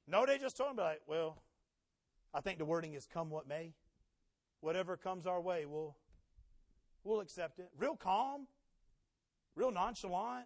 No, 0.07 0.25
they 0.25 0.39
just 0.39 0.57
told 0.57 0.71
him, 0.71 0.77
like, 0.77 1.01
well, 1.05 1.37
I 2.37 2.39
think 2.39 2.59
the 2.59 2.65
wording 2.65 2.93
is 2.93 3.07
come 3.11 3.31
what 3.31 3.47
may. 3.47 3.73
Whatever 4.61 4.95
comes 4.95 5.25
our 5.25 5.41
way, 5.41 5.65
we'll, 5.65 5.95
we'll 7.03 7.19
accept 7.19 7.57
it. 7.57 7.69
Real 7.79 7.95
calm, 7.95 8.45
real 9.55 9.71
nonchalant. 9.71 10.45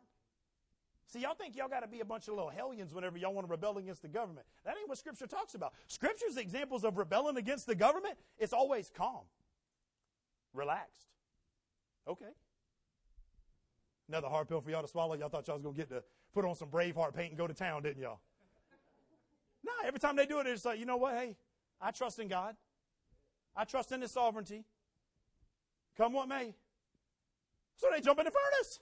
See, 1.08 1.20
y'all 1.20 1.34
think 1.34 1.58
y'all 1.58 1.68
got 1.68 1.82
to 1.82 1.90
be 1.90 2.00
a 2.00 2.06
bunch 2.06 2.30
of 2.30 2.36
little 2.36 2.50
hellions 2.50 2.94
whenever 2.94 3.18
y'all 3.18 3.34
want 3.34 3.46
to 3.46 3.52
rebel 3.52 3.78
against 3.78 4.02
the 4.02 4.08
government. 4.08 4.46
That 4.64 4.76
ain't 4.80 4.88
what 4.88 5.00
Scripture 5.00 5.28
talks 5.28 5.54
about. 5.54 5.74
Scripture's 5.88 6.38
examples 6.38 6.86
of 6.86 6.98
rebelling 6.98 7.36
against 7.36 7.68
the 7.68 7.76
government, 7.76 8.16
it's 8.38 8.54
always 8.54 8.90
calm, 8.96 9.26
relaxed. 10.54 11.08
Okay. 12.08 12.32
Another 14.08 14.30
hard 14.30 14.48
pill 14.48 14.62
for 14.62 14.72
y'all 14.72 14.82
to 14.82 14.88
swallow. 14.88 15.16
Y'all 15.16 15.28
thought 15.28 15.46
y'all 15.46 15.58
was 15.58 15.64
going 15.64 15.76
to 15.76 15.82
get 15.82 15.90
to 15.90 16.04
put 16.34 16.46
on 16.46 16.56
some 16.56 16.70
Braveheart 16.70 17.14
paint 17.14 17.32
and 17.32 17.38
go 17.38 17.48
to 17.48 17.54
town, 17.54 17.84
didn't 17.84 18.02
y'all? 18.02 18.22
Nah, 19.66 19.72
every 19.86 20.00
time 20.00 20.16
they 20.16 20.26
do 20.26 20.40
it, 20.40 20.48
it's 20.48 20.64
like, 20.64 20.80
you 20.80 20.86
know 20.86 20.98
what? 20.98 21.16
Hey, 21.16 21.36
I 21.82 21.92
trust 21.92 22.20
in 22.20 22.28
God. 22.28 22.56
I 23.56 23.66
trust 23.66 23.92
in 23.92 24.02
His 24.02 24.12
sovereignty. 24.12 24.64
Come 25.98 26.14
what 26.14 26.28
may. 26.28 26.54
So 27.78 27.88
they 27.92 28.02
jump 28.02 28.20
in 28.20 28.26
the 28.26 28.32
furnace. 28.32 28.80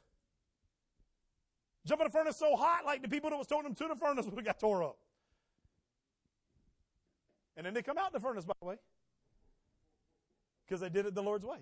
Jump 1.86 2.02
in 2.02 2.08
the 2.08 2.12
furnace 2.12 2.38
so 2.38 2.56
hot, 2.56 2.86
like 2.86 3.02
the 3.02 3.08
people 3.08 3.30
that 3.30 3.38
was 3.38 3.48
throwing 3.48 3.64
them 3.64 3.76
to 3.76 3.88
the 3.88 3.96
furnace 3.96 4.26
got 4.44 4.60
tore 4.60 4.84
up. 4.84 4.98
And 7.56 7.66
then 7.66 7.74
they 7.74 7.82
come 7.82 7.98
out 7.98 8.14
the 8.14 8.20
furnace, 8.20 8.46
by 8.46 8.54
the 8.62 8.68
way. 8.68 8.76
Because 10.68 10.82
they 10.82 10.90
did 10.90 11.06
it 11.06 11.16
the 11.16 11.24
Lord's 11.24 11.46
way. 11.46 11.58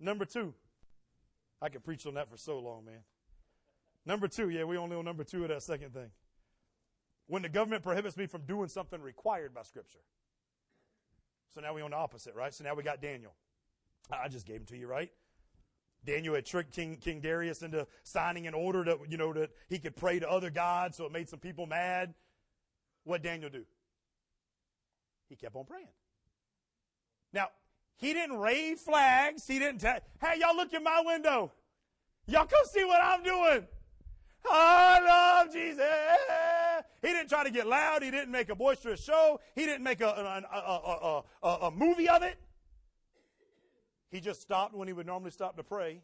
Number 0.00 0.24
two. 0.24 0.54
I 1.60 1.68
could 1.68 1.84
preach 1.84 2.06
on 2.06 2.14
that 2.14 2.28
for 2.28 2.36
so 2.36 2.58
long, 2.58 2.84
man. 2.84 3.00
Number 4.06 4.28
two, 4.28 4.48
yeah, 4.48 4.64
we 4.64 4.76
only 4.76 4.96
on 4.96 5.04
number 5.04 5.24
two 5.24 5.42
of 5.42 5.48
that 5.48 5.62
second 5.62 5.92
thing. 5.92 6.10
When 7.28 7.42
the 7.42 7.48
government 7.48 7.82
prohibits 7.82 8.16
me 8.16 8.26
from 8.26 8.42
doing 8.42 8.68
something 8.68 9.00
required 9.00 9.54
by 9.54 9.62
Scripture. 9.62 10.00
So 11.54 11.60
now 11.60 11.74
we 11.74 11.82
on 11.82 11.92
the 11.92 11.96
opposite, 11.96 12.34
right? 12.34 12.52
So 12.52 12.64
now 12.64 12.74
we 12.74 12.82
got 12.82 13.00
Daniel. 13.00 13.34
I 14.10 14.28
just 14.28 14.46
gave 14.46 14.56
him 14.56 14.66
to 14.66 14.76
you, 14.76 14.86
right? 14.86 15.10
Daniel 16.04 16.34
had 16.34 16.46
tricked 16.46 16.72
King, 16.74 16.96
King 16.96 17.20
Darius 17.20 17.62
into 17.62 17.86
signing 18.02 18.46
an 18.46 18.54
order 18.54 18.84
that, 18.84 18.98
you 19.08 19.18
know, 19.18 19.32
that 19.34 19.50
he 19.68 19.78
could 19.78 19.94
pray 19.96 20.18
to 20.18 20.28
other 20.28 20.50
gods, 20.50 20.96
so 20.96 21.04
it 21.04 21.12
made 21.12 21.28
some 21.28 21.38
people 21.38 21.66
mad. 21.66 22.14
What 23.04 23.22
Daniel 23.22 23.50
do? 23.50 23.64
He 25.28 25.36
kept 25.36 25.54
on 25.54 25.64
praying. 25.64 25.88
Now, 27.32 27.48
he 27.96 28.14
didn't 28.14 28.38
raise 28.38 28.80
flags. 28.80 29.46
He 29.46 29.58
didn't 29.58 29.80
tell, 29.80 29.98
hey, 30.20 30.38
y'all 30.40 30.56
look 30.56 30.72
in 30.72 30.82
my 30.82 31.02
window. 31.04 31.52
Y'all 32.26 32.46
come 32.46 32.64
see 32.64 32.84
what 32.84 33.02
I'm 33.02 33.22
doing. 33.22 33.66
I 34.50 35.00
love 35.44 35.52
Jesus. 35.52 35.84
He 37.02 37.08
didn't 37.08 37.28
try 37.28 37.44
to 37.44 37.50
get 37.50 37.66
loud. 37.66 38.02
He 38.02 38.10
didn't 38.10 38.32
make 38.32 38.48
a 38.48 38.54
boisterous 38.54 39.02
show. 39.02 39.40
He 39.54 39.64
didn't 39.64 39.84
make 39.84 40.00
a, 40.00 40.08
a, 40.08 41.22
a, 41.42 41.48
a, 41.66 41.70
movie 41.70 42.08
of 42.08 42.22
it. 42.22 42.36
He 44.10 44.20
just 44.20 44.40
stopped 44.40 44.74
when 44.74 44.88
he 44.88 44.94
would 44.94 45.06
normally 45.06 45.30
stop 45.30 45.56
to 45.56 45.62
pray, 45.62 46.00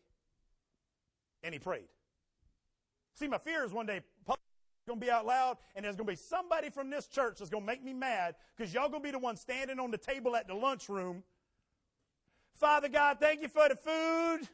and 1.42 1.52
he 1.52 1.58
prayed. 1.58 1.88
See, 3.14 3.26
my 3.26 3.38
fear 3.38 3.64
is 3.64 3.72
one 3.72 3.86
day 3.86 4.00
going 4.86 5.00
to 5.00 5.06
be 5.06 5.10
out 5.10 5.26
loud, 5.26 5.56
and 5.74 5.84
there's 5.84 5.96
going 5.96 6.06
to 6.06 6.12
be 6.12 6.16
somebody 6.16 6.70
from 6.70 6.90
this 6.90 7.06
church 7.06 7.38
that's 7.38 7.50
going 7.50 7.62
to 7.62 7.66
make 7.66 7.82
me 7.82 7.94
mad 7.94 8.34
because 8.56 8.74
y'all 8.74 8.88
going 8.88 9.02
to 9.02 9.06
be 9.06 9.10
the 9.10 9.18
one 9.18 9.36
standing 9.36 9.80
on 9.80 9.90
the 9.90 9.98
table 9.98 10.36
at 10.36 10.46
the 10.46 10.54
lunchroom. 10.54 11.22
Father 12.54 12.88
God, 12.88 13.18
thank 13.18 13.42
you 13.42 13.48
for 13.48 13.68
the 13.68 13.76
food. 13.76 14.48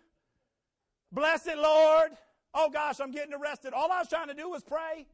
Bless 1.13 1.47
it, 1.47 1.59
Lord. 1.59 2.13
Oh 2.55 2.71
gosh, 2.71 3.01
I'm 3.01 3.11
getting 3.11 3.35
arrested. 3.35 3.73
All 3.73 3.91
I 3.91 3.99
was 3.99 4.09
trying 4.09 4.29
to 4.29 4.35
do 4.35 4.49
was 4.49 4.63
pray. 4.63 5.07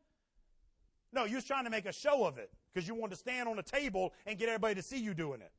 No, 1.16 1.24
you 1.24 1.36
was 1.36 1.44
trying 1.44 1.64
to 1.64 1.70
make 1.70 1.86
a 1.86 1.92
show 1.92 2.26
of 2.26 2.36
it 2.36 2.52
because 2.72 2.86
you 2.86 2.94
wanted 2.94 3.14
to 3.14 3.16
stand 3.16 3.48
on 3.48 3.58
a 3.58 3.62
table 3.62 4.12
and 4.26 4.38
get 4.38 4.50
everybody 4.50 4.74
to 4.74 4.82
see 4.82 4.98
you 4.98 5.14
doing 5.14 5.40
it. 5.40 5.50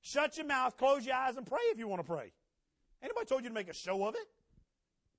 Shut 0.00 0.36
your 0.36 0.46
mouth, 0.46 0.76
close 0.76 1.06
your 1.06 1.14
eyes, 1.14 1.36
and 1.36 1.46
pray 1.46 1.60
if 1.70 1.78
you 1.78 1.86
want 1.86 2.04
to 2.04 2.06
pray. 2.06 2.32
Anybody 3.00 3.26
told 3.26 3.44
you 3.44 3.48
to 3.48 3.54
make 3.54 3.68
a 3.68 3.74
show 3.74 4.04
of 4.04 4.16
it? 4.16 4.26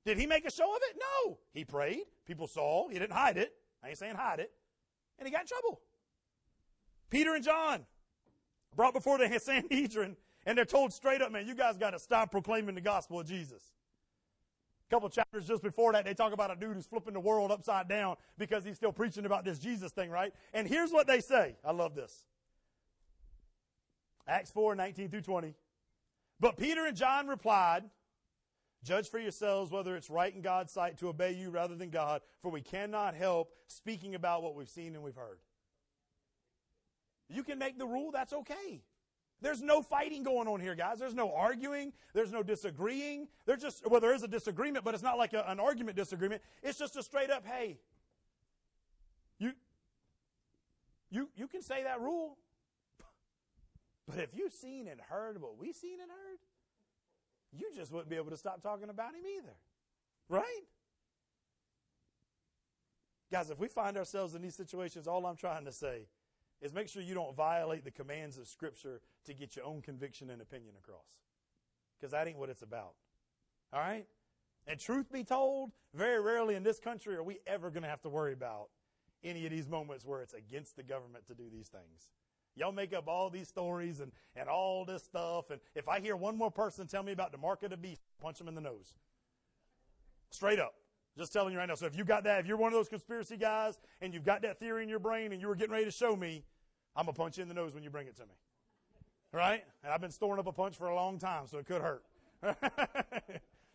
Did 0.06 0.18
he 0.18 0.28
make 0.28 0.46
a 0.46 0.52
show 0.52 0.76
of 0.76 0.82
it? 0.82 1.00
No. 1.00 1.38
He 1.54 1.64
prayed. 1.64 2.04
People 2.26 2.48
saw. 2.48 2.90
He 2.90 3.00
didn't 3.00 3.14
hide 3.14 3.38
it. 3.38 3.54
I 3.82 3.90
ain't 3.90 3.98
saying 3.98 4.16
hide 4.16 4.42
it. 4.42 4.52
And 5.18 5.26
he 5.26 5.32
got 5.32 5.42
in 5.42 5.48
trouble. 5.48 5.80
Peter 7.10 7.34
and 7.34 7.44
John 7.44 7.86
brought 8.76 8.94
before 8.94 9.18
the 9.18 9.40
Sanhedrin, 9.40 10.18
and 10.46 10.58
they're 10.58 10.66
told 10.66 10.92
straight 10.92 11.22
up, 11.22 11.32
man, 11.32 11.48
you 11.48 11.56
guys 11.56 11.78
got 11.78 11.92
to 11.92 12.00
stop 12.00 12.32
proclaiming 12.32 12.76
the 12.76 12.82
gospel 12.82 13.22
of 13.22 13.28
Jesus. 13.28 13.64
A 14.90 14.96
couple 14.96 15.10
chapters 15.10 15.46
just 15.46 15.62
before 15.62 15.92
that, 15.94 16.06
they 16.06 16.14
talk 16.14 16.32
about 16.32 16.50
a 16.50 16.56
dude 16.56 16.76
who's 16.76 16.86
flipping 16.86 17.14
the 17.14 17.20
world 17.20 17.52
upside 17.52 17.90
down 17.90 18.16
because 18.38 18.64
he's 18.64 18.78
still 18.78 18.94
preaching 18.94 19.26
about 19.26 19.44
this 19.44 19.60
Jesus 19.60 19.92
thing, 19.92 20.10
right? 20.10 20.34
And 20.54 20.68
here's 20.68 20.92
what 20.92 21.08
they 21.08 21.20
say. 21.20 21.56
I 21.66 21.72
love 21.72 21.94
this. 21.94 22.24
Acts 24.28 24.52
4, 24.52 24.76
19 24.76 25.10
through 25.10 25.22
20. 25.22 25.56
But 26.40 26.58
Peter 26.58 26.86
and 26.86 26.96
John 26.96 27.28
replied, 27.28 27.84
Judge 28.84 29.10
for 29.10 29.20
yourselves 29.20 29.72
whether 29.72 29.96
it's 29.98 30.10
right 30.10 30.34
in 30.34 30.42
God's 30.42 30.72
sight 30.72 30.98
to 31.00 31.10
obey 31.10 31.34
you 31.34 31.50
rather 31.50 31.76
than 31.76 31.90
God, 31.90 32.22
for 32.42 32.50
we 32.50 32.62
cannot 32.62 33.16
help 33.16 33.52
speaking 33.68 34.16
about 34.16 34.44
what 34.44 34.56
we've 34.56 34.70
seen 34.70 34.96
and 34.96 35.04
we've 35.04 35.16
heard. 35.16 35.40
You 37.28 37.44
can 37.44 37.60
make 37.60 37.78
the 37.78 37.86
rule, 37.86 38.12
that's 38.12 38.32
okay. 38.32 38.82
There's 39.42 39.62
no 39.62 39.82
fighting 39.82 40.24
going 40.24 40.48
on 40.48 40.60
here, 40.60 40.76
guys. 40.76 41.00
There's 41.00 41.14
no 41.14 41.32
arguing. 41.34 41.94
There's 42.14 42.32
no 42.32 42.42
disagreeing. 42.42 43.28
There's 43.46 43.62
just, 43.62 43.88
well, 43.90 44.02
there 44.02 44.14
is 44.14 44.24
a 44.24 44.28
disagreement, 44.28 44.84
but 44.84 44.94
it's 44.94 45.04
not 45.04 45.18
like 45.18 45.34
a, 45.34 45.44
an 45.48 45.60
argument 45.60 45.96
disagreement. 45.96 46.42
It's 46.64 46.80
just 46.80 46.96
a 46.96 47.04
straight 47.04 47.30
up, 47.30 47.46
hey, 47.46 47.78
you, 49.38 49.54
You, 51.10 51.30
you 51.36 51.48
can 51.48 51.62
say 51.62 51.84
that 51.84 52.02
rule. 52.02 52.38
But 54.08 54.20
if 54.20 54.30
you've 54.34 54.54
seen 54.54 54.88
and 54.88 55.02
heard 55.02 55.42
what 55.42 55.58
we've 55.58 55.76
seen 55.76 56.00
and 56.00 56.10
heard, 56.10 56.40
you 57.52 57.70
just 57.76 57.92
wouldn't 57.92 58.10
be 58.10 58.16
able 58.16 58.30
to 58.30 58.38
stop 58.38 58.62
talking 58.64 58.90
about 58.90 59.14
him 59.14 59.24
either. 59.38 59.54
Right? 60.30 60.64
Guys, 63.30 63.50
if 63.50 63.60
we 63.60 63.68
find 63.68 63.98
ourselves 63.98 64.34
in 64.34 64.42
these 64.42 64.56
situations, 64.56 65.08
all 65.08 65.26
I'm 65.26 65.36
trying 65.36 65.66
to 65.66 65.74
say 65.74 66.08
is 66.62 66.74
make 66.74 66.90
sure 66.90 67.02
you 67.02 67.14
don't 67.14 67.36
violate 67.36 67.84
the 67.84 67.92
commands 67.92 68.38
of 68.38 68.48
Scripture 68.48 69.02
to 69.26 69.34
get 69.34 69.56
your 69.56 69.66
own 69.66 69.82
conviction 69.82 70.30
and 70.30 70.42
opinion 70.42 70.74
across. 70.78 71.06
Because 72.00 72.12
that 72.12 72.28
ain't 72.28 72.38
what 72.38 72.50
it's 72.50 72.62
about. 72.62 72.94
All 73.74 73.80
right? 73.80 74.06
And 74.68 74.80
truth 74.80 75.12
be 75.12 75.24
told, 75.24 75.72
very 75.94 76.22
rarely 76.22 76.56
in 76.56 76.64
this 76.64 76.80
country 76.80 77.16
are 77.16 77.24
we 77.24 77.40
ever 77.48 77.70
going 77.70 77.84
to 77.84 77.90
have 77.90 78.02
to 78.02 78.10
worry 78.10 78.34
about 78.34 78.70
any 79.24 79.46
of 79.46 79.52
these 79.52 79.68
moments 79.68 80.06
where 80.06 80.22
it's 80.22 80.34
against 80.34 80.76
the 80.76 80.84
government 80.84 81.26
to 81.28 81.34
do 81.34 81.44
these 81.52 81.68
things. 81.68 82.10
Y'all 82.56 82.72
make 82.72 82.94
up 82.94 83.08
all 83.08 83.30
these 83.30 83.48
stories 83.48 84.00
and, 84.00 84.12
and 84.36 84.50
all 84.50 84.84
this 84.84 85.04
stuff. 85.04 85.52
And 85.52 85.62
if 85.76 85.88
I 85.88 86.00
hear 86.00 86.16
one 86.16 86.38
more 86.38 86.52
person 86.52 86.88
tell 86.88 87.04
me 87.04 87.12
about 87.12 87.32
the 87.32 87.38
mark 87.38 87.64
of 87.64 87.70
the 87.70 87.78
beast, 87.78 88.02
punch 88.20 88.40
them 88.40 88.48
in 88.48 88.56
the 88.56 88.62
nose. 88.62 88.96
Straight 90.32 90.60
up. 90.60 90.74
Just 91.18 91.34
telling 91.34 91.52
you 91.52 91.60
right 91.60 91.68
now. 91.68 91.76
So 91.76 91.88
if 91.88 91.98
you 91.98 92.04
got 92.04 92.24
that, 92.26 92.40
if 92.40 92.46
you're 92.46 92.58
one 92.58 92.72
of 92.72 92.78
those 92.78 92.90
conspiracy 92.90 93.38
guys 93.38 93.80
and 94.02 94.14
you've 94.14 94.24
got 94.24 94.44
that 94.44 94.60
theory 94.60 94.84
in 94.84 94.90
your 94.90 95.00
brain 95.00 95.32
and 95.32 95.42
you 95.42 95.48
were 95.48 95.56
getting 95.56 95.74
ready 95.74 95.86
to 95.86 95.92
show 95.92 96.16
me, 96.16 96.44
I'm 96.96 97.08
to 97.08 97.14
punch 97.14 97.38
you 97.38 97.44
in 97.44 97.48
the 97.48 97.56
nose 97.56 97.74
when 97.74 97.84
you 97.84 97.90
bring 97.90 98.08
it 98.08 98.16
to 98.18 98.24
me. 98.24 98.34
Right? 99.32 99.64
And 99.84 99.92
I've 99.92 100.02
been 100.02 100.12
storing 100.12 100.40
up 100.40 100.48
a 100.48 100.52
punch 100.52 100.78
for 100.78 100.88
a 100.88 100.96
long 100.96 101.18
time, 101.18 101.48
so 101.48 101.58
it 101.58 101.66
could 101.66 101.82
hurt. 101.82 102.04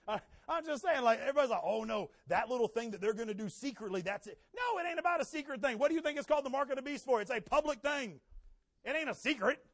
I, 0.08 0.20
am 0.48 0.64
just 0.64 0.82
saying, 0.82 1.02
like, 1.02 1.20
everybody's 1.20 1.50
like, 1.50 1.62
oh 1.64 1.84
no, 1.84 2.10
that 2.28 2.48
little 2.48 2.68
thing 2.68 2.90
that 2.92 3.00
they're 3.00 3.12
to 3.12 3.34
do 3.34 3.48
secretly, 3.48 4.02
that's 4.02 4.26
it. 4.26 4.38
No, 4.56 4.80
it 4.80 4.88
ain't 4.88 4.98
about 4.98 5.20
a 5.20 5.24
secret 5.24 5.60
thing. 5.60 5.78
What 5.78 5.88
do 5.88 5.94
you 5.94 6.00
think 6.00 6.18
it's 6.18 6.26
called 6.26 6.44
the 6.44 6.50
mark 6.50 6.70
of 6.70 6.76
the 6.76 6.82
beast 6.82 7.04
for? 7.04 7.20
It's 7.20 7.30
a 7.30 7.40
public 7.40 7.80
thing. 7.80 8.20
It 8.84 8.96
ain't 8.96 9.10
a 9.10 9.14
secret. 9.14 9.64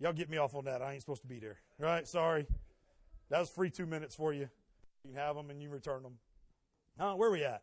Y'all 0.00 0.12
get 0.12 0.30
me 0.30 0.36
off 0.36 0.54
on 0.54 0.64
that. 0.66 0.80
I 0.80 0.92
ain't 0.92 1.02
supposed 1.02 1.22
to 1.22 1.28
be 1.28 1.38
there. 1.38 1.56
Right? 1.78 2.06
Sorry. 2.06 2.46
That 3.30 3.40
was 3.40 3.50
free 3.50 3.70
two 3.70 3.86
minutes 3.86 4.14
for 4.14 4.32
you. 4.32 4.48
You 5.04 5.10
can 5.10 5.14
have 5.14 5.36
them 5.36 5.50
and 5.50 5.62
you 5.62 5.70
return 5.70 6.02
them. 6.02 6.14
Huh? 6.98 7.14
Where 7.14 7.28
are 7.28 7.32
we 7.32 7.44
at? 7.44 7.62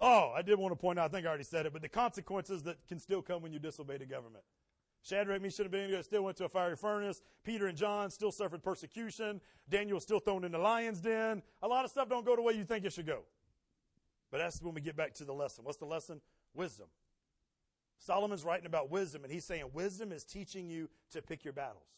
Oh, 0.00 0.32
I 0.34 0.42
did 0.42 0.58
want 0.58 0.72
to 0.72 0.76
point 0.76 0.98
out, 0.98 1.06
I 1.06 1.08
think 1.08 1.26
I 1.26 1.28
already 1.28 1.44
said 1.44 1.66
it, 1.66 1.72
but 1.72 1.82
the 1.82 1.88
consequences 1.88 2.62
that 2.62 2.76
can 2.88 2.98
still 2.98 3.20
come 3.20 3.42
when 3.42 3.52
you 3.52 3.58
disobey 3.58 3.98
the 3.98 4.06
government. 4.06 4.44
Shadrach, 5.02 5.40
Meshach, 5.40 5.60
and 5.60 5.66
Abednego 5.66 6.02
still 6.02 6.22
went 6.24 6.36
to 6.38 6.44
a 6.44 6.48
fiery 6.48 6.76
furnace. 6.76 7.22
Peter 7.44 7.66
and 7.66 7.76
John 7.76 8.10
still 8.10 8.32
suffered 8.32 8.62
persecution. 8.62 9.40
Daniel 9.68 9.96
was 9.96 10.02
still 10.02 10.20
thrown 10.20 10.44
in 10.44 10.52
the 10.52 10.58
lion's 10.58 11.00
den. 11.00 11.42
A 11.62 11.68
lot 11.68 11.84
of 11.84 11.90
stuff 11.90 12.08
don't 12.08 12.24
go 12.24 12.36
the 12.36 12.42
way 12.42 12.52
you 12.54 12.64
think 12.64 12.84
it 12.84 12.92
should 12.92 13.06
go. 13.06 13.22
But 14.30 14.38
that's 14.38 14.60
when 14.62 14.74
we 14.74 14.80
get 14.80 14.96
back 14.96 15.14
to 15.14 15.24
the 15.24 15.32
lesson. 15.32 15.64
What's 15.64 15.78
the 15.78 15.86
lesson? 15.86 16.20
Wisdom. 16.54 16.86
Solomon's 17.98 18.44
writing 18.44 18.66
about 18.66 18.90
wisdom, 18.90 19.24
and 19.24 19.32
he's 19.32 19.44
saying 19.44 19.64
wisdom 19.72 20.12
is 20.12 20.24
teaching 20.24 20.68
you 20.68 20.88
to 21.12 21.20
pick 21.20 21.44
your 21.44 21.52
battles. 21.52 21.88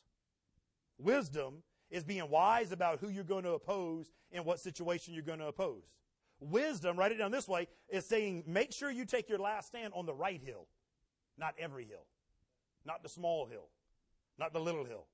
Wisdom 0.99 1.63
is 1.93 2.03
being 2.03 2.29
wise 2.31 2.73
about 2.73 2.99
who 2.99 3.09
you're 3.09 3.23
going 3.23 3.45
to 3.45 3.53
oppose 3.53 4.11
and 4.33 4.45
what 4.45 4.59
situation 4.59 5.13
you're 5.15 5.23
going 5.23 5.39
to 5.39 5.47
oppose. 5.47 5.93
Wisdom, 6.41 6.97
write 6.97 7.13
it 7.13 7.19
down 7.19 7.31
this 7.31 7.47
way, 7.47 7.69
is 7.89 8.05
saying 8.05 8.43
make 8.47 8.73
sure 8.73 8.91
you 8.91 9.05
take 9.05 9.29
your 9.29 9.39
last 9.39 9.69
stand 9.69 9.93
on 9.95 10.07
the 10.07 10.15
right 10.15 10.41
hill, 10.43 10.67
not 11.39 11.55
every 11.59 11.85
hill, 11.85 12.07
not 12.85 13.03
the 13.03 13.09
small 13.09 13.47
hill, 13.47 13.69
not 14.39 14.53
the 14.53 14.59
little 14.59 14.85
hill. 14.85 15.05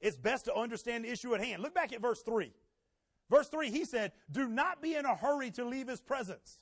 It's 0.00 0.16
best 0.16 0.46
to 0.46 0.54
understand 0.54 1.04
the 1.04 1.10
issue 1.10 1.34
at 1.34 1.42
hand. 1.42 1.62
Look 1.62 1.74
back 1.74 1.92
at 1.92 2.00
verse 2.00 2.22
3. 2.22 2.52
Verse 3.28 3.48
3, 3.48 3.70
he 3.70 3.84
said, 3.84 4.12
Do 4.30 4.48
not 4.48 4.80
be 4.80 4.94
in 4.94 5.04
a 5.04 5.14
hurry 5.14 5.50
to 5.52 5.64
leave 5.64 5.88
his 5.88 6.00
presence. 6.00 6.58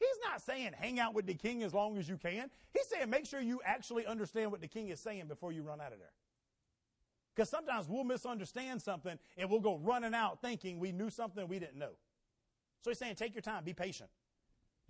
He's 0.00 0.18
not 0.28 0.42
saying 0.42 0.72
hang 0.76 0.98
out 0.98 1.14
with 1.14 1.26
the 1.26 1.34
king 1.34 1.62
as 1.62 1.72
long 1.72 1.96
as 1.98 2.08
you 2.08 2.16
can. 2.16 2.50
He's 2.72 2.88
saying 2.88 3.08
make 3.08 3.26
sure 3.26 3.40
you 3.40 3.60
actually 3.64 4.06
understand 4.06 4.50
what 4.50 4.60
the 4.60 4.66
king 4.66 4.88
is 4.88 4.98
saying 4.98 5.28
before 5.28 5.52
you 5.52 5.62
run 5.62 5.80
out 5.80 5.92
of 5.92 5.98
there. 5.98 6.10
Because 7.34 7.48
sometimes 7.48 7.88
we'll 7.88 8.04
misunderstand 8.04 8.82
something 8.82 9.18
and 9.36 9.50
we'll 9.50 9.60
go 9.60 9.76
running 9.78 10.14
out 10.14 10.40
thinking 10.42 10.78
we 10.78 10.92
knew 10.92 11.08
something 11.08 11.48
we 11.48 11.58
didn't 11.58 11.78
know. 11.78 11.92
So 12.82 12.90
he's 12.90 12.98
saying, 12.98 13.14
take 13.14 13.34
your 13.34 13.42
time, 13.42 13.64
be 13.64 13.72
patient. 13.72 14.10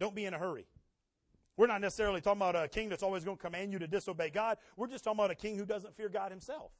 Don't 0.00 0.14
be 0.14 0.24
in 0.24 0.34
a 0.34 0.38
hurry. 0.38 0.66
We're 1.56 1.66
not 1.66 1.80
necessarily 1.80 2.20
talking 2.20 2.40
about 2.40 2.56
a 2.56 2.66
king 2.66 2.88
that's 2.88 3.02
always 3.02 3.24
going 3.24 3.36
to 3.36 3.42
command 3.42 3.72
you 3.72 3.78
to 3.78 3.86
disobey 3.86 4.30
God. 4.30 4.56
We're 4.76 4.88
just 4.88 5.04
talking 5.04 5.18
about 5.18 5.30
a 5.30 5.34
king 5.34 5.56
who 5.56 5.66
doesn't 5.66 5.94
fear 5.94 6.08
God 6.08 6.30
himself. 6.30 6.72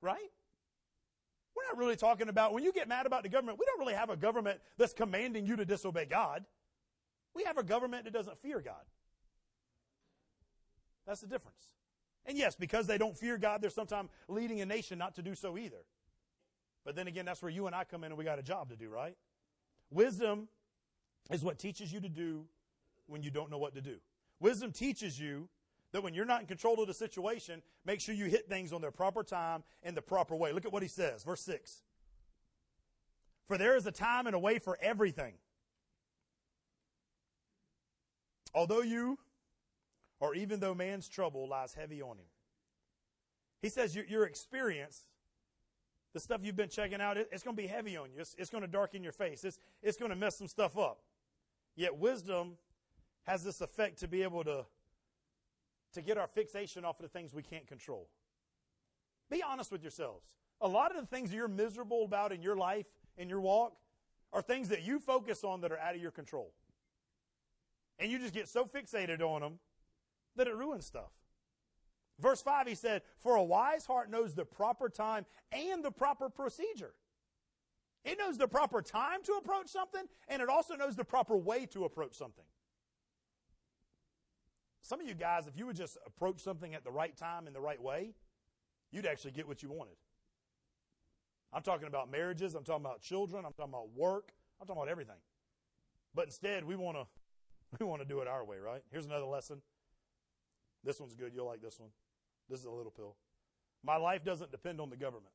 Right? 0.00 0.32
We're 1.54 1.64
not 1.70 1.78
really 1.78 1.96
talking 1.96 2.28
about, 2.28 2.52
when 2.52 2.64
you 2.64 2.72
get 2.72 2.88
mad 2.88 3.06
about 3.06 3.22
the 3.22 3.28
government, 3.28 3.58
we 3.58 3.66
don't 3.66 3.78
really 3.78 3.94
have 3.94 4.10
a 4.10 4.16
government 4.16 4.60
that's 4.78 4.94
commanding 4.94 5.46
you 5.46 5.56
to 5.56 5.64
disobey 5.64 6.06
God. 6.06 6.44
We 7.34 7.44
have 7.44 7.58
a 7.58 7.62
government 7.62 8.04
that 8.04 8.12
doesn't 8.12 8.38
fear 8.38 8.60
God. 8.60 8.82
That's 11.06 11.20
the 11.20 11.26
difference. 11.26 11.62
And 12.28 12.36
yes, 12.36 12.54
because 12.54 12.86
they 12.86 12.98
don't 12.98 13.16
fear 13.16 13.38
God, 13.38 13.62
they're 13.62 13.70
sometimes 13.70 14.10
leading 14.28 14.60
a 14.60 14.66
nation 14.66 14.98
not 14.98 15.14
to 15.14 15.22
do 15.22 15.34
so 15.34 15.56
either. 15.56 15.82
But 16.84 16.94
then 16.94 17.08
again, 17.08 17.24
that's 17.24 17.42
where 17.42 17.50
you 17.50 17.66
and 17.66 17.74
I 17.74 17.84
come 17.84 18.04
in 18.04 18.12
and 18.12 18.18
we 18.18 18.24
got 18.24 18.38
a 18.38 18.42
job 18.42 18.68
to 18.68 18.76
do, 18.76 18.90
right? 18.90 19.16
Wisdom 19.90 20.48
is 21.30 21.42
what 21.42 21.58
teaches 21.58 21.90
you 21.90 22.00
to 22.00 22.08
do 22.08 22.44
when 23.06 23.22
you 23.22 23.30
don't 23.30 23.50
know 23.50 23.56
what 23.56 23.74
to 23.74 23.80
do. 23.80 23.96
Wisdom 24.40 24.72
teaches 24.72 25.18
you 25.18 25.48
that 25.92 26.02
when 26.02 26.12
you're 26.12 26.26
not 26.26 26.42
in 26.42 26.46
control 26.46 26.78
of 26.82 26.86
the 26.86 26.92
situation, 26.92 27.62
make 27.86 27.98
sure 27.98 28.14
you 28.14 28.26
hit 28.26 28.46
things 28.46 28.74
on 28.74 28.82
their 28.82 28.90
proper 28.90 29.22
time 29.22 29.64
and 29.82 29.96
the 29.96 30.02
proper 30.02 30.36
way. 30.36 30.52
Look 30.52 30.66
at 30.66 30.72
what 30.72 30.82
he 30.82 30.88
says, 30.88 31.24
verse 31.24 31.40
6. 31.40 31.82
For 33.46 33.56
there 33.56 33.74
is 33.74 33.86
a 33.86 33.92
time 33.92 34.26
and 34.26 34.36
a 34.36 34.38
way 34.38 34.58
for 34.58 34.76
everything. 34.82 35.32
Although 38.54 38.82
you 38.82 39.18
or 40.20 40.34
even 40.34 40.60
though 40.60 40.74
man's 40.74 41.08
trouble 41.08 41.48
lies 41.48 41.74
heavy 41.74 42.02
on 42.02 42.18
him. 42.18 42.26
He 43.62 43.68
says 43.68 43.94
your, 43.94 44.04
your 44.04 44.24
experience, 44.24 45.02
the 46.14 46.20
stuff 46.20 46.40
you've 46.42 46.56
been 46.56 46.68
checking 46.68 47.00
out, 47.00 47.16
it, 47.16 47.28
it's 47.32 47.42
going 47.42 47.56
to 47.56 47.62
be 47.62 47.68
heavy 47.68 47.96
on 47.96 48.10
you. 48.12 48.20
It's, 48.20 48.34
it's 48.38 48.50
going 48.50 48.62
to 48.62 48.68
darken 48.68 49.02
your 49.02 49.12
face. 49.12 49.44
It's, 49.44 49.58
it's 49.82 49.96
going 49.96 50.10
to 50.10 50.16
mess 50.16 50.36
some 50.36 50.48
stuff 50.48 50.78
up. 50.78 51.00
Yet 51.76 51.96
wisdom 51.96 52.56
has 53.24 53.44
this 53.44 53.60
effect 53.60 53.98
to 54.00 54.08
be 54.08 54.22
able 54.22 54.44
to, 54.44 54.64
to 55.92 56.02
get 56.02 56.18
our 56.18 56.26
fixation 56.26 56.84
off 56.84 56.98
of 56.98 57.02
the 57.02 57.08
things 57.08 57.34
we 57.34 57.42
can't 57.42 57.66
control. 57.66 58.08
Be 59.30 59.42
honest 59.42 59.70
with 59.70 59.82
yourselves. 59.82 60.26
A 60.60 60.68
lot 60.68 60.94
of 60.94 61.00
the 61.00 61.06
things 61.06 61.32
you're 61.32 61.46
miserable 61.46 62.04
about 62.04 62.32
in 62.32 62.42
your 62.42 62.56
life, 62.56 62.86
in 63.16 63.28
your 63.28 63.40
walk, 63.40 63.76
are 64.32 64.42
things 64.42 64.68
that 64.70 64.82
you 64.82 64.98
focus 64.98 65.44
on 65.44 65.60
that 65.60 65.72
are 65.72 65.78
out 65.78 65.94
of 65.94 66.00
your 66.00 66.10
control. 66.10 66.52
And 67.98 68.10
you 68.10 68.18
just 68.18 68.34
get 68.34 68.48
so 68.48 68.64
fixated 68.64 69.20
on 69.20 69.40
them 69.40 69.58
that 70.38 70.48
it 70.48 70.56
ruins 70.56 70.86
stuff. 70.86 71.10
Verse 72.18 72.42
5, 72.42 72.66
he 72.66 72.74
said, 72.74 73.02
For 73.18 73.36
a 73.36 73.42
wise 73.42 73.86
heart 73.86 74.10
knows 74.10 74.34
the 74.34 74.44
proper 74.44 74.88
time 74.88 75.26
and 75.52 75.84
the 75.84 75.90
proper 75.90 76.28
procedure. 76.28 76.94
It 78.04 78.18
knows 78.18 78.38
the 78.38 78.48
proper 78.48 78.80
time 78.80 79.22
to 79.24 79.32
approach 79.34 79.68
something, 79.68 80.02
and 80.28 80.40
it 80.40 80.48
also 80.48 80.74
knows 80.74 80.96
the 80.96 81.04
proper 81.04 81.36
way 81.36 81.66
to 81.66 81.84
approach 81.84 82.14
something. 82.14 82.44
Some 84.80 85.00
of 85.00 85.06
you 85.06 85.14
guys, 85.14 85.46
if 85.46 85.56
you 85.56 85.66
would 85.66 85.76
just 85.76 85.98
approach 86.06 86.40
something 86.40 86.74
at 86.74 86.82
the 86.82 86.90
right 86.90 87.16
time 87.16 87.46
in 87.46 87.52
the 87.52 87.60
right 87.60 87.82
way, 87.82 88.14
you'd 88.90 89.06
actually 89.06 89.32
get 89.32 89.46
what 89.46 89.62
you 89.62 89.70
wanted. 89.70 89.96
I'm 91.52 91.62
talking 91.62 91.88
about 91.88 92.10
marriages, 92.10 92.54
I'm 92.54 92.64
talking 92.64 92.84
about 92.84 93.00
children, 93.00 93.44
I'm 93.44 93.52
talking 93.52 93.72
about 93.72 93.90
work, 93.94 94.32
I'm 94.60 94.66
talking 94.66 94.80
about 94.80 94.90
everything. 94.90 95.16
But 96.14 96.26
instead, 96.26 96.64
we 96.64 96.76
want 96.76 96.96
to 96.96 97.06
we 97.80 97.86
want 97.86 98.00
to 98.00 98.08
do 98.08 98.20
it 98.20 98.28
our 98.28 98.44
way, 98.44 98.58
right? 98.58 98.82
Here's 98.90 99.06
another 99.06 99.26
lesson. 99.26 99.60
This 100.84 101.00
one's 101.00 101.14
good. 101.14 101.32
You'll 101.34 101.46
like 101.46 101.60
this 101.60 101.78
one. 101.78 101.90
This 102.48 102.60
is 102.60 102.66
a 102.66 102.70
little 102.70 102.92
pill. 102.92 103.16
My 103.84 103.96
life 103.96 104.24
doesn't 104.24 104.50
depend 104.50 104.80
on 104.80 104.90
the 104.90 104.96
government. 104.96 105.32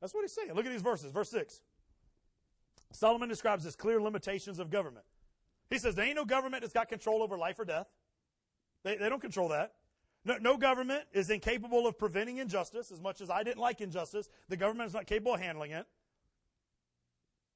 That's 0.00 0.14
what 0.14 0.22
he's 0.22 0.32
saying. 0.32 0.52
Look 0.54 0.66
at 0.66 0.72
these 0.72 0.82
verses. 0.82 1.10
Verse 1.12 1.30
6. 1.30 1.60
Solomon 2.92 3.28
describes 3.28 3.64
his 3.64 3.76
clear 3.76 4.00
limitations 4.00 4.58
of 4.58 4.70
government. 4.70 5.04
He 5.70 5.78
says 5.78 5.94
there 5.94 6.06
ain't 6.06 6.16
no 6.16 6.24
government 6.24 6.62
that's 6.62 6.72
got 6.72 6.88
control 6.88 7.22
over 7.22 7.36
life 7.36 7.58
or 7.58 7.64
death. 7.64 7.88
They, 8.84 8.96
they 8.96 9.08
don't 9.08 9.20
control 9.20 9.48
that. 9.48 9.72
No, 10.24 10.36
no 10.40 10.56
government 10.56 11.04
is 11.12 11.30
incapable 11.30 11.86
of 11.86 11.98
preventing 11.98 12.38
injustice. 12.38 12.90
As 12.90 13.00
much 13.00 13.20
as 13.20 13.30
I 13.30 13.42
didn't 13.42 13.60
like 13.60 13.80
injustice, 13.80 14.28
the 14.48 14.56
government 14.56 14.88
is 14.88 14.94
not 14.94 15.06
capable 15.06 15.34
of 15.34 15.40
handling 15.40 15.72
it. 15.72 15.86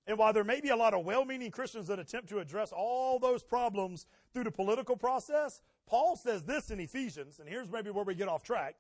And 0.07 0.19
while 0.19 0.33
there 0.33 0.45
may 0.45 0.61
be 0.61 0.71
a 0.71 0.77
lot 0.77 0.95
of 0.95 1.05
well 1.05 1.25
meaning 1.25 1.51
Christians 1.51 1.87
that 1.87 1.99
attempt 1.99 2.29
to 2.31 2.41
address 2.41 2.73
all 2.73 3.19
those 3.19 3.43
problems 3.43 4.07
through 4.33 4.45
the 4.45 4.51
political 4.51 4.97
process, 4.97 5.63
Paul 5.87 6.17
says 6.17 6.45
this 6.45 6.71
in 6.71 6.81
Ephesians, 6.81 7.39
and 7.39 7.49
here's 7.49 7.71
maybe 7.71 7.91
where 7.91 8.05
we 8.05 8.15
get 8.15 8.29
off 8.29 8.43
track. 8.43 8.77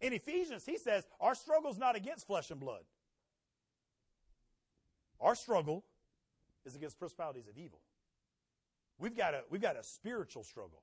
In 0.00 0.12
Ephesians, 0.12 0.64
he 0.64 0.78
says, 0.78 1.06
Our 1.20 1.34
struggle 1.34 1.70
is 1.70 1.78
not 1.78 1.96
against 1.96 2.26
flesh 2.26 2.50
and 2.50 2.60
blood. 2.60 2.82
Our 5.20 5.34
struggle 5.34 5.84
is 6.64 6.74
against 6.74 6.98
principalities 6.98 7.48
of 7.48 7.56
evil. 7.56 7.80
We've 8.98 9.16
got 9.16 9.34
a, 9.34 9.42
we've 9.50 9.62
got 9.62 9.76
a 9.76 9.82
spiritual 9.82 10.44
struggle. 10.44 10.82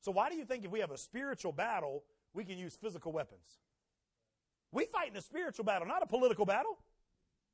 So, 0.00 0.10
why 0.10 0.30
do 0.30 0.36
you 0.36 0.44
think 0.44 0.64
if 0.64 0.70
we 0.70 0.80
have 0.80 0.90
a 0.90 0.98
spiritual 0.98 1.52
battle, 1.52 2.04
we 2.32 2.44
can 2.44 2.58
use 2.58 2.76
physical 2.76 3.12
weapons? 3.12 3.58
We 4.72 4.86
fight 4.86 5.10
in 5.10 5.16
a 5.16 5.22
spiritual 5.22 5.64
battle, 5.64 5.86
not 5.86 6.02
a 6.02 6.06
political 6.06 6.46
battle. 6.46 6.78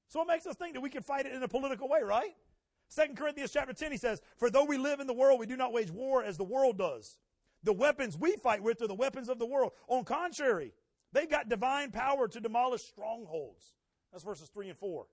So, 0.08 0.22
it 0.22 0.28
makes 0.28 0.46
us 0.46 0.56
think 0.56 0.74
that 0.74 0.80
we 0.80 0.90
can 0.90 1.02
fight 1.02 1.26
it 1.26 1.32
in 1.32 1.42
a 1.42 1.48
political 1.48 1.88
way, 1.88 2.00
right? 2.02 2.34
2 2.94 3.14
Corinthians 3.14 3.50
chapter 3.52 3.72
10, 3.72 3.92
he 3.92 3.98
says, 3.98 4.20
For 4.36 4.50
though 4.50 4.64
we 4.64 4.78
live 4.78 5.00
in 5.00 5.06
the 5.06 5.14
world, 5.14 5.40
we 5.40 5.46
do 5.46 5.56
not 5.56 5.72
wage 5.72 5.90
war 5.90 6.22
as 6.22 6.36
the 6.36 6.44
world 6.44 6.78
does. 6.78 7.18
The 7.62 7.72
weapons 7.72 8.16
we 8.16 8.36
fight 8.36 8.62
with 8.62 8.80
are 8.82 8.86
the 8.86 8.94
weapons 8.94 9.28
of 9.28 9.38
the 9.38 9.46
world. 9.46 9.72
On 9.88 10.04
contrary, 10.04 10.72
they've 11.12 11.28
got 11.28 11.48
divine 11.48 11.90
power 11.90 12.28
to 12.28 12.40
demolish 12.40 12.82
strongholds. 12.82 13.74
That's 14.12 14.24
verses 14.24 14.48
3 14.48 14.68
and 14.68 14.78
4. 14.78 15.06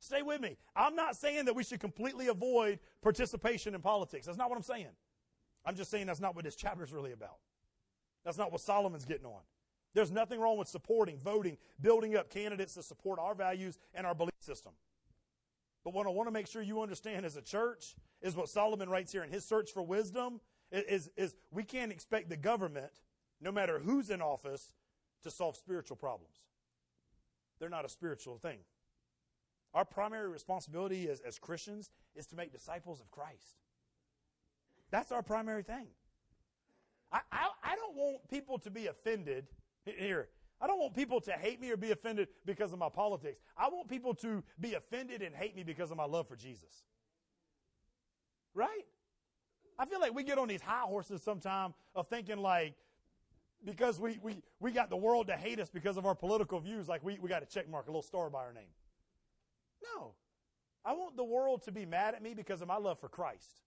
Stay 0.00 0.22
with 0.22 0.40
me. 0.40 0.56
I'm 0.76 0.94
not 0.94 1.16
saying 1.16 1.46
that 1.46 1.54
we 1.54 1.64
should 1.64 1.80
completely 1.80 2.28
avoid 2.28 2.78
participation 3.02 3.74
in 3.74 3.80
politics. 3.80 4.26
That's 4.26 4.38
not 4.38 4.48
what 4.48 4.56
I'm 4.56 4.62
saying. 4.62 4.92
I'm 5.64 5.74
just 5.74 5.90
saying 5.90 6.06
that's 6.06 6.20
not 6.20 6.36
what 6.36 6.44
this 6.44 6.54
chapter 6.54 6.84
is 6.84 6.92
really 6.92 7.12
about. 7.12 7.38
That's 8.24 8.38
not 8.38 8.52
what 8.52 8.60
Solomon's 8.60 9.04
getting 9.04 9.26
on. 9.26 9.40
There's 9.94 10.12
nothing 10.12 10.38
wrong 10.38 10.58
with 10.58 10.68
supporting, 10.68 11.18
voting, 11.18 11.56
building 11.80 12.14
up 12.16 12.30
candidates 12.30 12.74
to 12.74 12.82
support 12.82 13.18
our 13.18 13.34
values 13.34 13.78
and 13.94 14.06
our 14.06 14.14
belief 14.14 14.34
system. 14.40 14.72
But 15.84 15.94
what 15.94 16.06
I 16.06 16.10
want 16.10 16.26
to 16.26 16.32
make 16.32 16.46
sure 16.46 16.60
you 16.60 16.82
understand 16.82 17.24
as 17.24 17.36
a 17.36 17.42
church 17.42 17.94
is 18.20 18.36
what 18.36 18.48
Solomon 18.48 18.88
writes 18.88 19.12
here 19.12 19.22
in 19.22 19.30
his 19.30 19.44
search 19.44 19.72
for 19.72 19.82
wisdom 19.82 20.40
is, 20.70 21.10
is 21.16 21.34
we 21.50 21.64
can't 21.64 21.92
expect 21.92 22.28
the 22.28 22.36
government, 22.36 22.92
no 23.40 23.52
matter 23.52 23.78
who's 23.78 24.10
in 24.10 24.20
office, 24.20 24.74
to 25.22 25.30
solve 25.30 25.56
spiritual 25.56 25.96
problems. 25.96 26.36
They're 27.58 27.68
not 27.68 27.84
a 27.84 27.88
spiritual 27.88 28.38
thing. 28.38 28.58
Our 29.74 29.84
primary 29.84 30.28
responsibility 30.28 31.08
as, 31.08 31.20
as 31.20 31.38
Christians 31.38 31.90
is 32.14 32.26
to 32.26 32.36
make 32.36 32.52
disciples 32.52 33.00
of 33.00 33.10
Christ. 33.10 33.56
That's 34.90 35.12
our 35.12 35.22
primary 35.22 35.62
thing. 35.62 35.86
I, 37.12 37.20
I, 37.30 37.48
I 37.62 37.76
don't 37.76 37.96
want 37.96 38.28
people 38.28 38.58
to 38.60 38.70
be 38.70 38.86
offended. 38.86 39.46
Here, 39.84 40.28
I 40.60 40.66
don't 40.66 40.78
want 40.78 40.94
people 40.94 41.20
to 41.22 41.32
hate 41.32 41.60
me 41.60 41.70
or 41.70 41.76
be 41.76 41.92
offended 41.92 42.28
because 42.44 42.72
of 42.72 42.78
my 42.78 42.88
politics. 42.88 43.40
I 43.56 43.68
want 43.68 43.88
people 43.88 44.14
to 44.16 44.42
be 44.58 44.74
offended 44.74 45.22
and 45.22 45.34
hate 45.34 45.54
me 45.54 45.62
because 45.62 45.90
of 45.90 45.96
my 45.96 46.04
love 46.04 46.26
for 46.26 46.36
Jesus. 46.36 46.84
Right? 48.54 48.86
I 49.78 49.86
feel 49.86 50.00
like 50.00 50.14
we 50.14 50.24
get 50.24 50.38
on 50.38 50.48
these 50.48 50.60
high 50.60 50.80
horses 50.80 51.22
sometime 51.22 51.74
of 51.94 52.08
thinking 52.08 52.38
like, 52.38 52.74
because 53.64 54.00
we, 54.00 54.18
we, 54.22 54.42
we 54.60 54.72
got 54.72 54.90
the 54.90 54.96
world 54.96 55.28
to 55.28 55.36
hate 55.36 55.60
us 55.60 55.70
because 55.70 55.96
of 55.96 56.06
our 56.06 56.14
political 56.14 56.58
views, 56.58 56.88
like 56.88 57.04
we, 57.04 57.18
we 57.20 57.28
got 57.28 57.42
a 57.42 57.46
check 57.46 57.68
mark, 57.68 57.86
a 57.86 57.90
little 57.90 58.02
star 58.02 58.30
by 58.30 58.40
our 58.40 58.52
name. 58.52 58.70
No. 59.96 60.14
I 60.84 60.92
want 60.92 61.16
the 61.16 61.24
world 61.24 61.62
to 61.64 61.72
be 61.72 61.84
mad 61.86 62.14
at 62.14 62.22
me 62.22 62.34
because 62.34 62.62
of 62.62 62.68
my 62.68 62.76
love 62.76 62.98
for 62.98 63.08
Christ. 63.08 63.62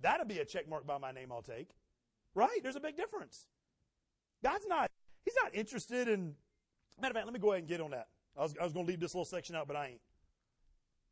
That'll 0.00 0.26
be 0.26 0.38
a 0.38 0.44
check 0.44 0.68
mark 0.68 0.86
by 0.86 0.98
my 0.98 1.12
name 1.12 1.30
I'll 1.30 1.42
take. 1.42 1.70
Right? 2.34 2.62
There's 2.62 2.76
a 2.76 2.80
big 2.80 2.96
difference. 2.96 3.46
God's 4.42 4.66
not, 4.68 4.90
He's 5.26 5.34
not 5.42 5.54
interested 5.54 6.08
in, 6.08 6.34
matter 6.98 7.10
of 7.10 7.16
fact, 7.16 7.26
let 7.26 7.34
me 7.34 7.40
go 7.40 7.52
ahead 7.52 7.60
and 7.60 7.68
get 7.68 7.82
on 7.82 7.90
that. 7.90 8.06
I 8.38 8.42
was, 8.44 8.54
I 8.58 8.64
was 8.64 8.72
going 8.72 8.86
to 8.86 8.90
leave 8.90 9.00
this 9.00 9.14
little 9.14 9.26
section 9.26 9.56
out, 9.56 9.66
but 9.66 9.76
I 9.76 9.88
ain't. 9.88 10.00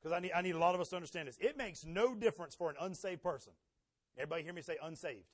Because 0.01 0.17
I 0.17 0.21
need, 0.21 0.33
I 0.35 0.41
need 0.41 0.55
a 0.55 0.59
lot 0.59 0.75
of 0.75 0.81
us 0.81 0.91
to 0.91 0.97
understand 0.97 1.29
this. 1.29 1.37
It 1.41 1.59
makes 1.59 1.85
no 1.85 2.15
difference 2.15 2.55
for 2.55 2.71
an 2.71 2.77
unsaved 2.81 3.23
person. 3.23 3.53
Everybody 4.17 4.45
hear 4.45 4.53
me 4.53 4.63
say 4.63 4.77
unsaved? 4.83 5.27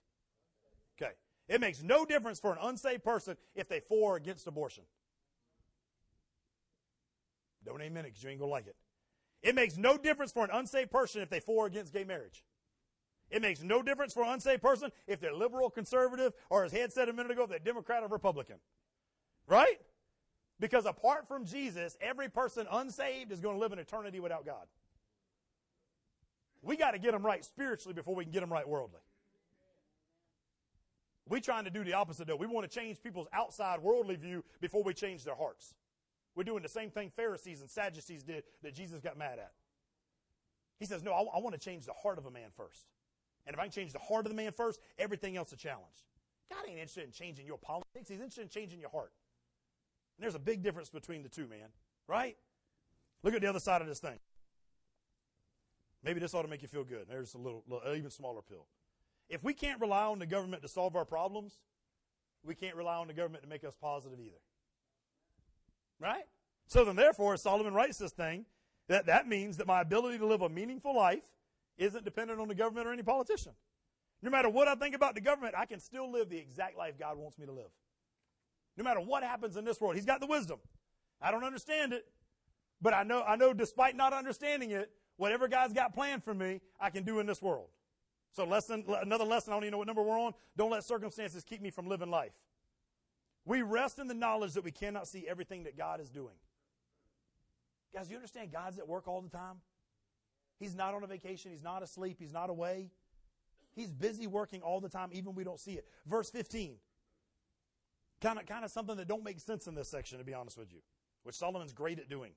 Okay. 1.00 1.12
It 1.48 1.60
makes 1.60 1.82
no 1.82 2.04
difference 2.06 2.40
for 2.40 2.52
an 2.52 2.58
unsaved 2.62 3.04
person 3.04 3.36
if 3.54 3.68
they 3.68 3.80
for 3.80 4.14
or 4.14 4.16
against 4.16 4.46
abortion. 4.46 4.84
Don't 7.66 7.82
amen 7.82 8.04
it 8.04 8.08
because 8.08 8.22
you 8.22 8.30
ain't 8.30 8.38
going 8.38 8.48
to 8.48 8.52
like 8.52 8.66
it. 8.66 8.76
It 9.42 9.54
makes 9.54 9.76
no 9.76 9.98
difference 9.98 10.32
for 10.32 10.44
an 10.44 10.50
unsaved 10.52 10.90
person 10.90 11.20
if 11.20 11.28
they 11.28 11.40
for 11.40 11.64
or 11.64 11.66
against 11.66 11.92
gay 11.92 12.04
marriage. 12.04 12.44
It 13.30 13.42
makes 13.42 13.62
no 13.62 13.82
difference 13.82 14.12
for 14.12 14.24
an 14.24 14.30
unsaved 14.30 14.62
person 14.62 14.90
if 15.06 15.20
they're 15.20 15.34
liberal, 15.34 15.70
conservative, 15.70 16.32
or 16.48 16.64
as 16.64 16.72
Head 16.72 16.92
said 16.92 17.08
a 17.08 17.12
minute 17.12 17.30
ago, 17.30 17.44
if 17.44 17.50
they're 17.50 17.58
Democrat 17.58 18.02
or 18.02 18.08
Republican. 18.08 18.56
Right? 19.46 19.80
Because 20.58 20.84
apart 20.84 21.28
from 21.28 21.46
Jesus, 21.46 21.96
every 22.00 22.28
person 22.28 22.66
unsaved 22.70 23.32
is 23.32 23.40
going 23.40 23.56
to 23.56 23.60
live 23.60 23.72
an 23.72 23.78
eternity 23.78 24.20
without 24.20 24.44
God. 24.44 24.66
We 26.62 26.76
got 26.76 26.90
to 26.90 26.98
get 26.98 27.12
them 27.12 27.24
right 27.24 27.44
spiritually 27.44 27.94
before 27.94 28.14
we 28.14 28.24
can 28.24 28.32
get 28.32 28.40
them 28.40 28.52
right 28.52 28.68
worldly. 28.68 29.00
We're 31.28 31.40
trying 31.40 31.64
to 31.64 31.70
do 31.70 31.84
the 31.84 31.94
opposite 31.94 32.26
though. 32.26 32.36
We 32.36 32.46
want 32.46 32.70
to 32.70 32.78
change 32.78 33.00
people's 33.00 33.28
outside 33.32 33.80
worldly 33.80 34.16
view 34.16 34.44
before 34.60 34.82
we 34.82 34.92
change 34.92 35.24
their 35.24 35.36
hearts. 35.36 35.74
We're 36.34 36.44
doing 36.44 36.62
the 36.62 36.68
same 36.68 36.90
thing 36.90 37.10
Pharisees 37.10 37.60
and 37.60 37.70
Sadducees 37.70 38.24
did 38.24 38.44
that 38.62 38.74
Jesus 38.74 39.00
got 39.00 39.16
mad 39.16 39.38
at. 39.38 39.52
He 40.78 40.86
says, 40.86 41.02
No, 41.02 41.12
I, 41.12 41.36
I 41.36 41.40
want 41.40 41.54
to 41.54 41.60
change 41.60 41.86
the 41.86 41.92
heart 41.92 42.18
of 42.18 42.26
a 42.26 42.30
man 42.30 42.50
first. 42.56 42.88
And 43.50 43.56
if 43.56 43.60
I 43.60 43.64
can 43.64 43.72
change 43.72 43.92
the 43.92 43.98
heart 43.98 44.26
of 44.26 44.30
the 44.30 44.36
man 44.36 44.52
first, 44.52 44.78
everything 44.96 45.36
else 45.36 45.48
is 45.48 45.54
a 45.54 45.56
challenge. 45.56 46.06
God 46.52 46.60
ain't 46.68 46.78
interested 46.78 47.02
in 47.02 47.10
changing 47.10 47.46
your 47.46 47.58
politics. 47.58 48.08
He's 48.08 48.20
interested 48.20 48.42
in 48.42 48.48
changing 48.48 48.78
your 48.78 48.90
heart. 48.90 49.10
And 50.16 50.22
there's 50.22 50.36
a 50.36 50.38
big 50.38 50.62
difference 50.62 50.88
between 50.88 51.24
the 51.24 51.28
two, 51.28 51.48
man. 51.48 51.66
Right? 52.06 52.36
Look 53.24 53.34
at 53.34 53.40
the 53.40 53.48
other 53.48 53.58
side 53.58 53.82
of 53.82 53.88
this 53.88 53.98
thing. 53.98 54.20
Maybe 56.04 56.20
this 56.20 56.32
ought 56.32 56.42
to 56.42 56.48
make 56.48 56.62
you 56.62 56.68
feel 56.68 56.84
good. 56.84 57.06
There's 57.08 57.34
a 57.34 57.38
little, 57.38 57.64
little 57.66 57.90
uh, 57.90 57.96
even 57.96 58.10
smaller 58.10 58.40
pill. 58.40 58.66
If 59.28 59.42
we 59.42 59.52
can't 59.52 59.80
rely 59.80 60.04
on 60.04 60.20
the 60.20 60.26
government 60.26 60.62
to 60.62 60.68
solve 60.68 60.94
our 60.94 61.04
problems, 61.04 61.54
we 62.44 62.54
can't 62.54 62.76
rely 62.76 62.98
on 62.98 63.08
the 63.08 63.14
government 63.14 63.42
to 63.42 63.48
make 63.48 63.64
us 63.64 63.74
positive 63.74 64.20
either. 64.20 64.38
Right? 65.98 66.28
So 66.68 66.84
then, 66.84 66.94
therefore, 66.94 67.36
Solomon 67.36 67.74
writes 67.74 67.98
this 67.98 68.12
thing, 68.12 68.46
that, 68.86 69.06
that 69.06 69.26
means 69.26 69.56
that 69.56 69.66
my 69.66 69.80
ability 69.80 70.18
to 70.18 70.26
live 70.26 70.40
a 70.40 70.48
meaningful 70.48 70.94
life 70.94 71.24
isn't 71.80 72.04
dependent 72.04 72.40
on 72.40 72.46
the 72.46 72.54
government 72.54 72.86
or 72.86 72.92
any 72.92 73.02
politician. 73.02 73.52
No 74.22 74.30
matter 74.30 74.50
what 74.50 74.68
I 74.68 74.74
think 74.74 74.94
about 74.94 75.14
the 75.14 75.20
government, 75.20 75.54
I 75.56 75.64
can 75.64 75.80
still 75.80 76.12
live 76.12 76.28
the 76.28 76.36
exact 76.36 76.76
life 76.76 76.98
God 76.98 77.16
wants 77.16 77.38
me 77.38 77.46
to 77.46 77.52
live. 77.52 77.70
No 78.76 78.84
matter 78.84 79.00
what 79.00 79.22
happens 79.22 79.56
in 79.56 79.64
this 79.64 79.80
world, 79.80 79.96
He's 79.96 80.04
got 80.04 80.20
the 80.20 80.26
wisdom. 80.26 80.58
I 81.20 81.30
don't 81.30 81.42
understand 81.42 81.92
it, 81.92 82.06
but 82.80 82.94
I 82.94 83.02
know, 83.02 83.22
I 83.22 83.36
know 83.36 83.52
despite 83.52 83.96
not 83.96 84.12
understanding 84.12 84.70
it, 84.70 84.90
whatever 85.16 85.48
God's 85.48 85.72
got 85.72 85.94
planned 85.94 86.22
for 86.22 86.34
me, 86.34 86.60
I 86.78 86.90
can 86.90 87.02
do 87.02 87.18
in 87.18 87.26
this 87.26 87.42
world. 87.42 87.68
So 88.32 88.44
lesson, 88.44 88.84
another 89.02 89.24
lesson, 89.24 89.52
I 89.52 89.56
don't 89.56 89.64
even 89.64 89.72
know 89.72 89.78
what 89.78 89.86
number 89.86 90.02
we're 90.02 90.18
on. 90.18 90.34
Don't 90.56 90.70
let 90.70 90.84
circumstances 90.84 91.42
keep 91.42 91.60
me 91.60 91.70
from 91.70 91.88
living 91.88 92.10
life. 92.10 92.32
We 93.44 93.62
rest 93.62 93.98
in 93.98 94.06
the 94.06 94.14
knowledge 94.14 94.52
that 94.52 94.64
we 94.64 94.70
cannot 94.70 95.08
see 95.08 95.26
everything 95.26 95.64
that 95.64 95.76
God 95.76 96.00
is 96.00 96.10
doing. 96.10 96.34
Guys, 97.92 98.08
you 98.08 98.16
understand 98.16 98.52
God's 98.52 98.78
at 98.78 98.86
work 98.86 99.08
all 99.08 99.20
the 99.20 99.30
time? 99.30 99.56
He's 100.60 100.76
not 100.76 100.94
on 100.94 101.02
a 101.02 101.06
vacation. 101.06 101.50
He's 101.50 101.62
not 101.62 101.82
asleep. 101.82 102.18
He's 102.20 102.32
not 102.32 102.50
away. 102.50 102.90
He's 103.74 103.90
busy 103.90 104.26
working 104.26 104.62
all 104.62 104.80
the 104.80 104.88
time, 104.88 105.08
even 105.12 105.34
we 105.34 105.42
don't 105.42 105.58
see 105.58 105.72
it. 105.72 105.86
Verse 106.06 106.30
15. 106.30 106.76
Kind 108.20 108.38
of, 108.38 108.46
kind 108.46 108.64
of 108.64 108.70
something 108.70 108.96
that 108.96 109.08
don't 109.08 109.24
make 109.24 109.40
sense 109.40 109.66
in 109.66 109.74
this 109.74 109.88
section, 109.88 110.18
to 110.18 110.24
be 110.24 110.34
honest 110.34 110.58
with 110.58 110.70
you, 110.72 110.80
which 111.22 111.34
Solomon's 111.34 111.72
great 111.72 111.98
at 111.98 112.08
doing. 112.08 112.32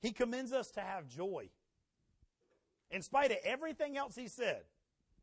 He 0.00 0.12
commends 0.12 0.52
us 0.52 0.70
to 0.72 0.80
have 0.80 1.08
joy. 1.08 1.48
In 2.90 3.02
spite 3.02 3.32
of 3.32 3.38
everything 3.42 3.96
else 3.96 4.14
he 4.14 4.28
said, 4.28 4.62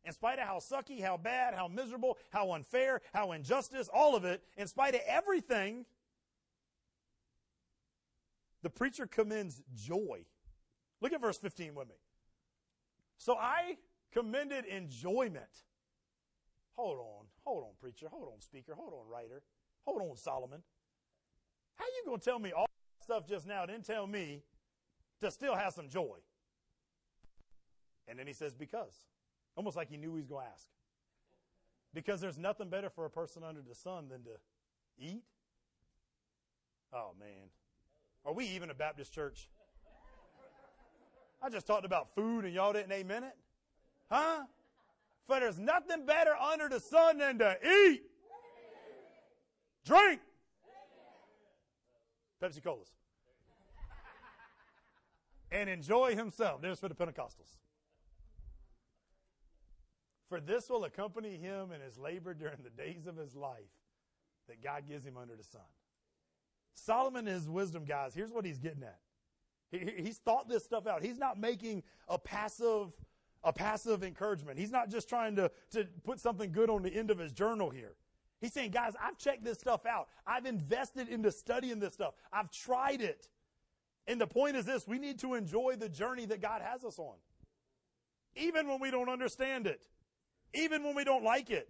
in 0.03 0.11
spite 0.11 0.39
of 0.39 0.45
how 0.45 0.57
sucky, 0.57 1.01
how 1.01 1.15
bad, 1.15 1.53
how 1.53 1.69
miserable, 1.69 2.17
how 2.31 2.51
unfair, 2.51 2.99
how 3.13 3.31
injustice, 3.31 3.89
all 3.93 4.17
of 4.17 4.25
it, 4.25 4.43
in 4.57 4.67
spite 4.67 4.95
of 4.95 5.01
everything, 5.07 5.85
the 8.63 8.69
preacher 8.69 9.07
commends 9.07 9.61
joy. 9.73 10.25
Look 11.03 11.13
at 11.13 11.21
verse 11.21 11.37
15 11.37 11.75
with 11.75 11.87
me. 11.87 11.95
So 13.17 13.35
I 13.35 13.77
commended 14.11 14.65
enjoyment. 14.65 15.63
Hold 16.71 16.97
on, 16.97 17.25
hold 17.43 17.65
on, 17.65 17.69
preacher, 17.79 18.07
hold 18.09 18.29
on, 18.33 18.41
speaker, 18.41 18.73
hold 18.75 18.93
on, 18.93 19.07
writer, 19.07 19.43
hold 19.85 20.01
on, 20.01 20.17
Solomon. 20.17 20.63
How 21.75 21.85
you 21.85 22.03
gonna 22.07 22.17
tell 22.17 22.39
me 22.39 22.51
all 22.51 22.65
that 22.65 23.03
stuff 23.03 23.27
just 23.27 23.45
now, 23.45 23.67
then 23.67 23.83
tell 23.83 24.07
me 24.07 24.41
to 25.21 25.29
still 25.29 25.55
have 25.55 25.73
some 25.73 25.87
joy? 25.87 26.17
And 28.07 28.17
then 28.17 28.27
he 28.27 28.33
says, 28.33 28.53
because. 28.53 29.05
Almost 29.55 29.77
like 29.77 29.89
he 29.89 29.97
knew 29.97 30.15
he 30.15 30.21
was 30.21 30.27
going 30.27 30.45
to 30.45 30.51
ask. 30.51 30.67
Because 31.93 32.19
there's 32.19 32.39
nothing 32.39 32.69
better 32.69 32.89
for 32.89 33.05
a 33.05 33.09
person 33.09 33.43
under 33.43 33.61
the 33.61 33.75
sun 33.75 34.09
than 34.09 34.23
to 34.23 34.31
eat. 34.97 35.23
Oh, 36.91 37.11
man. 37.19 37.49
Are 38.25 38.33
we 38.33 38.45
even 38.47 38.69
a 38.71 38.73
Baptist 38.73 39.13
church? 39.13 39.49
I 41.43 41.49
just 41.49 41.67
talked 41.67 41.85
about 41.85 42.15
food 42.15 42.45
and 42.45 42.53
y'all 42.53 42.71
didn't 42.71 42.93
amen 42.93 43.25
it. 43.25 43.35
Huh? 44.09 44.43
For 45.27 45.39
there's 45.41 45.59
nothing 45.59 46.05
better 46.05 46.35
under 46.35 46.69
the 46.69 46.79
sun 46.79 47.17
than 47.17 47.37
to 47.39 47.57
eat, 47.63 48.03
drink, 49.85 50.21
Pepsi 52.41 52.63
Colas, 52.63 52.89
and 55.51 55.69
enjoy 55.69 56.15
himself. 56.15 56.61
There's 56.61 56.79
for 56.79 56.89
the 56.89 56.95
Pentecostals. 56.95 57.57
For 60.29 60.39
this 60.39 60.69
will 60.69 60.85
accompany 60.85 61.37
him 61.37 61.71
in 61.71 61.81
his 61.81 61.97
labor 61.97 62.33
during 62.33 62.57
the 62.63 62.69
days 62.69 63.05
of 63.05 63.17
his 63.17 63.35
life 63.35 63.59
that 64.47 64.63
God 64.63 64.87
gives 64.87 65.05
him 65.05 65.15
under 65.15 65.35
the 65.35 65.43
sun. 65.43 65.61
Solomon 66.73 67.27
is 67.27 67.47
wisdom, 67.47 67.85
guys. 67.85 68.13
Here's 68.13 68.31
what 68.31 68.45
he's 68.45 68.57
getting 68.57 68.83
at. 68.83 68.99
He, 69.73 69.91
he's 69.97 70.19
thought 70.19 70.47
this 70.47 70.63
stuff 70.63 70.87
out. 70.87 71.03
He's 71.03 71.17
not 71.17 71.39
making 71.39 71.83
a 72.07 72.17
passive, 72.17 72.93
a 73.43 73.51
passive 73.51 74.03
encouragement. 74.03 74.59
He's 74.59 74.71
not 74.71 74.89
just 74.89 75.09
trying 75.09 75.35
to, 75.37 75.51
to 75.71 75.85
put 76.03 76.19
something 76.19 76.51
good 76.51 76.69
on 76.69 76.83
the 76.83 76.93
end 76.93 77.11
of 77.11 77.17
his 77.17 77.31
journal 77.31 77.69
here. 77.69 77.95
He's 78.39 78.53
saying, 78.53 78.71
guys, 78.71 78.93
I've 79.01 79.17
checked 79.17 79.43
this 79.43 79.57
stuff 79.59 79.85
out. 79.85 80.09
I've 80.27 80.45
invested 80.45 81.07
into 81.07 81.31
studying 81.31 81.79
this 81.79 81.93
stuff. 81.93 82.13
I've 82.31 82.51
tried 82.51 83.01
it. 83.01 83.29
And 84.05 84.19
the 84.19 84.27
point 84.27 84.55
is 84.55 84.65
this 84.65 84.87
we 84.87 84.99
need 84.99 85.19
to 85.19 85.33
enjoy 85.33 85.75
the 85.77 85.89
journey 85.89 86.25
that 86.25 86.41
God 86.41 86.61
has 86.61 86.83
us 86.83 86.99
on. 86.99 87.15
Even 88.35 88.67
when 88.67 88.79
we 88.79 88.91
don't 88.91 89.09
understand 89.09 89.67
it, 89.67 89.87
even 90.53 90.83
when 90.83 90.95
we 90.95 91.03
don't 91.03 91.23
like 91.23 91.49
it. 91.49 91.69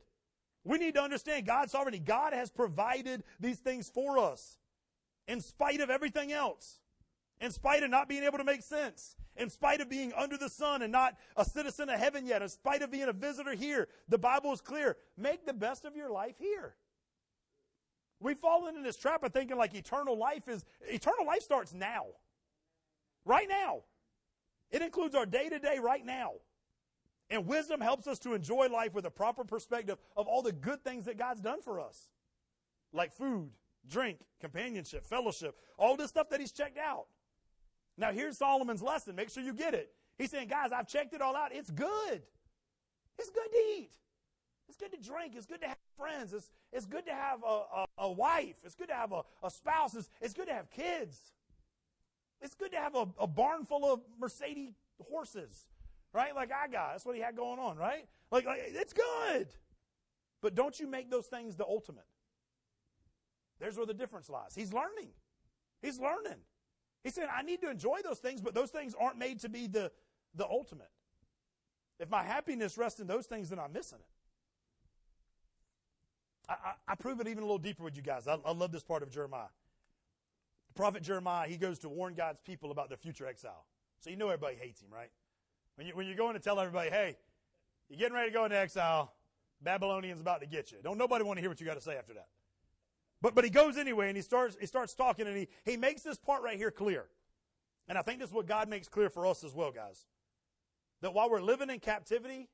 We 0.65 0.77
need 0.77 0.93
to 0.95 1.01
understand 1.01 1.45
God's 1.45 1.73
sovereignty. 1.73 1.99
God 1.99 2.33
has 2.33 2.49
provided 2.49 3.23
these 3.39 3.59
things 3.59 3.89
for 3.89 4.17
us 4.17 4.57
in 5.27 5.41
spite 5.41 5.81
of 5.81 5.89
everything 5.89 6.31
else, 6.31 6.79
in 7.41 7.51
spite 7.51 7.83
of 7.83 7.89
not 7.89 8.07
being 8.07 8.23
able 8.23 8.37
to 8.37 8.43
make 8.43 8.61
sense, 8.61 9.15
in 9.35 9.49
spite 9.49 9.81
of 9.81 9.89
being 9.89 10.13
under 10.13 10.37
the 10.37 10.49
sun 10.49 10.81
and 10.81 10.91
not 10.91 11.15
a 11.35 11.43
citizen 11.43 11.89
of 11.89 11.99
heaven 11.99 12.25
yet, 12.25 12.41
in 12.41 12.49
spite 12.49 12.81
of 12.81 12.91
being 12.91 13.09
a 13.09 13.13
visitor 13.13 13.53
here. 13.53 13.87
The 14.07 14.17
Bible 14.17 14.53
is 14.53 14.61
clear. 14.61 14.97
Make 15.17 15.45
the 15.45 15.53
best 15.53 15.85
of 15.85 15.95
your 15.95 16.09
life 16.09 16.35
here. 16.39 16.75
We've 18.19 18.37
fallen 18.37 18.75
into 18.75 18.87
this 18.87 18.95
trap 18.95 19.23
of 19.23 19.33
thinking 19.33 19.57
like 19.57 19.73
eternal 19.73 20.17
life 20.17 20.47
is, 20.47 20.63
eternal 20.87 21.25
life 21.25 21.41
starts 21.41 21.73
now. 21.73 22.05
Right 23.25 23.49
now. 23.49 23.81
It 24.71 24.81
includes 24.81 25.13
our 25.13 25.25
day 25.25 25.49
to 25.49 25.59
day 25.59 25.77
right 25.79 26.05
now. 26.05 26.33
And 27.29 27.45
wisdom 27.47 27.81
helps 27.81 28.07
us 28.07 28.19
to 28.19 28.33
enjoy 28.33 28.67
life 28.67 28.93
with 28.93 29.05
a 29.05 29.11
proper 29.11 29.43
perspective 29.43 29.97
of 30.15 30.27
all 30.27 30.41
the 30.41 30.51
good 30.51 30.83
things 30.83 31.05
that 31.05 31.17
God's 31.17 31.41
done 31.41 31.61
for 31.61 31.79
us. 31.79 32.09
Like 32.91 33.11
food, 33.11 33.49
drink, 33.87 34.19
companionship, 34.39 35.05
fellowship, 35.05 35.57
all 35.77 35.95
this 35.95 36.09
stuff 36.09 36.29
that 36.29 36.39
he's 36.39 36.51
checked 36.51 36.77
out. 36.77 37.05
Now 37.97 38.11
here's 38.11 38.37
Solomon's 38.37 38.81
lesson. 38.81 39.15
Make 39.15 39.29
sure 39.29 39.43
you 39.43 39.53
get 39.53 39.73
it. 39.73 39.91
He's 40.17 40.31
saying, 40.31 40.47
guys, 40.47 40.71
I've 40.71 40.87
checked 40.87 41.13
it 41.13 41.21
all 41.21 41.35
out. 41.35 41.53
It's 41.53 41.71
good. 41.71 42.21
It's 43.17 43.29
good 43.29 43.51
to 43.51 43.57
eat. 43.77 43.91
It's 44.67 44.77
good 44.77 44.91
to 44.91 45.09
drink. 45.09 45.33
It's 45.35 45.45
good 45.45 45.61
to 45.61 45.67
have 45.67 45.77
friends. 45.97 46.33
It's, 46.33 46.49
it's 46.71 46.85
good 46.85 47.05
to 47.05 47.13
have 47.13 47.43
a, 47.43 47.63
a, 47.75 47.85
a 47.99 48.11
wife. 48.11 48.57
It's 48.63 48.75
good 48.75 48.87
to 48.89 48.95
have 48.95 49.11
a, 49.11 49.21
a 49.43 49.51
spouse. 49.51 49.95
It's, 49.95 50.09
it's 50.21 50.33
good 50.33 50.47
to 50.47 50.53
have 50.53 50.69
kids. 50.71 51.19
It's 52.41 52.55
good 52.55 52.71
to 52.71 52.77
have 52.77 52.95
a, 52.95 53.07
a 53.19 53.27
barn 53.27 53.65
full 53.65 53.91
of 53.91 54.01
Mercedes 54.19 54.73
horses, 55.09 55.67
right? 56.13 56.35
Like 56.35 56.51
I 56.51 56.67
got. 56.67 56.91
That's 56.91 57.05
what 57.05 57.15
he 57.15 57.21
had 57.21 57.35
going 57.35 57.59
on, 57.59 57.77
right? 57.77 58.05
Like, 58.31 58.45
like 58.45 58.61
it's 58.65 58.93
good. 58.93 59.47
But 60.41 60.55
don't 60.55 60.77
you 60.79 60.87
make 60.87 61.09
those 61.09 61.27
things 61.27 61.55
the 61.55 61.65
ultimate. 61.65 62.05
There's 63.59 63.77
where 63.77 63.85
the 63.85 63.93
difference 63.93 64.29
lies. 64.29 64.53
He's 64.55 64.73
learning. 64.73 65.09
He's 65.81 65.99
learning. 65.99 66.39
He 67.03 67.09
said, 67.09 67.27
I 67.35 67.41
need 67.41 67.61
to 67.61 67.69
enjoy 67.69 67.99
those 68.03 68.19
things, 68.19 68.41
but 68.41 68.53
those 68.53 68.69
things 68.69 68.95
aren't 68.99 69.17
made 69.17 69.39
to 69.41 69.49
be 69.49 69.67
the, 69.67 69.91
the 70.35 70.47
ultimate. 70.47 70.89
If 71.99 72.09
my 72.09 72.23
happiness 72.23 72.77
rests 72.77 72.99
in 72.99 73.07
those 73.07 73.25
things, 73.25 73.49
then 73.49 73.59
I'm 73.59 73.73
missing 73.73 73.99
it. 73.99 74.07
I, 76.49 76.53
I, 76.53 76.73
I 76.93 76.95
prove 76.95 77.19
it 77.19 77.27
even 77.27 77.39
a 77.39 77.45
little 77.45 77.57
deeper 77.57 77.83
with 77.83 77.95
you 77.95 78.01
guys. 78.01 78.27
I, 78.27 78.37
I 78.45 78.51
love 78.51 78.71
this 78.71 78.83
part 78.83 79.03
of 79.03 79.11
Jeremiah. 79.11 79.51
The 80.69 80.73
prophet 80.73 81.03
Jeremiah, 81.03 81.47
he 81.47 81.57
goes 81.57 81.79
to 81.79 81.89
warn 81.89 82.13
God's 82.13 82.41
people 82.41 82.71
about 82.71 82.89
their 82.89 82.97
future 82.97 83.27
exile. 83.27 83.65
So 83.99 84.09
you 84.09 84.15
know 84.15 84.27
everybody 84.27 84.55
hates 84.55 84.81
him, 84.81 84.89
right? 84.91 85.11
When, 85.75 85.87
you, 85.87 85.95
when 85.95 86.07
you're 86.07 86.17
going 86.17 86.33
to 86.33 86.39
tell 86.39 86.59
everybody, 86.59 86.89
hey, 86.89 87.17
you're 87.89 87.99
getting 87.99 88.15
ready 88.15 88.29
to 88.29 88.33
go 88.33 88.45
into 88.45 88.57
exile, 88.57 89.13
Babylonians 89.61 90.19
about 90.19 90.41
to 90.41 90.47
get 90.47 90.71
you. 90.71 90.79
Don't 90.83 90.97
nobody 90.97 91.23
want 91.23 91.37
to 91.37 91.41
hear 91.41 91.49
what 91.49 91.59
you 91.59 91.65
got 91.65 91.75
to 91.75 91.81
say 91.81 91.95
after 91.95 92.13
that. 92.13 92.27
But, 93.23 93.35
but 93.35 93.45
he 93.45 93.49
goes 93.49 93.77
anyway 93.77 94.09
and 94.09 94.17
he 94.17 94.21
starts, 94.21 94.57
he 94.59 94.67
starts 94.67 94.93
talking 94.93 95.27
and 95.27 95.37
he, 95.37 95.47
he 95.63 95.77
makes 95.77 96.01
this 96.01 96.19
part 96.19 96.43
right 96.43 96.57
here 96.57 96.71
clear. 96.71 97.05
And 97.87 97.97
I 97.97 98.01
think 98.01 98.19
this 98.19 98.29
is 98.29 98.35
what 98.35 98.47
God 98.47 98.67
makes 98.67 98.89
clear 98.89 99.09
for 99.09 99.25
us 99.25 99.45
as 99.45 99.55
well, 99.55 99.71
guys. 99.71 100.05
That 101.01 101.13
while 101.13 101.29
we're 101.29 101.41
living 101.41 101.69
in 101.69 101.79
captivity, 101.79 102.49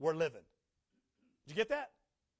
we're 0.00 0.14
living. 0.14 0.40
Did 1.46 1.52
you 1.52 1.54
get 1.54 1.68
that? 1.68 1.90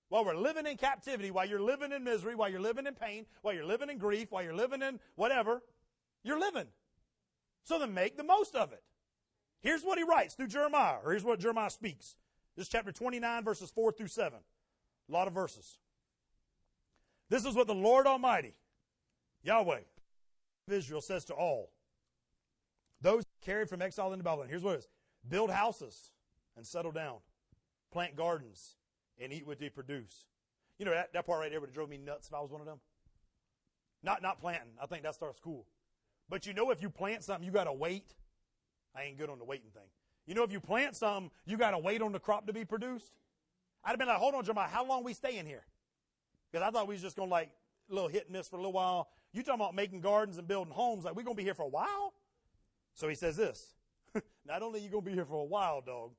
While 0.09 0.25
we're 0.25 0.37
living 0.37 0.67
in 0.67 0.79
captivity, 0.79 1.31
while 1.31 1.47
you're 1.47 1.61
living 1.61 1.93
in 1.93 2.03
misery, 2.03 2.35
while 2.35 2.49
you're 2.49 2.61
living 2.61 2.87
in 2.87 2.95
pain, 2.95 3.27
while 3.43 3.53
you're 3.53 3.67
living 3.67 3.91
in 3.91 3.99
grief, 3.99 4.33
while 4.33 4.43
you're 4.43 4.55
living 4.55 4.81
in 4.81 4.99
whatever, 5.15 5.63
you're 6.23 6.41
living. 6.41 6.67
So 7.65 7.79
then 7.79 7.93
make 7.93 8.17
the 8.17 8.25
most 8.25 8.55
of 8.55 8.73
it. 8.73 8.83
Here's 9.61 9.83
what 9.83 9.99
he 9.99 10.05
writes 10.05 10.35
through 10.35 10.49
Jeremiah, 10.49 10.97
or 11.05 11.11
here's 11.11 11.25
what 11.25 11.41
Jeremiah 11.41 11.71
speaks. 11.71 12.17
This 12.57 12.69
chapter 12.69 12.91
29, 12.93 13.45
verses 13.45 13.71
4 13.71 13.93
through 13.93 14.09
7. 14.09 14.39
A 15.09 15.13
lot 15.13 15.29
of 15.29 15.35
verses. 15.35 15.79
This 17.35 17.47
is 17.47 17.57
what 17.57 17.67
the 17.67 17.75
Lord 17.75 18.07
Almighty, 18.07 18.55
Yahweh 19.43 19.81
of 20.69 20.73
Israel, 20.73 21.01
says 21.01 21.25
to 21.25 21.35
all 21.35 21.73
those 23.01 23.25
carried 23.45 23.69
from 23.69 23.83
exile 23.83 24.13
into 24.13 24.23
Babylon. 24.23 24.47
Here's 24.49 24.63
what 24.63 24.77
it 24.77 24.79
is 24.79 24.89
build 25.29 25.51
houses 25.51 26.13
and 26.57 26.65
settle 26.65 26.93
down, 26.93 27.17
plant 27.91 28.15
gardens 28.15 28.77
and 29.19 29.33
eat 29.33 29.49
what 29.49 29.59
they 29.59 29.69
produce. 29.69 30.29
You 30.79 30.85
know, 30.85 30.93
that, 30.93 31.13
that 31.13 31.27
part 31.27 31.41
right 31.41 31.51
there 31.51 31.59
would 31.59 31.71
have 31.71 31.75
drove 31.75 31.89
me 31.89 31.99
nuts 31.99 32.29
if 32.29 32.35
I 32.35 32.41
was 32.41 32.53
one 32.53 32.61
of 32.61 32.69
them. 32.69 32.79
Not, 34.05 34.23
not 34.23 34.39
planting. 34.39 34.75
I 34.81 34.87
think 34.87 35.03
that 35.03 35.17
starts 35.17 35.41
cool. 35.41 35.67
But 36.29 36.47
you 36.47 36.55
know, 36.55 36.71
if 36.71 36.81
you 36.81 36.89
plant 36.89 37.25
something, 37.25 37.45
you 37.45 37.51
got 37.51 37.65
to 37.65 37.73
wait. 37.73 38.15
I 38.95 39.03
ain't 39.03 39.19
good 39.19 39.29
on 39.29 39.41
the 39.41 39.45
waiting 39.45 39.71
thing. 39.75 39.91
You 40.29 40.37
know, 40.37 40.45
if 40.45 40.53
you 40.53 40.61
plant 40.61 40.95
something, 40.95 41.33
you 41.47 41.57
got 41.57 41.73
to 41.73 41.79
wait 41.79 42.01
on 42.01 42.13
the 42.13 42.21
crop 42.21 42.47
to 42.47 42.53
be 42.53 42.65
produced. 42.65 43.11
I'd 43.83 43.91
have 43.91 43.99
been 43.99 44.07
like, 44.07 44.19
hold 44.19 44.37
on, 44.37 44.45
Jeremiah, 44.45 44.69
how 44.69 44.87
long 44.87 45.03
we 45.03 45.15
staying 45.15 45.47
here? 45.47 45.65
Because 46.55 46.69
I 46.69 46.71
thought 46.71 46.87
we 46.87 46.95
was 46.95 47.03
just 47.03 47.17
going 47.17 47.29
to 47.29 47.33
like 47.33 47.51
little 47.89 48.09
hit 48.09 48.27
and 48.27 48.33
miss 48.33 48.47
for 48.47 48.55
a 48.55 48.61
little 48.61 48.73
while. 48.73 49.09
You 49.33 49.43
talking 49.43 49.61
about 49.61 49.75
making 49.75 50.03
gardens 50.03 50.39
and 50.39 50.47
building 50.47 50.73
homes? 50.73 51.05
Like 51.05 51.17
we're 51.17 51.25
going 51.25 51.35
to 51.35 51.41
be 51.41 51.43
here 51.43 51.53
for 51.53 51.65
a 51.65 51.69
while? 51.69 52.15
So 52.95 53.09
he 53.09 53.17
says 53.17 53.37
this. 53.37 53.75
Not 54.47 54.63
only 54.63 54.79
you 54.79 54.89
going 54.89 55.03
to 55.03 55.11
be 55.11 55.17
here 55.17 55.25
for 55.25 55.41
a 55.41 55.45
while, 55.45 55.81
dog, 55.81 56.13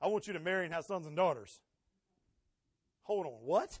I 0.00 0.06
want 0.06 0.26
you 0.26 0.32
to 0.32 0.40
marry 0.40 0.64
and 0.64 0.72
have 0.72 0.86
sons 0.86 1.06
and 1.06 1.14
daughters. 1.14 1.60
Hold 3.02 3.26
on, 3.26 3.32
what? 3.44 3.78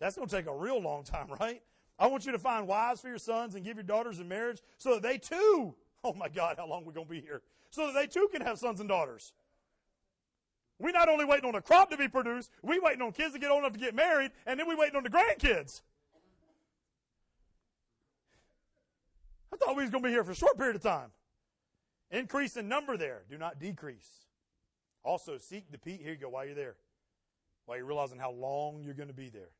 That's 0.00 0.16
going 0.16 0.28
to 0.28 0.34
take 0.34 0.46
a 0.46 0.56
real 0.56 0.80
long 0.80 1.04
time, 1.04 1.26
right? 1.40 1.60
I 1.98 2.06
want 2.06 2.24
you 2.24 2.32
to 2.32 2.38
find 2.38 2.66
wives 2.66 3.02
for 3.02 3.08
your 3.08 3.18
sons 3.18 3.54
and 3.54 3.62
give 3.62 3.76
your 3.76 3.84
daughters 3.84 4.18
in 4.18 4.28
marriage 4.28 4.62
so 4.78 4.94
that 4.94 5.02
they 5.02 5.18
too, 5.18 5.74
oh 6.04 6.14
my 6.14 6.30
God, 6.30 6.54
how 6.56 6.66
long 6.66 6.84
are 6.84 6.86
we 6.86 6.94
going 6.94 7.06
to 7.06 7.12
be 7.12 7.20
here? 7.20 7.42
So 7.68 7.88
that 7.88 7.94
they 7.94 8.06
too 8.06 8.30
can 8.32 8.40
have 8.40 8.58
sons 8.58 8.80
and 8.80 8.88
daughters. 8.88 9.34
We're 10.82 10.90
not 10.90 11.08
only 11.08 11.24
waiting 11.24 11.48
on 11.48 11.54
a 11.54 11.62
crop 11.62 11.90
to 11.90 11.96
be 11.96 12.08
produced, 12.08 12.50
we 12.60 12.80
waiting 12.80 13.02
on 13.02 13.12
kids 13.12 13.34
to 13.34 13.38
get 13.38 13.52
old 13.52 13.60
enough 13.60 13.72
to 13.74 13.78
get 13.78 13.94
married, 13.94 14.32
and 14.46 14.58
then 14.58 14.66
we 14.66 14.74
waiting 14.74 14.96
on 14.96 15.04
the 15.04 15.10
grandkids. 15.10 15.80
I 19.52 19.56
thought 19.56 19.76
we 19.76 19.84
was 19.84 19.90
going 19.90 20.02
to 20.02 20.08
be 20.08 20.12
here 20.12 20.24
for 20.24 20.32
a 20.32 20.34
short 20.34 20.58
period 20.58 20.74
of 20.74 20.82
time. 20.82 21.12
Increase 22.10 22.56
in 22.56 22.68
number 22.68 22.96
there. 22.96 23.22
Do 23.30 23.38
not 23.38 23.60
decrease. 23.60 24.26
Also, 25.04 25.38
seek 25.38 25.70
the 25.70 25.78
peace. 25.78 26.00
Here 26.02 26.14
you 26.14 26.18
go, 26.18 26.28
while 26.28 26.44
you're 26.44 26.56
there. 26.56 26.74
While 27.66 27.78
you're 27.78 27.86
realizing 27.86 28.18
how 28.18 28.32
long 28.32 28.82
you're 28.82 28.92
going 28.92 29.08
to 29.08 29.14
be 29.14 29.28
there. 29.28 29.50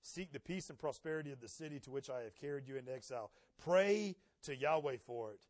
Seek 0.00 0.32
the 0.32 0.38
peace 0.38 0.70
and 0.70 0.78
prosperity 0.78 1.32
of 1.32 1.40
the 1.40 1.48
city 1.48 1.80
to 1.80 1.90
which 1.90 2.08
I 2.08 2.20
have 2.22 2.36
carried 2.36 2.68
you 2.68 2.76
into 2.76 2.94
exile. 2.94 3.32
Pray 3.60 4.14
to 4.44 4.56
Yahweh 4.56 4.98
for 5.04 5.32
it. 5.32 5.40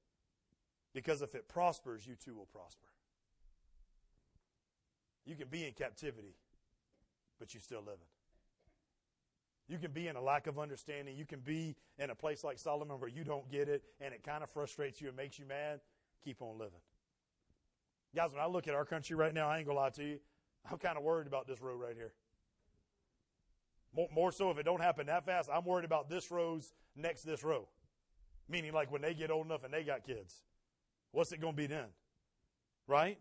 Because 0.95 1.21
if 1.21 1.35
it 1.35 1.49
prospers, 1.49 2.07
you 2.07 2.15
too 2.17 2.35
will 2.35 2.47
prosper. 2.47 2.87
You 5.27 5.37
can 5.37 5.49
be 5.49 5.67
in 5.67 5.73
captivity, 5.73 6.35
but 7.39 7.55
you're 7.55 7.61
still 7.61 7.81
living. 7.81 8.07
You 9.69 9.79
can 9.79 9.93
be 9.93 10.09
in 10.09 10.17
a 10.17 10.21
lack 10.21 10.49
of 10.49 10.59
understanding. 10.59 11.17
You 11.17 11.25
can 11.25 11.39
be 11.39 11.77
in 11.97 12.11
a 12.11 12.15
place 12.15 12.43
like 12.43 12.59
Solomon 12.59 12.99
where 12.99 13.09
you 13.09 13.23
don't 13.23 13.49
get 13.49 13.69
it 13.69 13.85
and 14.01 14.13
it 14.13 14.25
kind 14.25 14.43
of 14.43 14.51
frustrates 14.51 15.01
you 15.01 15.09
and 15.09 15.17
makes 15.17 15.39
you 15.39 15.47
mad. 15.47 15.81
Keep 16.25 16.43
on 16.43 16.59
living. 16.59 16.81
Guys, 18.15 18.33
when 18.33 18.43
I 18.43 18.47
look 18.47 18.67
at 18.67 18.75
our 18.75 18.85
country 18.85 19.15
right 19.15 19.33
now, 19.33 19.49
I 19.49 19.59
ain't 19.59 19.67
going 19.67 19.77
to 19.77 19.81
lie 19.81 19.91
to 19.91 20.05
you. 20.05 20.19
I'm 20.69 20.79
kind 20.79 20.99
of 20.99 21.05
worried 21.05 21.29
about 21.29 21.47
this 21.47 21.63
road 21.63 21.81
right 21.81 21.95
here. 21.95 22.13
More, 23.95 24.09
more 24.13 24.33
so 24.33 24.51
if 24.51 24.59
it 24.59 24.65
don't 24.65 24.81
happen 24.81 25.07
that 25.07 25.25
fast, 25.25 25.49
I'm 25.53 25.65
worried 25.65 25.85
about 25.85 26.11
this 26.11 26.33
row's 26.33 26.73
next 26.97 27.23
this 27.23 27.45
row. 27.45 27.69
Meaning 28.49 28.73
like 28.73 28.91
when 28.91 29.03
they 29.03 29.15
get 29.15 29.31
old 29.31 29.47
enough 29.47 29.63
and 29.63 29.73
they 29.73 29.85
got 29.85 30.05
kids. 30.05 30.43
What's 31.13 31.31
it 31.31 31.41
going 31.41 31.55
to 31.55 31.57
be 31.57 31.67
then? 31.67 31.87
Right? 32.89 33.19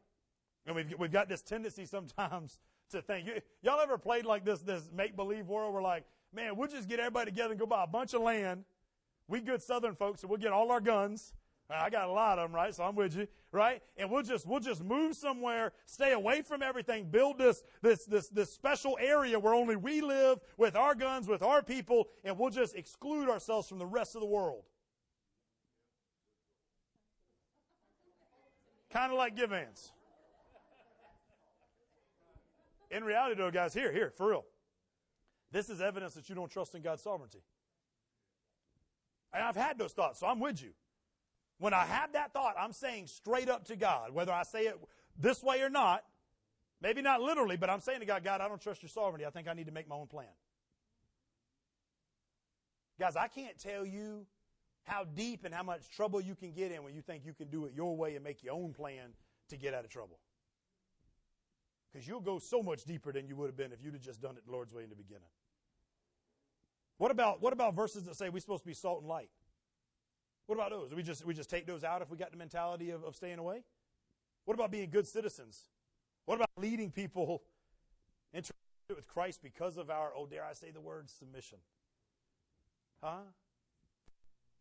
And 0.66 0.76
we've, 0.76 0.94
we've 1.00 1.12
got 1.12 1.30
this 1.30 1.42
tendency 1.42 1.86
sometimes 1.86 2.60
to 2.92 3.02
think, 3.02 3.30
y'all 3.62 3.82
ever 3.82 3.98
played 3.98 4.26
like 4.26 4.46
this, 4.46 4.62
this 4.62 4.90
make-believe 4.94 5.48
world 5.48 5.74
where 5.74 5.82
like, 5.82 6.06
man, 6.34 6.56
we'll 6.56 6.68
just 6.68 6.88
get 6.88 7.00
everybody 7.00 7.32
together 7.32 7.52
and 7.52 7.60
go 7.60 7.66
buy 7.66 7.84
a 7.84 7.88
bunch 7.88 8.14
of 8.14 8.22
land. 8.22 8.66
We 9.28 9.42
good 9.42 9.62
southern 9.62 9.96
folks, 9.96 10.22
so 10.22 10.28
we'll 10.28 10.40
get 10.40 10.52
all 10.52 10.72
our 10.72 10.82
guns. 10.82 11.34
I 11.72 11.92
got 11.92 12.10
a 12.10 12.12
lot 12.12 12.40
of 12.40 12.50
them, 12.50 12.56
right? 12.56 12.74
So 12.74 12.84
I'm 12.84 12.96
with 12.96 13.16
you, 13.16 13.28
right? 13.52 13.84
And 13.96 14.10
we'll 14.10 14.24
just, 14.24 14.48
we'll 14.48 14.60
just 14.60 14.84
move 14.84 15.16
somewhere, 15.16 15.72
stay 15.86 16.14
away 16.14 16.42
from 16.42 16.64
everything, 16.64 17.06
build 17.12 17.38
this, 17.38 17.62
this, 17.84 18.06
this, 18.06 18.28
this 18.30 18.52
special 18.52 18.98
area 19.00 19.38
where 19.38 19.54
only 19.54 19.76
we 19.76 20.02
live 20.02 20.40
with 20.58 20.76
our 20.76 20.96
guns, 20.96 21.28
with 21.28 21.44
our 21.44 21.62
people, 21.62 22.08
and 22.24 22.40
we'll 22.40 22.50
just 22.50 22.76
exclude 22.76 23.30
ourselves 23.30 23.70
from 23.70 23.78
the 23.78 23.86
rest 23.86 24.16
of 24.16 24.22
the 24.22 24.28
world. 24.28 24.64
Kind 28.90 29.12
of 29.12 29.20
like 29.20 29.36
give 29.36 29.52
Givens. 29.52 29.92
In 32.92 33.04
reality, 33.04 33.36
though, 33.36 33.52
guys, 33.52 33.74
here, 33.74 33.92
here, 33.92 34.12
for 34.16 34.30
real. 34.30 34.46
This 35.52 35.70
is 35.70 35.82
evidence 35.82 36.14
that 36.14 36.30
you 36.30 36.36
don't 36.36 36.52
trust 36.52 36.76
in 36.76 36.82
God's 36.82 37.04
sovereignty. 37.04 37.44
And 39.34 39.44
I've 39.44 39.56
had 39.56 39.78
those 39.78 39.94
thoughts, 39.94 40.20
so 40.20 40.28
I'm 40.28 40.40
with 40.40 40.62
you. 40.62 40.72
When 41.60 41.74
I 41.74 41.86
have 41.86 42.14
that 42.14 42.34
thought, 42.34 42.56
I'm 42.60 42.74
saying 42.74 43.08
straight 43.08 43.50
up 43.50 43.66
to 43.66 43.76
God, 43.76 44.12
whether 44.14 44.32
I 44.32 44.44
say 44.44 44.68
it 44.68 44.80
this 45.18 45.44
way 45.44 45.62
or 45.62 45.70
not, 45.70 46.04
maybe 46.82 47.02
not 47.02 47.22
literally, 47.22 47.58
but 47.58 47.70
I'm 47.70 47.82
saying 47.82 48.00
to 48.00 48.06
God, 48.06 48.24
God, 48.24 48.42
I 48.42 48.48
don't 48.48 48.62
trust 48.62 48.82
your 48.82 48.90
sovereignty. 48.90 49.26
I 49.26 49.30
think 49.30 49.48
I 49.48 49.54
need 49.54 49.66
to 49.66 49.72
make 49.72 49.88
my 49.88 49.96
own 49.96 50.08
plan. 50.08 50.28
Guys, 53.00 53.16
I 53.16 53.28
can't 53.28 53.58
tell 53.58 53.86
you 53.86 54.26
how 54.86 55.04
deep 55.04 55.46
and 55.46 55.54
how 55.54 55.64
much 55.64 55.90
trouble 55.90 56.22
you 56.22 56.36
can 56.36 56.52
get 56.52 56.72
in 56.72 56.84
when 56.84 56.96
you 56.96 57.02
think 57.02 57.26
you 57.26 57.34
can 57.34 57.50
do 57.50 57.66
it 57.66 57.74
your 57.76 57.96
way 57.96 58.16
and 58.16 58.24
make 58.24 58.44
your 58.44 58.54
own 58.54 58.74
plan 58.74 59.14
to 59.50 59.58
get 59.58 59.74
out 59.74 59.84
of 59.84 59.90
trouble. 59.90 60.20
Because 61.92 62.08
you'll 62.08 62.22
go 62.22 62.40
so 62.40 62.62
much 62.62 62.84
deeper 62.84 63.12
than 63.12 63.28
you 63.28 63.36
would 63.36 63.48
have 63.48 63.58
been 63.58 63.72
if 63.72 63.84
you'd 63.84 63.94
have 63.94 64.04
just 64.04 64.22
done 64.22 64.38
it 64.38 64.46
the 64.46 64.52
Lord's 64.52 64.74
way 64.74 64.84
in 64.84 64.90
the 64.90 64.96
beginning. 64.96 65.30
What 66.98 67.12
about, 67.12 67.42
what 67.42 67.54
about 67.54 67.74
verses 67.74 68.04
that 68.04 68.16
say 68.16 68.30
we're 68.30 68.40
supposed 68.40 68.64
to 68.64 68.68
be 68.68 68.74
salt 68.74 69.00
and 69.00 69.10
light? 69.10 69.30
What 70.46 70.56
about 70.56 70.72
those? 70.72 70.94
We 70.94 71.02
just, 71.02 71.26
we 71.26 71.34
just 71.34 71.50
take 71.50 71.66
those 71.66 71.84
out 71.84 72.02
if 72.02 72.10
we 72.10 72.18
got 72.18 72.32
the 72.32 72.38
mentality 72.38 72.90
of, 72.92 73.04
of 73.04 73.16
staying 73.16 73.40
away? 73.40 73.64
What 74.46 74.54
about 74.54 74.72
being 74.72 74.90
good 74.90 75.08
citizens? 75.08 75.64
What 76.26 76.36
about 76.36 76.50
leading 76.58 76.92
people 76.92 77.44
into 78.34 78.52
with 78.90 79.08
Christ 79.08 79.42
because 79.42 79.78
of 79.78 79.90
our, 79.90 80.12
oh, 80.16 80.26
dare 80.26 80.44
I 80.44 80.54
say 80.54 80.72
the 80.72 80.82
word, 80.82 81.10
submission? 81.10 81.60
Huh? 83.02 83.22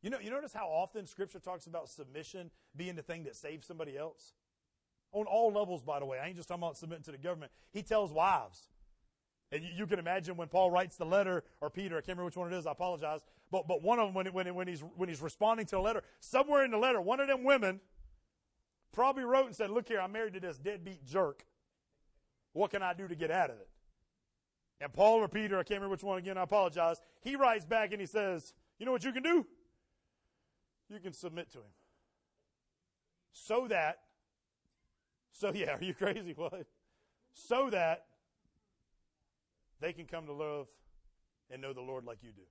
You 0.03 0.11
know, 0.11 0.19
you 0.21 0.31
notice 0.31 0.53
how 0.53 0.69
often 0.69 1.07
Scripture 1.07 1.41
talks 1.41 1.67
about 1.67 1.89
submission 1.89 2.51
being 2.77 2.95
the 2.95 3.03
thing 3.03 3.25
that 3.25 3.35
saves 3.35 3.67
somebody 3.67 3.97
else? 3.97 4.35
On 5.13 5.25
all 5.27 5.53
levels, 5.53 5.83
by 5.83 5.99
the 5.99 6.05
way. 6.05 6.19
I 6.19 6.27
ain't 6.27 6.37
just 6.37 6.49
talking 6.49 6.63
about 6.63 6.77
submitting 6.77 7.05
to 7.05 7.13
the 7.13 7.19
government. 7.19 7.51
He 7.73 7.83
tells 7.83 8.13
wives. 8.13 8.69
And 9.51 9.63
you, 9.65 9.87
can 9.87 9.99
imagine 9.99 10.37
when 10.37 10.49
Paul 10.49 10.71
writes 10.71 10.97
the 10.97 11.07
letter, 11.07 11.43
or 11.63 11.71
Peter, 11.71 11.97
I 11.97 12.01
can't 12.01 12.09
remember 12.09 12.27
which 12.27 12.37
one 12.37 12.53
it 12.53 12.57
is, 12.57 12.67
I 12.67 12.73
apologize. 12.73 13.21
But, 13.51 13.67
but 13.67 13.83
one 13.83 13.99
of 13.99 14.09
them, 14.09 14.15
when, 14.15 14.27
when, 14.27 14.55
when, 14.55 14.69
he's, 14.69 14.81
when 14.97 15.09
he's 15.09 15.23
responding 15.23 15.65
to 15.67 15.77
the 15.77 15.81
letter, 15.81 16.03
somewhere 16.21 16.65
in 16.65 16.71
the 16.71 16.77
letter, 16.77 17.01
one 17.01 17.19
of 17.19 17.29
them 17.29 17.45
women 17.45 17.81
probably 18.93 19.25
wrote 19.25 19.47
and 19.47 19.57
said, 19.57 19.71
Look 19.71 19.89
here, 19.89 20.01
I'm 20.01 20.13
married 20.13 20.35
to 20.35 20.41
this 20.41 20.59
deadbeat 20.59 21.07
jerk. 21.07 21.47
What 22.53 22.71
can 22.71 22.83
I 22.83 22.93
do 22.93 23.09
to 23.09 23.15
get 23.15 23.31
out 23.31 23.49
of 23.49 23.57
it? 23.57 23.69
And 24.81 24.93
Paul 24.93 25.19
or 25.19 25.29
Peter, 25.29 25.59
I 25.59 25.63
can't 25.63 25.81
remember 25.81 25.93
which 25.93 26.03
one 26.03 26.19
again, 26.19 26.37
I 26.37 26.43
apologize. 26.43 27.01
He 27.23 27.35
writes 27.35 27.65
back 27.65 27.93
and 27.93 28.01
he 28.01 28.07
says, 28.07 28.53
You 28.79 28.85
know 28.85 28.93
what 28.93 29.05
you 29.05 29.13
can 29.13 29.23
do? 29.23 29.47
You 30.91 31.01
can 31.01 31.13
submit 31.13 31.51
to 31.53 31.59
him. 31.59 31.73
So 33.33 33.67
that, 33.69 34.01
so 35.33 35.53
yeah, 35.55 35.77
are 35.77 35.83
you 35.83 35.95
crazy? 35.95 36.35
What? 36.37 36.67
So 37.33 37.71
that 37.71 38.07
they 39.81 39.93
can 39.93 40.07
come 40.07 40.27
to 40.27 40.33
love 40.33 40.69
and 41.51 41.63
know 41.63 41.73
the 41.73 41.81
Lord 41.81 42.05
like 42.05 42.19
you 42.23 42.33
do. 42.33 42.43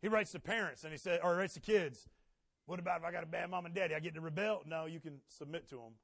He 0.00 0.08
writes 0.08 0.32
to 0.32 0.38
parents 0.38 0.84
and 0.84 0.92
he 0.92 0.98
said, 0.98 1.20
or 1.22 1.32
he 1.34 1.40
writes 1.40 1.54
to 1.54 1.60
kids, 1.60 2.08
what 2.66 2.78
about 2.78 3.00
if 3.00 3.04
I 3.04 3.10
got 3.10 3.24
a 3.24 3.26
bad 3.26 3.50
mom 3.50 3.66
and 3.66 3.74
daddy? 3.74 3.94
I 3.94 4.00
get 4.00 4.14
to 4.14 4.20
rebel? 4.20 4.62
No, 4.66 4.86
you 4.86 5.00
can 5.00 5.20
submit 5.26 5.68
to 5.70 5.76
them 5.76 5.94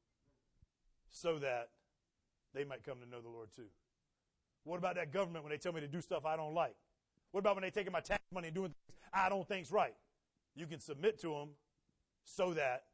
so 1.11 1.39
that 1.39 1.69
they 2.55 2.65
might 2.65 2.83
come 2.83 2.99
to 3.01 3.09
know 3.09 3.21
the 3.21 3.29
Lord 3.29 3.51
too. 3.55 3.67
What 4.65 4.79
about 4.79 4.97
that 4.97 5.12
government 5.12 5.45
when 5.45 5.51
they 5.51 5.59
tell 5.59 5.73
me 5.73 5.81
to 5.81 5.87
do 5.87 6.01
stuff 6.01 6.25
I 6.25 6.37
don't 6.37 6.55
like? 6.55 6.75
What 7.33 7.41
about 7.41 7.57
when 7.57 7.62
they 7.62 7.71
taking 7.71 7.93
my 7.93 8.01
tax 8.01 8.23
money 8.33 8.49
and 8.49 8.55
doing 8.55 8.69
things 8.69 8.99
I 9.12 9.29
don't 9.29 9.47
think's 9.47 9.71
right? 9.71 9.95
You 10.57 10.67
can 10.67 10.81
submit 10.81 11.21
to 11.21 11.29
them 11.29 11.51
so 12.25 12.55
that 12.55 12.85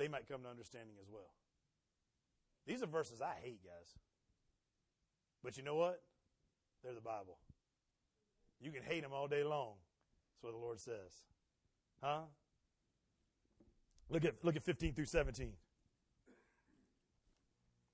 they 0.00 0.08
might 0.08 0.26
come 0.26 0.42
to 0.42 0.48
understanding 0.48 0.96
as 1.00 1.10
well. 1.12 1.30
These 2.66 2.82
are 2.82 2.86
verses 2.86 3.20
I 3.20 3.34
hate, 3.42 3.62
guys. 3.62 3.98
But 5.44 5.56
you 5.56 5.62
know 5.62 5.74
what? 5.74 6.00
They're 6.82 6.94
the 6.94 7.00
Bible. 7.00 7.36
You 8.60 8.70
can 8.70 8.82
hate 8.82 9.02
them 9.02 9.12
all 9.12 9.28
day 9.28 9.44
long. 9.44 9.74
That's 10.32 10.44
what 10.44 10.52
the 10.52 10.58
Lord 10.58 10.80
says. 10.80 11.12
Huh? 12.02 12.20
Look 14.08 14.24
at, 14.24 14.42
look 14.42 14.56
at 14.56 14.62
15 14.62 14.94
through 14.94 15.04
17. 15.04 15.52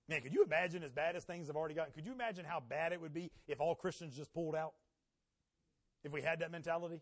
Man, 0.09 0.21
could 0.21 0.33
you 0.33 0.45
imagine 0.45 0.85
as 0.85 0.93
bad 0.93 1.17
as 1.17 1.25
things 1.25 1.49
have 1.49 1.57
already 1.57 1.75
gotten? 1.75 1.93
Could 1.93 2.07
you 2.07 2.13
imagine 2.13 2.45
how 2.45 2.61
bad 2.61 2.93
it 2.93 3.01
would 3.01 3.13
be 3.13 3.33
if 3.49 3.61
all 3.61 3.75
Christians 3.75 4.15
just 4.17 4.33
pulled 4.33 4.55
out? 4.55 4.75
If 6.05 6.13
we 6.13 6.23
had 6.23 6.39
that 6.41 6.53
mentality? 6.53 7.01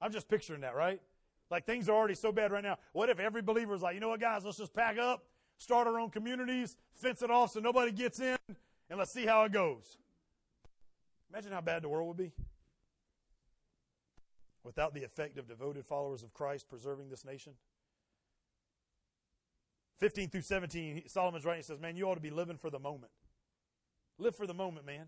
I'm 0.00 0.12
just 0.12 0.28
picturing 0.28 0.62
that, 0.62 0.74
right? 0.74 1.02
Like 1.50 1.66
things 1.66 1.88
are 1.88 1.96
already 1.96 2.14
so 2.14 2.30
bad 2.30 2.52
right 2.52 2.62
now. 2.62 2.78
What 2.92 3.10
if 3.10 3.18
every 3.18 3.42
believer 3.42 3.74
is 3.74 3.82
like, 3.82 3.94
you 3.94 4.00
know 4.00 4.08
what, 4.08 4.20
guys, 4.20 4.44
let's 4.44 4.58
just 4.58 4.72
pack 4.72 4.98
up, 4.98 5.24
start 5.58 5.86
our 5.86 5.98
own 5.98 6.10
communities, 6.10 6.76
fence 6.94 7.22
it 7.22 7.30
off 7.30 7.52
so 7.52 7.60
nobody 7.60 7.90
gets 7.90 8.20
in, 8.20 8.38
and 8.88 8.98
let's 8.98 9.12
see 9.12 9.26
how 9.26 9.44
it 9.44 9.52
goes. 9.52 9.98
Imagine 11.32 11.52
how 11.52 11.60
bad 11.60 11.82
the 11.82 11.88
world 11.88 12.08
would 12.08 12.16
be. 12.16 12.32
Without 14.62 14.94
the 14.94 15.04
effect 15.04 15.38
of 15.38 15.48
devoted 15.48 15.86
followers 15.86 16.22
of 16.22 16.32
Christ 16.32 16.68
preserving 16.68 17.08
this 17.08 17.24
nation. 17.24 17.54
15 19.98 20.30
through 20.30 20.42
17, 20.42 21.02
Solomon's 21.08 21.44
writing, 21.44 21.62
says, 21.62 21.78
Man, 21.78 21.96
you 21.96 22.08
ought 22.08 22.14
to 22.14 22.20
be 22.20 22.30
living 22.30 22.56
for 22.56 22.70
the 22.70 22.78
moment. 22.78 23.12
Live 24.18 24.34
for 24.34 24.46
the 24.46 24.54
moment, 24.54 24.86
man. 24.86 25.06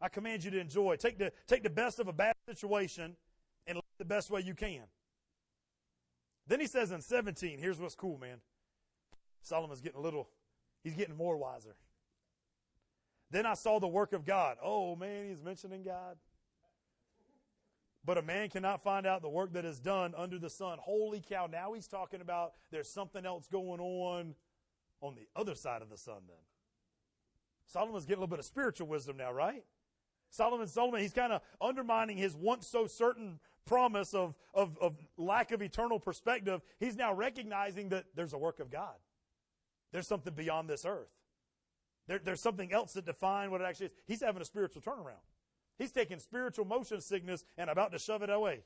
I 0.00 0.08
command 0.08 0.44
you 0.44 0.50
to 0.50 0.60
enjoy. 0.60 0.96
Take 0.96 1.18
the, 1.18 1.32
take 1.46 1.62
the 1.62 1.70
best 1.70 1.98
of 1.98 2.08
a 2.08 2.12
bad 2.12 2.34
situation 2.46 3.16
and 3.66 3.76
live 3.76 3.84
the 3.98 4.04
best 4.04 4.30
way 4.30 4.40
you 4.40 4.54
can. 4.54 4.82
Then 6.46 6.60
he 6.60 6.66
says 6.66 6.90
in 6.90 7.00
17, 7.00 7.58
here's 7.58 7.80
what's 7.80 7.94
cool, 7.94 8.18
man. 8.18 8.38
Solomon's 9.42 9.80
getting 9.80 9.98
a 9.98 10.02
little, 10.02 10.28
he's 10.82 10.94
getting 10.94 11.16
more 11.16 11.36
wiser. 11.36 11.76
Then 13.30 13.46
I 13.46 13.54
saw 13.54 13.80
the 13.80 13.88
work 13.88 14.12
of 14.12 14.24
God. 14.24 14.58
Oh 14.62 14.94
man, 14.96 15.28
he's 15.28 15.42
mentioning 15.42 15.82
God. 15.82 16.16
But 18.04 18.18
a 18.18 18.22
man 18.22 18.50
cannot 18.50 18.82
find 18.82 19.06
out 19.06 19.22
the 19.22 19.30
work 19.30 19.54
that 19.54 19.64
is 19.64 19.80
done 19.80 20.12
under 20.16 20.38
the 20.38 20.50
sun. 20.50 20.78
Holy 20.80 21.22
cow. 21.26 21.48
Now 21.50 21.72
he's 21.72 21.88
talking 21.88 22.20
about 22.20 22.52
there's 22.70 22.88
something 22.88 23.24
else 23.24 23.48
going 23.48 23.80
on 23.80 24.34
on 25.00 25.14
the 25.14 25.26
other 25.34 25.54
side 25.54 25.80
of 25.82 25.88
the 25.88 25.96
sun 25.96 26.22
then. 26.28 26.36
Solomon's 27.66 28.04
getting 28.04 28.18
a 28.18 28.20
little 28.20 28.36
bit 28.36 28.38
of 28.38 28.44
spiritual 28.44 28.86
wisdom 28.86 29.16
now, 29.16 29.32
right? 29.32 29.64
Solomon, 30.34 30.66
Solomon, 30.66 31.00
he's 31.00 31.12
kind 31.12 31.32
of 31.32 31.42
undermining 31.60 32.16
his 32.16 32.34
once 32.34 32.66
so 32.66 32.88
certain 32.88 33.38
promise 33.66 34.14
of, 34.14 34.34
of, 34.52 34.76
of 34.80 34.96
lack 35.16 35.52
of 35.52 35.62
eternal 35.62 36.00
perspective. 36.00 36.60
He's 36.80 36.96
now 36.96 37.14
recognizing 37.14 37.90
that 37.90 38.06
there's 38.16 38.32
a 38.32 38.38
work 38.38 38.58
of 38.58 38.68
God. 38.68 38.96
There's 39.92 40.08
something 40.08 40.34
beyond 40.34 40.68
this 40.68 40.84
earth. 40.84 41.08
There, 42.08 42.18
there's 42.18 42.40
something 42.40 42.72
else 42.72 42.94
that 42.94 43.06
defines 43.06 43.52
what 43.52 43.60
it 43.60 43.64
actually 43.64 43.86
is. 43.86 43.92
He's 44.06 44.22
having 44.22 44.42
a 44.42 44.44
spiritual 44.44 44.82
turnaround. 44.82 45.22
He's 45.78 45.92
taking 45.92 46.18
spiritual 46.18 46.64
motion 46.64 47.00
sickness 47.00 47.44
and 47.56 47.70
about 47.70 47.92
to 47.92 47.98
shove 48.00 48.22
it 48.22 48.30
away. 48.30 48.64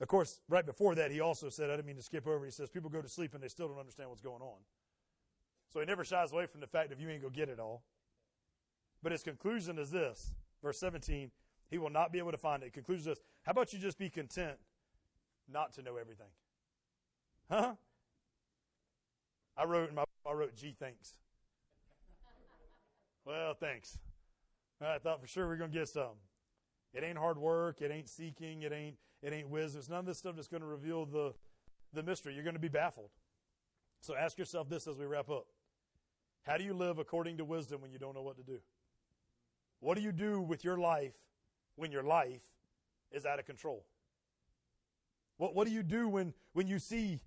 Of 0.00 0.08
course, 0.08 0.40
right 0.48 0.66
before 0.66 0.96
that, 0.96 1.12
he 1.12 1.20
also 1.20 1.50
said, 1.50 1.70
I 1.70 1.76
didn't 1.76 1.86
mean 1.86 1.96
to 1.96 2.02
skip 2.02 2.26
over, 2.26 2.44
he 2.44 2.50
says, 2.50 2.68
people 2.68 2.90
go 2.90 3.00
to 3.00 3.08
sleep 3.08 3.34
and 3.34 3.42
they 3.42 3.48
still 3.48 3.68
don't 3.68 3.78
understand 3.78 4.08
what's 4.10 4.20
going 4.20 4.42
on. 4.42 4.58
So 5.72 5.78
he 5.78 5.86
never 5.86 6.04
shies 6.04 6.32
away 6.32 6.46
from 6.46 6.60
the 6.60 6.66
fact 6.66 6.90
that 6.90 6.98
you 6.98 7.08
ain't 7.08 7.22
going 7.22 7.32
to 7.32 7.38
get 7.38 7.48
it 7.48 7.60
all. 7.60 7.84
But 9.02 9.12
his 9.12 9.22
conclusion 9.22 9.78
is 9.78 9.90
this 9.90 10.32
verse 10.62 10.78
17, 10.78 11.30
he 11.68 11.78
will 11.78 11.90
not 11.90 12.12
be 12.12 12.18
able 12.18 12.30
to 12.30 12.38
find 12.38 12.62
it. 12.62 12.72
Conclusion 12.72 13.00
is 13.00 13.04
this 13.06 13.20
How 13.42 13.52
about 13.52 13.72
you 13.72 13.78
just 13.78 13.98
be 13.98 14.10
content 14.10 14.56
not 15.50 15.72
to 15.74 15.82
know 15.82 15.96
everything? 15.96 16.26
Huh? 17.50 17.74
I 19.56 19.64
wrote 19.64 19.88
in 19.88 19.94
my 19.94 20.04
I 20.26 20.32
wrote, 20.32 20.54
gee, 20.54 20.74
thanks. 20.78 21.14
well, 23.24 23.54
thanks. 23.54 23.98
I 24.80 24.98
thought 24.98 25.20
for 25.20 25.26
sure 25.26 25.48
we 25.48 25.54
are 25.54 25.58
going 25.58 25.70
to 25.70 25.78
get 25.78 25.88
some. 25.88 26.16
It 26.94 27.02
ain't 27.04 27.18
hard 27.18 27.38
work. 27.38 27.80
It 27.80 27.90
ain't 27.90 28.08
seeking. 28.08 28.62
It 28.62 28.72
ain't, 28.72 28.96
it 29.22 29.32
ain't 29.32 29.48
wisdom. 29.48 29.80
It's 29.80 29.88
none 29.88 30.00
of 30.00 30.06
this 30.06 30.18
stuff 30.18 30.36
that's 30.36 30.48
going 30.48 30.60
to 30.60 30.66
reveal 30.66 31.06
the, 31.06 31.34
the 31.92 32.02
mystery. 32.02 32.34
You're 32.34 32.44
going 32.44 32.54
to 32.54 32.60
be 32.60 32.68
baffled. 32.68 33.10
So 34.00 34.14
ask 34.16 34.38
yourself 34.38 34.68
this 34.68 34.86
as 34.86 34.98
we 34.98 35.06
wrap 35.06 35.30
up. 35.30 35.46
How 36.44 36.56
do 36.56 36.64
you 36.64 36.74
live 36.74 36.98
according 36.98 37.38
to 37.38 37.44
wisdom 37.44 37.80
when 37.80 37.92
you 37.92 37.98
don't 37.98 38.14
know 38.14 38.22
what 38.22 38.36
to 38.36 38.42
do? 38.42 38.58
What 39.82 39.98
do 39.98 40.02
you 40.02 40.12
do 40.12 40.40
with 40.40 40.64
your 40.64 40.78
life 40.78 41.12
when 41.76 41.92
your 41.92 42.02
life 42.02 42.42
is 43.10 43.26
out 43.26 43.38
of 43.38 43.44
control? 43.44 43.84
What, 45.36 45.54
what 45.54 45.66
do 45.66 45.74
you 45.74 45.82
do 45.82 46.08
when, 46.08 46.32
when 46.54 46.66
you 46.66 46.78
see 46.78 47.20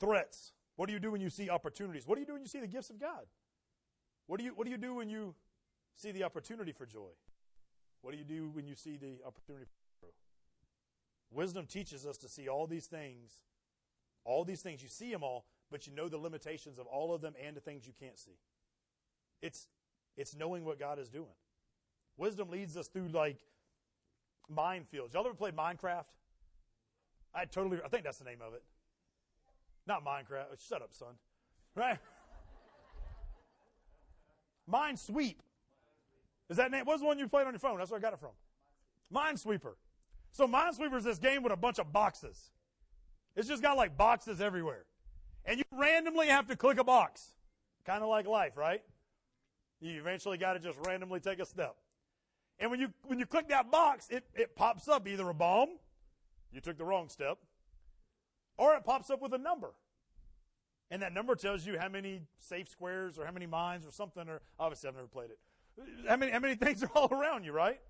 threats 0.00 0.52
what 0.76 0.86
do 0.86 0.92
you 0.92 1.00
do 1.00 1.10
when 1.10 1.20
you 1.20 1.30
see 1.30 1.50
opportunities? 1.50 2.06
What 2.06 2.16
do 2.16 2.20
you 2.20 2.26
do 2.26 2.34
when 2.34 2.42
you 2.42 2.48
see 2.48 2.60
the 2.60 2.66
gifts 2.66 2.90
of 2.90 3.00
God? 3.00 3.26
What 4.26 4.38
do 4.38 4.44
you, 4.44 4.52
what 4.54 4.66
do, 4.66 4.70
you 4.70 4.76
do 4.76 4.94
when 4.94 5.08
you 5.08 5.34
see 5.94 6.12
the 6.12 6.24
opportunity 6.24 6.72
for 6.72 6.84
joy? 6.84 7.10
What 8.02 8.12
do 8.12 8.18
you 8.18 8.24
do 8.24 8.50
when 8.52 8.66
you 8.66 8.74
see 8.74 8.96
the 8.96 9.18
opportunity 9.26 9.64
for 9.64 10.00
growth? 10.00 10.14
Wisdom 11.30 11.66
teaches 11.66 12.06
us 12.06 12.18
to 12.18 12.28
see 12.28 12.48
all 12.48 12.66
these 12.66 12.86
things, 12.86 13.32
all 14.24 14.44
these 14.44 14.60
things. 14.60 14.82
You 14.82 14.88
see 14.88 15.10
them 15.10 15.22
all, 15.22 15.46
but 15.70 15.86
you 15.86 15.94
know 15.94 16.08
the 16.08 16.18
limitations 16.18 16.78
of 16.78 16.86
all 16.86 17.14
of 17.14 17.22
them 17.22 17.34
and 17.44 17.56
the 17.56 17.60
things 17.60 17.86
you 17.86 17.94
can't 17.98 18.18
see. 18.18 18.38
It's, 19.40 19.66
it's 20.16 20.36
knowing 20.36 20.64
what 20.64 20.78
God 20.78 20.98
is 20.98 21.08
doing. 21.08 21.34
Wisdom 22.16 22.50
leads 22.50 22.76
us 22.76 22.88
through 22.88 23.08
like 23.08 23.38
minefields. 24.54 25.12
Y'all 25.14 25.26
ever 25.26 25.34
played 25.34 25.56
Minecraft? 25.56 26.04
I 27.34 27.44
totally, 27.44 27.78
I 27.84 27.88
think 27.88 28.04
that's 28.04 28.18
the 28.18 28.24
name 28.24 28.40
of 28.46 28.54
it. 28.54 28.62
Not 29.86 30.04
Minecraft. 30.04 30.66
Shut 30.66 30.82
up, 30.82 30.90
son. 30.92 31.14
Right? 31.74 31.98
Minesweep. 34.70 35.36
Is 36.48 36.56
that 36.56 36.70
name? 36.70 36.84
What's 36.84 37.00
the 37.00 37.06
one 37.06 37.18
you 37.18 37.28
played 37.28 37.46
on 37.46 37.52
your 37.52 37.60
phone? 37.60 37.78
That's 37.78 37.90
where 37.90 37.98
I 37.98 38.00
got 38.00 38.12
it 38.12 38.20
from. 38.20 38.30
Minesweeper. 39.14 39.74
So 40.32 40.46
Minesweeper 40.46 40.96
is 40.96 41.04
this 41.04 41.18
game 41.18 41.42
with 41.42 41.52
a 41.52 41.56
bunch 41.56 41.78
of 41.78 41.92
boxes. 41.92 42.50
It's 43.36 43.48
just 43.48 43.62
got 43.62 43.76
like 43.76 43.96
boxes 43.96 44.40
everywhere. 44.40 44.86
And 45.44 45.58
you 45.58 45.64
randomly 45.72 46.28
have 46.28 46.46
to 46.48 46.56
click 46.56 46.78
a 46.78 46.84
box. 46.84 47.32
Kind 47.84 48.02
of 48.02 48.08
like 48.08 48.26
life, 48.26 48.56
right? 48.56 48.82
You 49.80 50.00
eventually 50.00 50.38
got 50.38 50.54
to 50.54 50.58
just 50.58 50.78
randomly 50.86 51.20
take 51.20 51.38
a 51.38 51.44
step. 51.44 51.76
And 52.58 52.70
when 52.70 52.80
you, 52.80 52.88
when 53.04 53.18
you 53.18 53.26
click 53.26 53.48
that 53.48 53.70
box, 53.70 54.08
it, 54.10 54.24
it 54.34 54.56
pops 54.56 54.88
up 54.88 55.06
either 55.06 55.28
a 55.28 55.34
bomb, 55.34 55.68
you 56.52 56.60
took 56.60 56.78
the 56.78 56.84
wrong 56.84 57.08
step, 57.08 57.38
or 58.56 58.74
it 58.74 58.84
pops 58.84 59.10
up 59.10 59.20
with 59.20 59.34
a 59.34 59.38
number. 59.38 59.72
And 60.90 61.02
that 61.02 61.12
number 61.12 61.34
tells 61.34 61.66
you 61.66 61.78
how 61.78 61.88
many 61.88 62.22
safe 62.38 62.68
squares 62.68 63.18
or 63.18 63.26
how 63.26 63.32
many 63.32 63.46
mines 63.46 63.86
or 63.86 63.90
something, 63.90 64.28
or 64.28 64.40
obviously 64.58 64.88
I've 64.88 64.94
never 64.94 65.08
played 65.08 65.30
it. 65.30 65.38
How 66.08 66.16
many, 66.16 66.32
how 66.32 66.38
many 66.38 66.54
things 66.56 66.82
are 66.82 66.90
all 66.94 67.12
around 67.12 67.44
you, 67.44 67.52
right? 67.52 67.80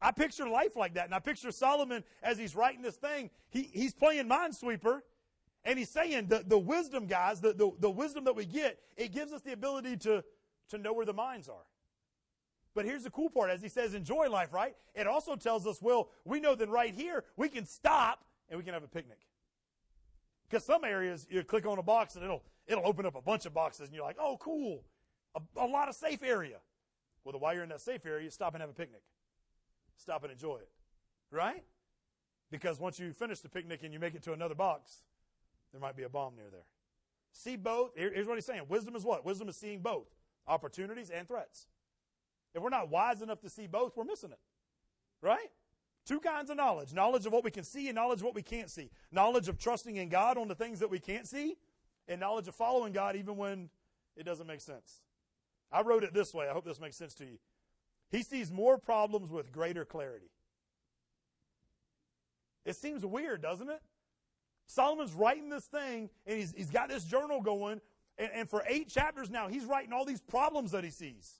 I 0.00 0.12
picture 0.12 0.48
life 0.48 0.76
like 0.76 0.94
that. 0.94 1.06
And 1.06 1.14
I 1.14 1.18
picture 1.18 1.50
Solomon 1.50 2.04
as 2.22 2.38
he's 2.38 2.54
writing 2.54 2.82
this 2.82 2.96
thing. 2.96 3.30
He, 3.48 3.70
he's 3.72 3.94
playing 3.94 4.28
Minesweeper. 4.28 5.00
And 5.64 5.78
he's 5.78 5.90
saying 5.90 6.28
the, 6.28 6.44
the 6.46 6.58
wisdom, 6.58 7.06
guys, 7.06 7.40
the, 7.40 7.52
the, 7.52 7.72
the 7.80 7.90
wisdom 7.90 8.24
that 8.24 8.36
we 8.36 8.44
get, 8.44 8.78
it 8.96 9.12
gives 9.12 9.32
us 9.32 9.42
the 9.42 9.52
ability 9.52 9.96
to, 9.98 10.22
to 10.68 10.78
know 10.78 10.92
where 10.92 11.06
the 11.06 11.12
mines 11.12 11.48
are. 11.48 11.64
But 12.76 12.84
here's 12.84 13.04
the 13.04 13.10
cool 13.10 13.30
part. 13.30 13.50
As 13.50 13.62
he 13.62 13.70
says, 13.70 13.94
enjoy 13.94 14.28
life, 14.28 14.52
right? 14.52 14.76
It 14.94 15.06
also 15.06 15.34
tells 15.34 15.66
us, 15.66 15.80
well, 15.80 16.10
we 16.26 16.40
know 16.40 16.54
that 16.54 16.68
right 16.68 16.94
here, 16.94 17.24
we 17.34 17.48
can 17.48 17.64
stop 17.64 18.22
and 18.50 18.58
we 18.58 18.64
can 18.64 18.74
have 18.74 18.84
a 18.84 18.88
picnic. 18.88 19.16
Because 20.46 20.62
some 20.62 20.84
areas, 20.84 21.26
you 21.30 21.42
click 21.42 21.64
on 21.64 21.78
a 21.78 21.82
box 21.82 22.16
and 22.16 22.22
it'll, 22.22 22.42
it'll 22.66 22.86
open 22.86 23.06
up 23.06 23.16
a 23.16 23.22
bunch 23.22 23.46
of 23.46 23.54
boxes 23.54 23.86
and 23.86 23.96
you're 23.96 24.04
like, 24.04 24.18
oh, 24.20 24.36
cool. 24.38 24.84
A, 25.34 25.40
a 25.56 25.66
lot 25.66 25.88
of 25.88 25.94
safe 25.94 26.22
area. 26.22 26.58
Well, 27.24 27.34
while 27.40 27.54
you're 27.54 27.62
in 27.62 27.70
that 27.70 27.80
safe 27.80 28.04
area, 28.04 28.22
you 28.22 28.30
stop 28.30 28.52
and 28.52 28.60
have 28.60 28.68
a 28.68 28.74
picnic. 28.74 29.00
Stop 29.96 30.24
and 30.24 30.30
enjoy 30.30 30.56
it. 30.56 30.68
Right? 31.30 31.64
Because 32.50 32.78
once 32.78 32.98
you 32.98 33.10
finish 33.14 33.40
the 33.40 33.48
picnic 33.48 33.84
and 33.84 33.92
you 33.94 33.98
make 33.98 34.14
it 34.14 34.22
to 34.24 34.34
another 34.34 34.54
box, 34.54 34.98
there 35.72 35.80
might 35.80 35.96
be 35.96 36.02
a 36.02 36.10
bomb 36.10 36.36
near 36.36 36.50
there. 36.52 36.66
See 37.32 37.56
both. 37.56 37.92
Here's 37.96 38.26
what 38.26 38.34
he's 38.36 38.44
saying. 38.44 38.64
Wisdom 38.68 38.94
is 38.96 39.02
what? 39.02 39.24
Wisdom 39.24 39.48
is 39.48 39.56
seeing 39.56 39.80
both 39.80 40.08
opportunities 40.46 41.08
and 41.08 41.26
threats. 41.26 41.66
If 42.56 42.62
we're 42.62 42.70
not 42.70 42.88
wise 42.88 43.20
enough 43.20 43.40
to 43.42 43.50
see 43.50 43.66
both, 43.66 43.96
we're 43.96 44.04
missing 44.04 44.32
it. 44.32 44.38
Right? 45.20 45.50
Two 46.06 46.20
kinds 46.20 46.50
of 46.50 46.56
knowledge 46.56 46.94
knowledge 46.94 47.26
of 47.26 47.32
what 47.32 47.44
we 47.44 47.50
can 47.50 47.64
see 47.64 47.88
and 47.88 47.94
knowledge 47.94 48.20
of 48.20 48.24
what 48.24 48.34
we 48.34 48.42
can't 48.42 48.70
see. 48.70 48.90
Knowledge 49.12 49.48
of 49.48 49.58
trusting 49.58 49.96
in 49.96 50.08
God 50.08 50.38
on 50.38 50.48
the 50.48 50.54
things 50.54 50.80
that 50.80 50.90
we 50.90 50.98
can't 50.98 51.26
see, 51.28 51.56
and 52.08 52.18
knowledge 52.18 52.48
of 52.48 52.54
following 52.54 52.92
God 52.92 53.14
even 53.14 53.36
when 53.36 53.68
it 54.16 54.24
doesn't 54.24 54.46
make 54.46 54.62
sense. 54.62 55.02
I 55.70 55.82
wrote 55.82 56.02
it 56.02 56.14
this 56.14 56.32
way. 56.32 56.48
I 56.48 56.52
hope 56.52 56.64
this 56.64 56.80
makes 56.80 56.96
sense 56.96 57.12
to 57.16 57.24
you. 57.24 57.38
He 58.10 58.22
sees 58.22 58.50
more 58.50 58.78
problems 58.78 59.30
with 59.30 59.52
greater 59.52 59.84
clarity. 59.84 60.30
It 62.64 62.76
seems 62.76 63.04
weird, 63.04 63.42
doesn't 63.42 63.68
it? 63.68 63.82
Solomon's 64.66 65.12
writing 65.12 65.50
this 65.50 65.66
thing, 65.66 66.08
and 66.26 66.38
he's, 66.38 66.52
he's 66.56 66.70
got 66.70 66.88
this 66.88 67.04
journal 67.04 67.40
going, 67.42 67.80
and, 68.16 68.30
and 68.32 68.48
for 68.48 68.64
eight 68.68 68.88
chapters 68.88 69.28
now, 69.28 69.48
he's 69.48 69.64
writing 69.64 69.92
all 69.92 70.04
these 70.04 70.20
problems 70.22 70.70
that 70.70 70.84
he 70.84 70.90
sees. 70.90 71.34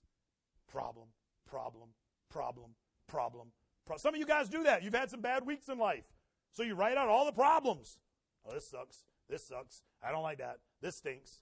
Problem, 0.77 1.07
problem, 1.49 1.89
problem, 2.29 2.73
problem, 3.09 3.49
some 3.97 4.13
of 4.13 4.21
you 4.21 4.27
guys 4.27 4.51
do 4.51 4.65
that. 4.65 4.83
You've 4.83 4.93
had 4.93 5.11
some 5.11 5.23
bad 5.23 5.47
weeks 5.47 5.71
in 5.71 5.79
life. 5.79 6.05
So 6.53 6.63
you 6.63 6.75
write 6.75 6.99
out 6.99 7.09
all 7.09 7.25
the 7.25 7.33
problems. 7.33 7.99
Oh, 8.45 8.53
this 8.53 8.69
sucks. 8.69 9.05
This 9.27 9.43
sucks. 9.43 9.85
I 10.03 10.13
don't 10.13 10.23
like 10.23 10.37
that. 10.37 10.59
This 10.83 10.97
stinks. 10.97 11.41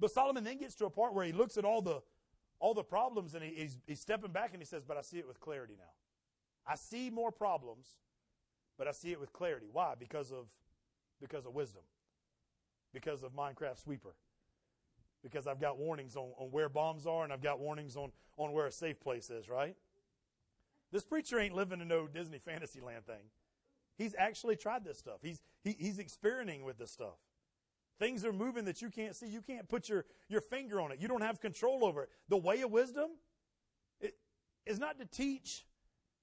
But 0.00 0.10
Solomon 0.10 0.42
then 0.42 0.56
gets 0.56 0.74
to 0.76 0.86
a 0.86 0.90
part 0.90 1.12
where 1.12 1.26
he 1.26 1.32
looks 1.32 1.58
at 1.58 1.66
all 1.66 1.82
the 1.82 2.00
all 2.60 2.72
the 2.72 2.82
problems 2.82 3.34
and 3.34 3.44
he, 3.44 3.50
he's, 3.50 3.78
he's 3.86 4.00
stepping 4.00 4.32
back 4.32 4.54
and 4.54 4.62
he 4.62 4.64
says, 4.64 4.84
But 4.88 4.96
I 4.96 5.02
see 5.02 5.18
it 5.18 5.28
with 5.28 5.38
clarity 5.38 5.74
now. 5.76 5.92
I 6.66 6.76
see 6.76 7.10
more 7.10 7.30
problems, 7.30 7.98
but 8.78 8.88
I 8.88 8.92
see 8.92 9.12
it 9.12 9.20
with 9.20 9.34
clarity. 9.34 9.66
Why? 9.70 9.96
Because 9.98 10.32
of 10.32 10.46
because 11.20 11.44
of 11.44 11.52
wisdom. 11.52 11.82
Because 12.94 13.22
of 13.22 13.32
Minecraft 13.32 13.82
Sweeper. 13.82 14.14
Because 15.22 15.46
I've 15.46 15.60
got 15.60 15.78
warnings 15.78 16.16
on, 16.16 16.32
on 16.38 16.48
where 16.50 16.68
bombs 16.68 17.06
are 17.06 17.24
and 17.24 17.32
I've 17.32 17.42
got 17.42 17.60
warnings 17.60 17.96
on, 17.96 18.10
on 18.36 18.52
where 18.52 18.66
a 18.66 18.72
safe 18.72 19.00
place 19.00 19.30
is, 19.30 19.48
right? 19.48 19.76
This 20.90 21.04
preacher 21.04 21.38
ain't 21.38 21.54
living 21.54 21.80
in 21.80 21.88
no 21.88 22.06
Disney 22.06 22.38
Fantasyland 22.38 23.06
thing. 23.06 23.30
He's 23.96 24.14
actually 24.18 24.56
tried 24.56 24.84
this 24.84 24.98
stuff. 24.98 25.18
He's, 25.22 25.40
he, 25.62 25.76
he's 25.78 25.98
experimenting 25.98 26.64
with 26.64 26.78
this 26.78 26.90
stuff. 26.90 27.18
Things 27.98 28.24
are 28.24 28.32
moving 28.32 28.64
that 28.64 28.82
you 28.82 28.90
can't 28.90 29.14
see. 29.14 29.28
You 29.28 29.42
can't 29.42 29.68
put 29.68 29.88
your, 29.88 30.04
your 30.28 30.40
finger 30.40 30.80
on 30.80 30.92
it. 30.92 30.98
You 31.00 31.08
don't 31.08 31.22
have 31.22 31.40
control 31.40 31.84
over 31.84 32.02
it. 32.02 32.08
The 32.28 32.36
way 32.36 32.62
of 32.62 32.70
wisdom 32.70 33.10
it, 34.00 34.14
is 34.66 34.78
not 34.78 34.98
to 34.98 35.06
teach 35.06 35.66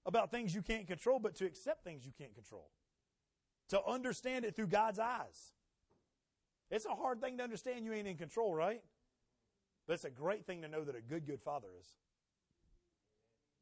about 0.06 0.32
things 0.32 0.54
you 0.54 0.62
can't 0.62 0.88
control, 0.88 1.20
but 1.20 1.36
to 1.36 1.46
accept 1.46 1.84
things 1.84 2.06
you 2.06 2.12
can't 2.18 2.34
control. 2.34 2.70
To 3.70 3.84
understand 3.86 4.46
it 4.46 4.56
through 4.56 4.68
God's 4.68 5.00
eyes. 5.00 5.54
It's 6.72 6.86
a 6.86 6.96
hard 6.96 7.22
thing 7.22 7.38
to 7.38 7.44
understand 7.44 7.86
you 7.86 7.94
ain't 7.94 8.08
in 8.08 8.18
control, 8.18 8.54
right? 8.54 8.82
But 9.88 9.94
it's 9.94 10.06
a 10.06 10.10
great 10.10 10.46
thing 10.46 10.62
to 10.62 10.68
know 10.68 10.84
that 10.84 10.96
a 10.96 11.02
good, 11.02 11.26
good 11.26 11.42
father 11.42 11.68
is. 11.80 11.88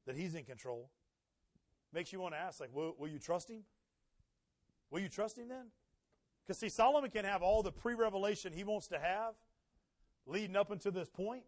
That 0.06 0.16
he's 0.16 0.36
in 0.36 0.44
control. 0.44 0.90
Makes 1.94 2.12
you 2.12 2.20
want 2.20 2.34
to 2.34 2.40
ask, 2.40 2.60
like, 2.60 2.74
will, 2.74 2.96
will 2.98 3.08
you 3.08 3.20
trust 3.20 3.50
him? 3.50 3.64
Will 4.92 5.00
you 5.00 5.10
trust 5.10 5.38
him 5.38 5.48
then? 5.48 5.68
Because, 6.46 6.60
see, 6.60 6.70
Solomon 6.70 7.10
can 7.10 7.26
have 7.26 7.42
all 7.42 7.64
the 7.64 7.72
pre 7.72 7.94
revelation 7.94 8.54
he 8.54 8.64
wants 8.64 8.88
to 8.88 9.00
have 9.00 9.36
leading 10.26 10.56
up 10.56 10.72
until 10.72 10.92
this 10.92 11.10
point. 11.10 11.44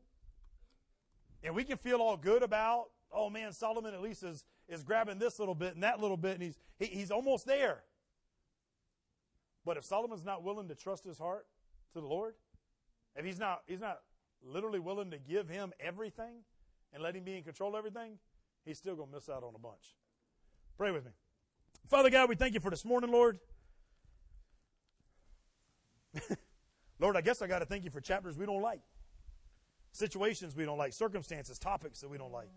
And 1.43 1.55
we 1.55 1.63
can 1.63 1.77
feel 1.77 1.99
all 2.01 2.17
good 2.17 2.43
about, 2.43 2.87
oh 3.11 3.29
man, 3.29 3.53
Solomon 3.53 3.93
at 3.93 4.01
least 4.01 4.23
is, 4.23 4.45
is 4.67 4.83
grabbing 4.83 5.19
this 5.19 5.39
little 5.39 5.55
bit 5.55 5.73
and 5.73 5.83
that 5.83 5.99
little 5.99 6.17
bit, 6.17 6.33
and 6.35 6.43
he's, 6.43 6.57
he, 6.77 6.85
he's 6.85 7.11
almost 7.11 7.45
there. 7.45 7.83
But 9.69 9.77
if 9.77 9.85
Solomon's 9.85 10.25
not 10.25 10.43
willing 10.43 10.67
to 10.69 10.73
trust 10.73 11.03
his 11.03 11.19
heart 11.19 11.45
to 11.93 12.01
the 12.01 12.07
Lord, 12.07 12.33
if 13.15 13.23
he's 13.23 13.37
not, 13.37 13.61
he's 13.67 13.79
not 13.79 13.99
literally 14.43 14.79
willing 14.79 15.11
to 15.11 15.19
give 15.19 15.47
him 15.47 15.73
everything 15.79 16.37
and 16.91 17.03
let 17.03 17.15
him 17.15 17.23
be 17.23 17.37
in 17.37 17.43
control 17.43 17.75
of 17.75 17.75
everything, 17.75 18.17
he's 18.65 18.79
still 18.79 18.95
going 18.95 19.09
to 19.09 19.15
miss 19.15 19.29
out 19.29 19.43
on 19.43 19.53
a 19.53 19.59
bunch. 19.59 19.95
Pray 20.75 20.89
with 20.89 21.05
me. 21.05 21.11
Father 21.85 22.09
God, 22.09 22.29
we 22.29 22.35
thank 22.35 22.55
you 22.55 22.59
for 22.59 22.71
this 22.71 22.83
morning, 22.83 23.11
Lord. 23.11 23.37
Lord, 26.99 27.15
I 27.15 27.21
guess 27.21 27.43
I 27.43 27.45
got 27.45 27.59
to 27.59 27.65
thank 27.65 27.83
you 27.83 27.91
for 27.91 28.01
chapters 28.01 28.39
we 28.39 28.47
don't 28.47 28.63
like, 28.63 28.81
situations 29.91 30.55
we 30.55 30.65
don't 30.65 30.79
like, 30.79 30.93
circumstances, 30.93 31.59
topics 31.59 32.01
that 32.01 32.09
we 32.09 32.17
don't 32.17 32.31
like. 32.31 32.49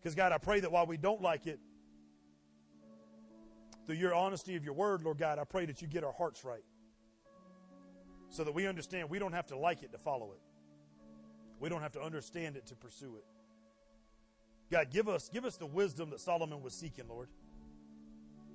Because, 0.00 0.14
God, 0.14 0.32
I 0.32 0.38
pray 0.38 0.60
that 0.60 0.72
while 0.72 0.86
we 0.86 0.96
don't 0.96 1.20
like 1.20 1.46
it, 1.46 1.60
through 3.86 3.96
your 3.96 4.14
honesty 4.14 4.56
of 4.56 4.64
your 4.64 4.74
word, 4.74 5.02
Lord 5.02 5.18
God, 5.18 5.38
I 5.38 5.44
pray 5.44 5.66
that 5.66 5.82
you 5.82 5.88
get 5.88 6.04
our 6.04 6.12
hearts 6.12 6.44
right. 6.44 6.64
So 8.30 8.44
that 8.44 8.52
we 8.54 8.66
understand 8.66 9.10
we 9.10 9.18
don't 9.18 9.32
have 9.32 9.46
to 9.48 9.58
like 9.58 9.82
it 9.82 9.92
to 9.92 9.98
follow 9.98 10.32
it. 10.32 10.40
We 11.60 11.68
don't 11.68 11.82
have 11.82 11.92
to 11.92 12.02
understand 12.02 12.56
it 12.56 12.66
to 12.66 12.76
pursue 12.76 13.16
it. 13.16 13.24
God, 14.70 14.90
give 14.90 15.08
us, 15.08 15.28
give 15.28 15.44
us 15.44 15.56
the 15.56 15.66
wisdom 15.66 16.10
that 16.10 16.20
Solomon 16.20 16.62
was 16.62 16.72
seeking, 16.72 17.06
Lord. 17.08 17.28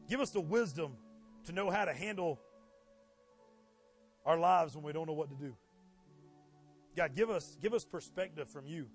Give 0.09 0.19
us 0.19 0.31
the 0.31 0.41
wisdom 0.41 0.93
to 1.45 1.51
know 1.51 1.69
how 1.69 1.85
to 1.85 1.93
handle 1.93 2.39
our 4.25 4.37
lives 4.37 4.75
when 4.75 4.83
we 4.83 4.93
don't 4.93 5.07
know 5.07 5.13
what 5.13 5.29
to 5.29 5.35
do. 5.35 5.55
God, 6.95 7.15
give 7.15 7.29
us, 7.29 7.57
give 7.61 7.73
us 7.73 7.85
perspective 7.85 8.49
from 8.49 8.65
you. 8.65 8.87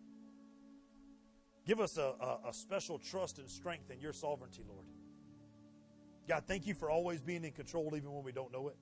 Give 1.65 1.81
us 1.81 1.97
a, 1.97 2.15
a, 2.21 2.49
a 2.49 2.53
special 2.53 2.99
trust 2.99 3.39
and 3.39 3.49
strength 3.49 3.91
in 3.91 4.01
your 4.01 4.13
sovereignty, 4.13 4.63
Lord. 4.69 4.85
God, 6.29 6.45
thank 6.47 6.67
you 6.67 6.75
for 6.75 6.91
always 6.91 7.23
being 7.23 7.45
in 7.45 7.53
control 7.53 7.95
even 7.97 8.13
when 8.13 8.25
we 8.25 8.33
don't 8.33 8.53
know 8.53 8.69
it. 8.69 8.77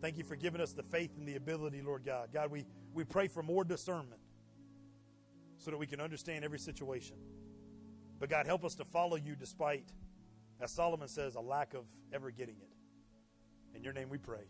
Thank 0.00 0.18
you 0.18 0.24
for 0.24 0.36
giving 0.36 0.60
us 0.60 0.72
the 0.72 0.82
faith 0.82 1.16
and 1.16 1.26
the 1.26 1.36
ability, 1.36 1.82
Lord 1.82 2.04
God. 2.04 2.28
God, 2.32 2.50
we, 2.50 2.66
we 2.92 3.04
pray 3.04 3.28
for 3.28 3.42
more 3.42 3.64
discernment 3.64 4.20
so 5.58 5.70
that 5.70 5.76
we 5.78 5.86
can 5.86 6.00
understand 6.00 6.44
every 6.44 6.58
situation. 6.58 7.16
But 8.18 8.28
God, 8.28 8.46
help 8.46 8.64
us 8.64 8.74
to 8.76 8.84
follow 8.84 9.16
you 9.16 9.34
despite, 9.34 9.92
as 10.60 10.70
Solomon 10.70 11.08
says, 11.08 11.34
a 11.34 11.40
lack 11.40 11.74
of 11.74 11.84
ever 12.12 12.30
getting 12.30 12.56
it. 12.56 13.76
In 13.76 13.82
your 13.82 13.92
name 13.92 14.08
we 14.08 14.18
pray. 14.18 14.44